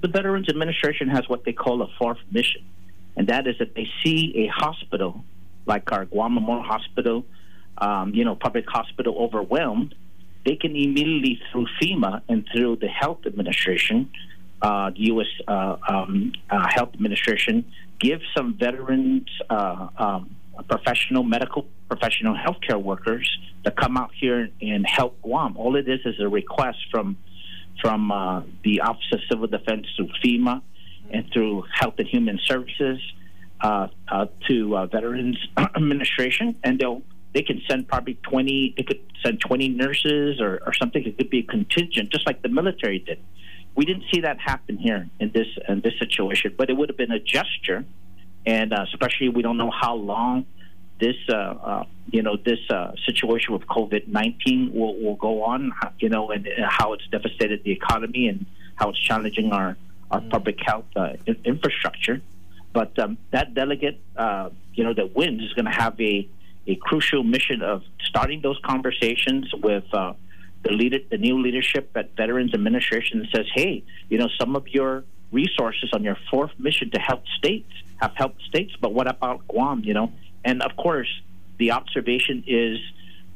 the 0.00 0.08
Veterans 0.08 0.48
Administration 0.48 1.08
has 1.08 1.28
what 1.28 1.44
they 1.44 1.52
call 1.52 1.82
a 1.82 1.88
fourth 1.98 2.18
mission, 2.30 2.64
and 3.16 3.28
that 3.28 3.46
is 3.46 3.56
that 3.58 3.74
they 3.74 3.88
see 4.04 4.32
a 4.36 4.46
hospital 4.48 5.24
like 5.68 5.92
our 5.92 6.06
Guam 6.06 6.34
Memorial 6.34 6.64
Hospital, 6.64 7.24
um, 7.76 8.14
you 8.14 8.24
know, 8.24 8.34
public 8.34 8.64
hospital 8.68 9.14
overwhelmed, 9.18 9.94
they 10.44 10.56
can 10.56 10.74
immediately 10.74 11.40
through 11.52 11.66
FEMA 11.80 12.22
and 12.28 12.48
through 12.50 12.76
the 12.76 12.88
Health 12.88 13.26
Administration, 13.26 14.10
uh, 14.62 14.90
the 14.90 15.00
U.S. 15.12 15.26
Uh, 15.46 15.76
um, 15.86 16.32
uh, 16.50 16.66
Health 16.74 16.94
Administration, 16.94 17.70
give 18.00 18.20
some 18.36 18.54
veterans 18.54 19.28
uh, 19.50 19.88
um, 19.98 20.34
professional 20.62 21.22
medical 21.22 21.66
professional 21.88 22.34
healthcare 22.34 22.80
workers 22.82 23.38
to 23.64 23.70
come 23.70 23.96
out 23.96 24.10
here 24.18 24.48
and 24.60 24.86
help 24.86 25.20
Guam. 25.22 25.56
All 25.56 25.76
it 25.76 25.88
is 25.88 26.00
is 26.04 26.20
a 26.20 26.28
request 26.28 26.78
from 26.90 27.16
from 27.80 28.10
uh, 28.10 28.42
the 28.64 28.80
Office 28.80 29.06
of 29.12 29.20
Civil 29.30 29.46
Defense 29.46 29.86
through 29.96 30.08
FEMA 30.24 30.60
and 31.10 31.30
through 31.32 31.64
Health 31.72 31.94
and 31.98 32.08
Human 32.08 32.38
Services 32.44 33.00
uh, 33.60 33.88
uh, 34.08 34.26
to 34.48 34.76
uh, 34.76 34.86
Veterans 34.86 35.38
Administration, 35.56 36.56
and 36.64 36.78
they'll 36.78 37.02
they 37.34 37.42
can 37.42 37.60
send 37.68 37.86
probably 37.88 38.14
20 38.14 38.74
they 38.76 38.82
could 38.82 39.00
send 39.24 39.40
20 39.40 39.68
nurses 39.68 40.40
or, 40.40 40.60
or 40.66 40.72
something. 40.74 41.04
It 41.04 41.18
could 41.18 41.30
be 41.30 41.40
a 41.40 41.42
contingent 41.42 42.10
just 42.10 42.26
like 42.26 42.42
the 42.42 42.48
military 42.48 42.98
did. 42.98 43.20
We 43.74 43.84
didn't 43.84 44.04
see 44.12 44.22
that 44.22 44.40
happen 44.40 44.76
here 44.76 45.08
in 45.20 45.30
this 45.32 45.46
in 45.68 45.82
this 45.82 45.92
situation 45.98 46.54
but 46.56 46.70
it 46.70 46.76
would 46.76 46.88
have 46.88 46.96
been 46.96 47.12
a 47.12 47.20
gesture 47.20 47.84
and 48.48 48.72
uh, 48.72 48.86
especially 48.90 49.28
we 49.28 49.42
don't 49.42 49.58
know 49.58 49.70
how 49.70 49.94
long 49.94 50.46
this 50.98 51.16
uh, 51.28 51.34
uh, 51.34 51.84
you 52.10 52.22
know 52.22 52.36
this 52.36 52.58
uh, 52.70 52.92
situation 53.06 53.52
with 53.52 53.64
COVID 53.66 54.08
nineteen 54.08 54.72
will, 54.72 54.94
will 55.02 55.16
go 55.16 55.44
on, 55.44 55.72
you 55.98 56.08
know, 56.08 56.30
and, 56.30 56.46
and, 56.46 56.64
how 56.66 56.94
it's 56.94 57.06
devastated 57.08 57.62
the 57.62 57.72
economy 57.72 58.26
and 58.26 58.46
how 58.76 58.88
it's 58.90 58.98
challenging 58.98 59.52
our 59.52 59.76
our 60.10 60.20
mm. 60.20 60.30
public 60.30 60.58
health 60.64 60.86
uh, 60.96 61.12
infrastructure. 61.44 62.22
But 62.72 62.98
um, 62.98 63.18
that 63.32 63.54
delegate, 63.54 64.00
uh, 64.16 64.48
you 64.74 64.82
know, 64.84 64.94
that 64.94 65.14
wins 65.14 65.42
is 65.42 65.52
going 65.52 65.66
to 65.66 65.78
have 65.84 66.00
a 66.00 66.26
a 66.66 66.74
crucial 66.76 67.22
mission 67.22 67.60
of 67.62 67.82
starting 68.00 68.40
those 68.40 68.58
conversations 68.64 69.52
with. 69.54 69.84
Uh, 69.92 70.14
the 70.64 70.72
leader, 70.72 70.98
the 71.08 71.18
new 71.18 71.40
leadership 71.40 71.88
at 71.94 72.16
Veterans 72.16 72.52
Administration 72.52 73.28
says, 73.32 73.46
"Hey, 73.54 73.84
you 74.10 74.18
know, 74.18 74.28
some 74.40 74.56
of 74.56 74.66
your 74.66 75.04
resources 75.30 75.90
on 75.92 76.02
your 76.02 76.16
fourth 76.30 76.52
mission 76.58 76.90
to 76.90 76.98
help 76.98 77.26
states 77.38 77.70
have 77.98 78.12
helped 78.14 78.42
states, 78.42 78.74
but 78.80 78.92
what 78.94 79.08
about 79.08 79.46
Guam? 79.48 79.82
You 79.84 79.94
know, 79.94 80.12
and 80.44 80.62
of 80.62 80.76
course, 80.76 81.08
the 81.58 81.72
observation 81.72 82.44
is 82.46 82.78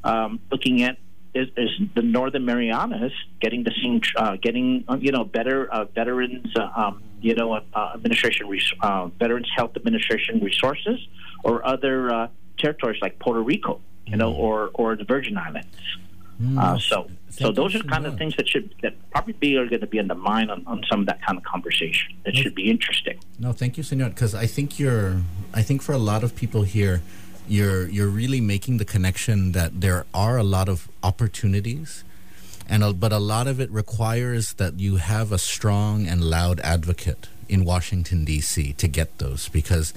um, 0.05 0.41
looking 0.51 0.83
at 0.83 0.99
is, 1.35 1.49
is 1.57 1.71
the 1.95 2.03
Northern 2.03 2.45
Marianas 2.45 3.13
getting 3.41 3.65
the 3.65 3.73
same, 3.83 4.01
uh, 4.17 4.37
getting 4.37 4.85
uh, 4.89 4.99
you 5.01 5.13
know 5.13 5.25
better 5.25 5.71
uh, 5.73 5.85
veterans, 5.87 6.55
uh, 6.57 6.69
um, 6.77 7.03
you 7.21 7.35
know, 7.35 7.55
uh, 7.55 7.91
administration, 7.95 8.49
res- 8.49 8.73
uh, 8.81 9.07
Veterans 9.19 9.49
Health 9.57 9.77
Administration 9.77 10.41
resources, 10.41 10.99
or 11.43 11.67
other 11.67 12.13
uh, 12.13 12.29
territories 12.59 13.01
like 13.01 13.19
Puerto 13.19 13.43
Rico, 13.43 13.81
you 14.07 14.17
know, 14.17 14.33
or 14.33 14.71
or 14.75 14.95
the 14.97 15.05
Virgin 15.05 15.39
Islands. 15.39 15.69
Uh, 16.59 16.79
so, 16.79 17.09
so 17.31 17.45
Thank 17.45 17.57
those 17.57 17.75
are 17.75 17.79
so 17.79 17.85
kind 17.85 18.07
of 18.07 18.19
things 18.19 18.35
that 18.37 18.49
should 18.49 18.75
that 18.83 18.95
probably 19.11 19.57
are 19.57 19.67
going 19.67 19.81
to 19.81 19.87
be 19.87 19.99
in 19.99 20.09
the 20.09 20.15
mind 20.15 20.51
on, 20.51 20.65
on 20.67 20.83
some 20.91 21.01
of 21.01 21.07
that 21.07 21.23
kind 21.23 21.39
of 21.39 21.45
conversation. 21.45 22.15
That 22.25 22.37
should 22.37 22.55
be 22.55 22.71
interesting. 22.71 23.19
No, 23.39 23.53
thank 23.53 23.77
you, 23.77 23.83
Senor. 23.83 24.11
Because 24.11 24.35
I 24.35 24.47
think 24.47 24.79
you're, 24.79 25.23
I 25.55 25.63
think 25.63 25.83
for 25.83 25.93
a 25.93 25.99
lot 25.99 26.25
of 26.25 26.35
people 26.35 26.63
here, 26.63 27.03
you're 27.47 27.89
you're 27.89 28.09
really 28.09 28.41
making 28.41 28.79
the 28.79 28.85
connection 28.85 29.53
that 29.53 29.81
there 29.81 30.05
are 30.13 30.37
a 30.37 30.43
lot 30.43 30.69
of 30.69 30.89
opportunities, 31.03 32.05
and 32.69 32.83
a, 32.83 32.93
but 32.93 33.13
a 33.13 33.19
lot 33.19 33.47
of 33.47 33.61
it 33.61 33.71
requires 33.71 34.55
that 34.55 34.81
you 34.81 34.97
have 34.97 35.33
a 35.33 35.39
strong 35.39 36.07
and 36.07 36.25
loud 36.25 36.61
advocate 36.61 37.29
in 37.49 37.65
Washington 37.65 38.25
D.C. 38.25 38.73
to 38.75 38.89
get 38.89 39.19
those 39.19 39.49
because. 39.49 39.93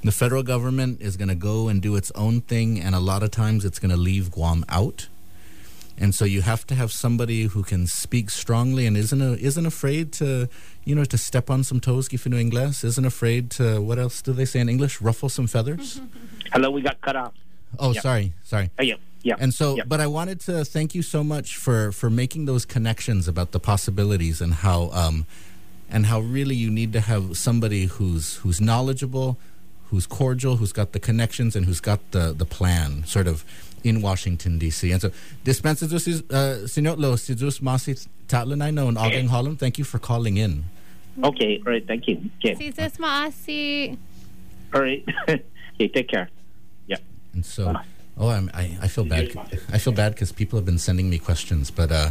The 0.00 0.12
federal 0.12 0.44
government 0.44 1.00
is 1.00 1.16
going 1.16 1.28
to 1.28 1.34
go 1.34 1.66
and 1.66 1.82
do 1.82 1.96
its 1.96 2.12
own 2.12 2.40
thing, 2.42 2.78
and 2.78 2.94
a 2.94 3.00
lot 3.00 3.24
of 3.24 3.32
times 3.32 3.64
it's 3.64 3.80
going 3.80 3.90
to 3.90 3.96
leave 3.96 4.30
Guam 4.30 4.64
out. 4.68 5.08
And 6.00 6.14
so 6.14 6.24
you 6.24 6.42
have 6.42 6.64
to 6.68 6.74
have 6.74 6.92
somebody 6.92 7.42
who 7.44 7.62
can 7.62 7.86
speak 7.86 8.30
strongly 8.30 8.86
and 8.86 8.96
isn't 8.96 9.20
a, 9.20 9.32
isn't 9.34 9.66
afraid 9.66 10.12
to, 10.14 10.48
you 10.84 10.94
know, 10.94 11.04
to 11.04 11.18
step 11.18 11.50
on 11.50 11.64
some 11.64 11.80
toes, 11.80 12.08
if 12.12 12.24
you 12.24 12.30
know 12.30 12.38
English, 12.38 12.84
isn't 12.84 13.04
afraid 13.04 13.50
to, 13.52 13.80
what 13.80 13.98
else 13.98 14.22
do 14.22 14.32
they 14.32 14.44
say 14.44 14.60
in 14.60 14.68
English? 14.68 15.00
Ruffle 15.00 15.28
some 15.28 15.46
feathers? 15.48 16.00
Hello, 16.52 16.70
we 16.70 16.82
got 16.82 17.00
cut 17.00 17.16
off. 17.16 17.34
Oh, 17.78 17.92
Yeah. 17.92 18.00
sorry, 18.00 18.32
sorry. 18.44 18.70
Oh, 18.78 18.82
yeah, 18.82 18.94
yeah. 19.22 19.34
And 19.38 19.52
so, 19.52 19.76
yeah. 19.76 19.82
but 19.86 20.00
I 20.00 20.06
wanted 20.06 20.40
to 20.42 20.64
thank 20.64 20.94
you 20.94 21.02
so 21.02 21.22
much 21.24 21.56
for 21.56 21.92
for 21.92 22.08
making 22.08 22.46
those 22.46 22.64
connections 22.64 23.28
about 23.28 23.50
the 23.50 23.60
possibilities 23.60 24.40
and 24.40 24.54
how 24.54 24.90
um, 24.92 25.26
and 25.90 26.06
how 26.06 26.20
really 26.20 26.54
you 26.54 26.70
need 26.70 26.92
to 26.94 27.00
have 27.00 27.36
somebody 27.36 27.84
who's 27.86 28.36
who's 28.36 28.60
knowledgeable, 28.60 29.36
who's 29.90 30.06
cordial, 30.06 30.56
who's 30.56 30.72
got 30.72 30.92
the 30.92 31.00
connections, 31.00 31.54
and 31.56 31.66
who's 31.66 31.80
got 31.80 32.00
the 32.12 32.32
the 32.32 32.46
plan, 32.46 33.04
sort 33.04 33.26
of 33.26 33.44
in 33.84 34.00
Washington 34.02 34.58
D.C. 34.58 34.90
And 34.92 35.00
so, 35.00 35.10
dispensa 35.44 35.88
dus 35.88 36.06
uh, 36.30 36.66
Senor 36.66 36.96
Lo, 36.96 37.16
si 37.16 37.34
dus 37.34 37.60
masi 37.60 38.06
tatlanay 38.28 38.72
no 38.72 38.88
and 38.88 38.96
Agang 38.96 39.28
Holland. 39.28 39.58
Thank 39.58 39.78
you 39.78 39.84
for 39.84 39.98
calling 39.98 40.36
in. 40.36 40.64
okay, 41.24 41.58
all 41.66 41.72
right, 41.72 41.86
thank 41.86 42.06
you. 42.06 42.30
Okay, 42.38 42.54
Si 42.54 42.70
Sis 42.72 42.96
Maasi. 42.98 43.96
all 44.74 44.80
right. 44.82 45.04
okay, 45.28 45.88
take 45.88 46.08
care. 46.08 46.28
Yeah. 46.86 46.98
And 47.34 47.44
so, 47.44 47.74
oh, 48.18 48.28
I'm, 48.28 48.50
I 48.54 48.78
I 48.82 48.88
feel 48.88 49.04
bad. 49.04 49.34
I 49.72 49.78
feel 49.78 49.92
bad 49.92 50.14
because 50.14 50.32
people 50.32 50.58
have 50.58 50.66
been 50.66 50.78
sending 50.78 51.10
me 51.10 51.18
questions, 51.18 51.70
but 51.70 51.90
uh, 51.90 52.10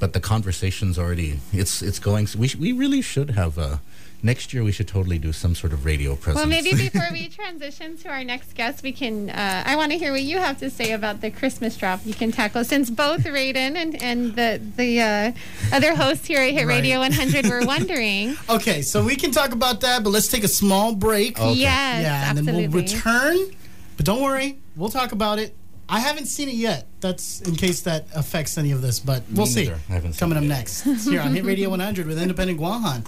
but 0.00 0.12
the 0.12 0.20
conversation's 0.20 0.98
already 0.98 1.40
it's 1.52 1.82
it's 1.82 1.98
going. 1.98 2.26
We 2.36 2.48
sh- 2.48 2.56
we 2.56 2.72
really 2.72 3.02
should 3.02 3.30
have 3.30 3.58
uh, 3.58 3.76
next 4.22 4.52
year. 4.52 4.64
We 4.64 4.72
should 4.72 4.88
totally 4.88 5.18
do 5.18 5.32
some 5.32 5.54
sort 5.54 5.72
of 5.72 5.84
radio 5.84 6.16
presence. 6.16 6.36
Well, 6.36 6.46
maybe 6.46 6.74
before 6.88 7.08
we 7.12 7.28
transition 7.28 7.96
to 7.98 8.08
our 8.08 8.24
next 8.24 8.54
guest, 8.54 8.82
we 8.82 8.92
can. 8.92 9.30
Uh, 9.30 9.62
I 9.66 9.76
want 9.76 9.92
to 9.92 9.98
hear 9.98 10.12
what 10.12 10.22
you 10.22 10.38
have 10.38 10.58
to 10.60 10.70
say 10.70 10.92
about 10.92 11.20
the 11.20 11.30
Christmas 11.30 11.76
drop. 11.76 12.00
You 12.04 12.14
can 12.14 12.32
tackle 12.32 12.64
since 12.64 12.90
both 12.90 13.24
Rayden 13.24 13.76
and 13.76 14.00
and 14.02 14.34
the 14.36 14.60
the 14.76 15.00
uh, 15.00 15.32
other 15.72 15.94
hosts 15.94 16.26
here 16.26 16.40
at 16.40 16.52
Hit 16.52 16.66
Right. 16.66 16.76
Radio 16.76 16.98
100 17.00 17.46
were 17.46 17.60
wondering. 17.66 18.36
Okay, 18.48 18.82
so 18.82 19.04
we 19.04 19.16
can 19.16 19.30
talk 19.30 19.52
about 19.52 19.80
that, 19.82 20.02
but 20.04 20.10
let's 20.10 20.28
take 20.28 20.44
a 20.44 20.48
small 20.48 20.94
break. 20.94 21.38
Okay. 21.38 21.52
Yes, 21.54 22.02
yeah, 22.02 22.30
and 22.30 22.38
absolutely. 22.38 22.62
then 22.66 22.72
we'll 22.72 22.82
return. 22.82 23.56
But 23.96 24.06
don't 24.06 24.22
worry, 24.22 24.58
we'll 24.76 24.90
talk 24.90 25.12
about 25.12 25.38
it. 25.38 25.54
I 25.88 26.00
haven't 26.00 26.26
seen 26.26 26.48
it 26.50 26.54
yet. 26.54 26.86
That's 27.00 27.40
in 27.40 27.56
case 27.56 27.80
that 27.82 28.06
affects 28.14 28.58
any 28.58 28.72
of 28.72 28.82
this, 28.82 29.00
but 29.00 29.22
we'll 29.32 29.46
see. 29.46 29.70
I 29.70 29.76
haven't 29.88 30.12
seen 30.12 30.18
Coming 30.18 30.36
it 30.36 30.40
up 30.40 30.44
yet. 30.44 30.58
next. 30.58 30.86
It's 30.86 31.06
here 31.08 31.22
on 31.22 31.34
Hit 31.34 31.44
Radio 31.44 31.70
100 31.70 32.06
with 32.06 32.20
Independent 32.20 32.60
Guahan. 32.60 33.06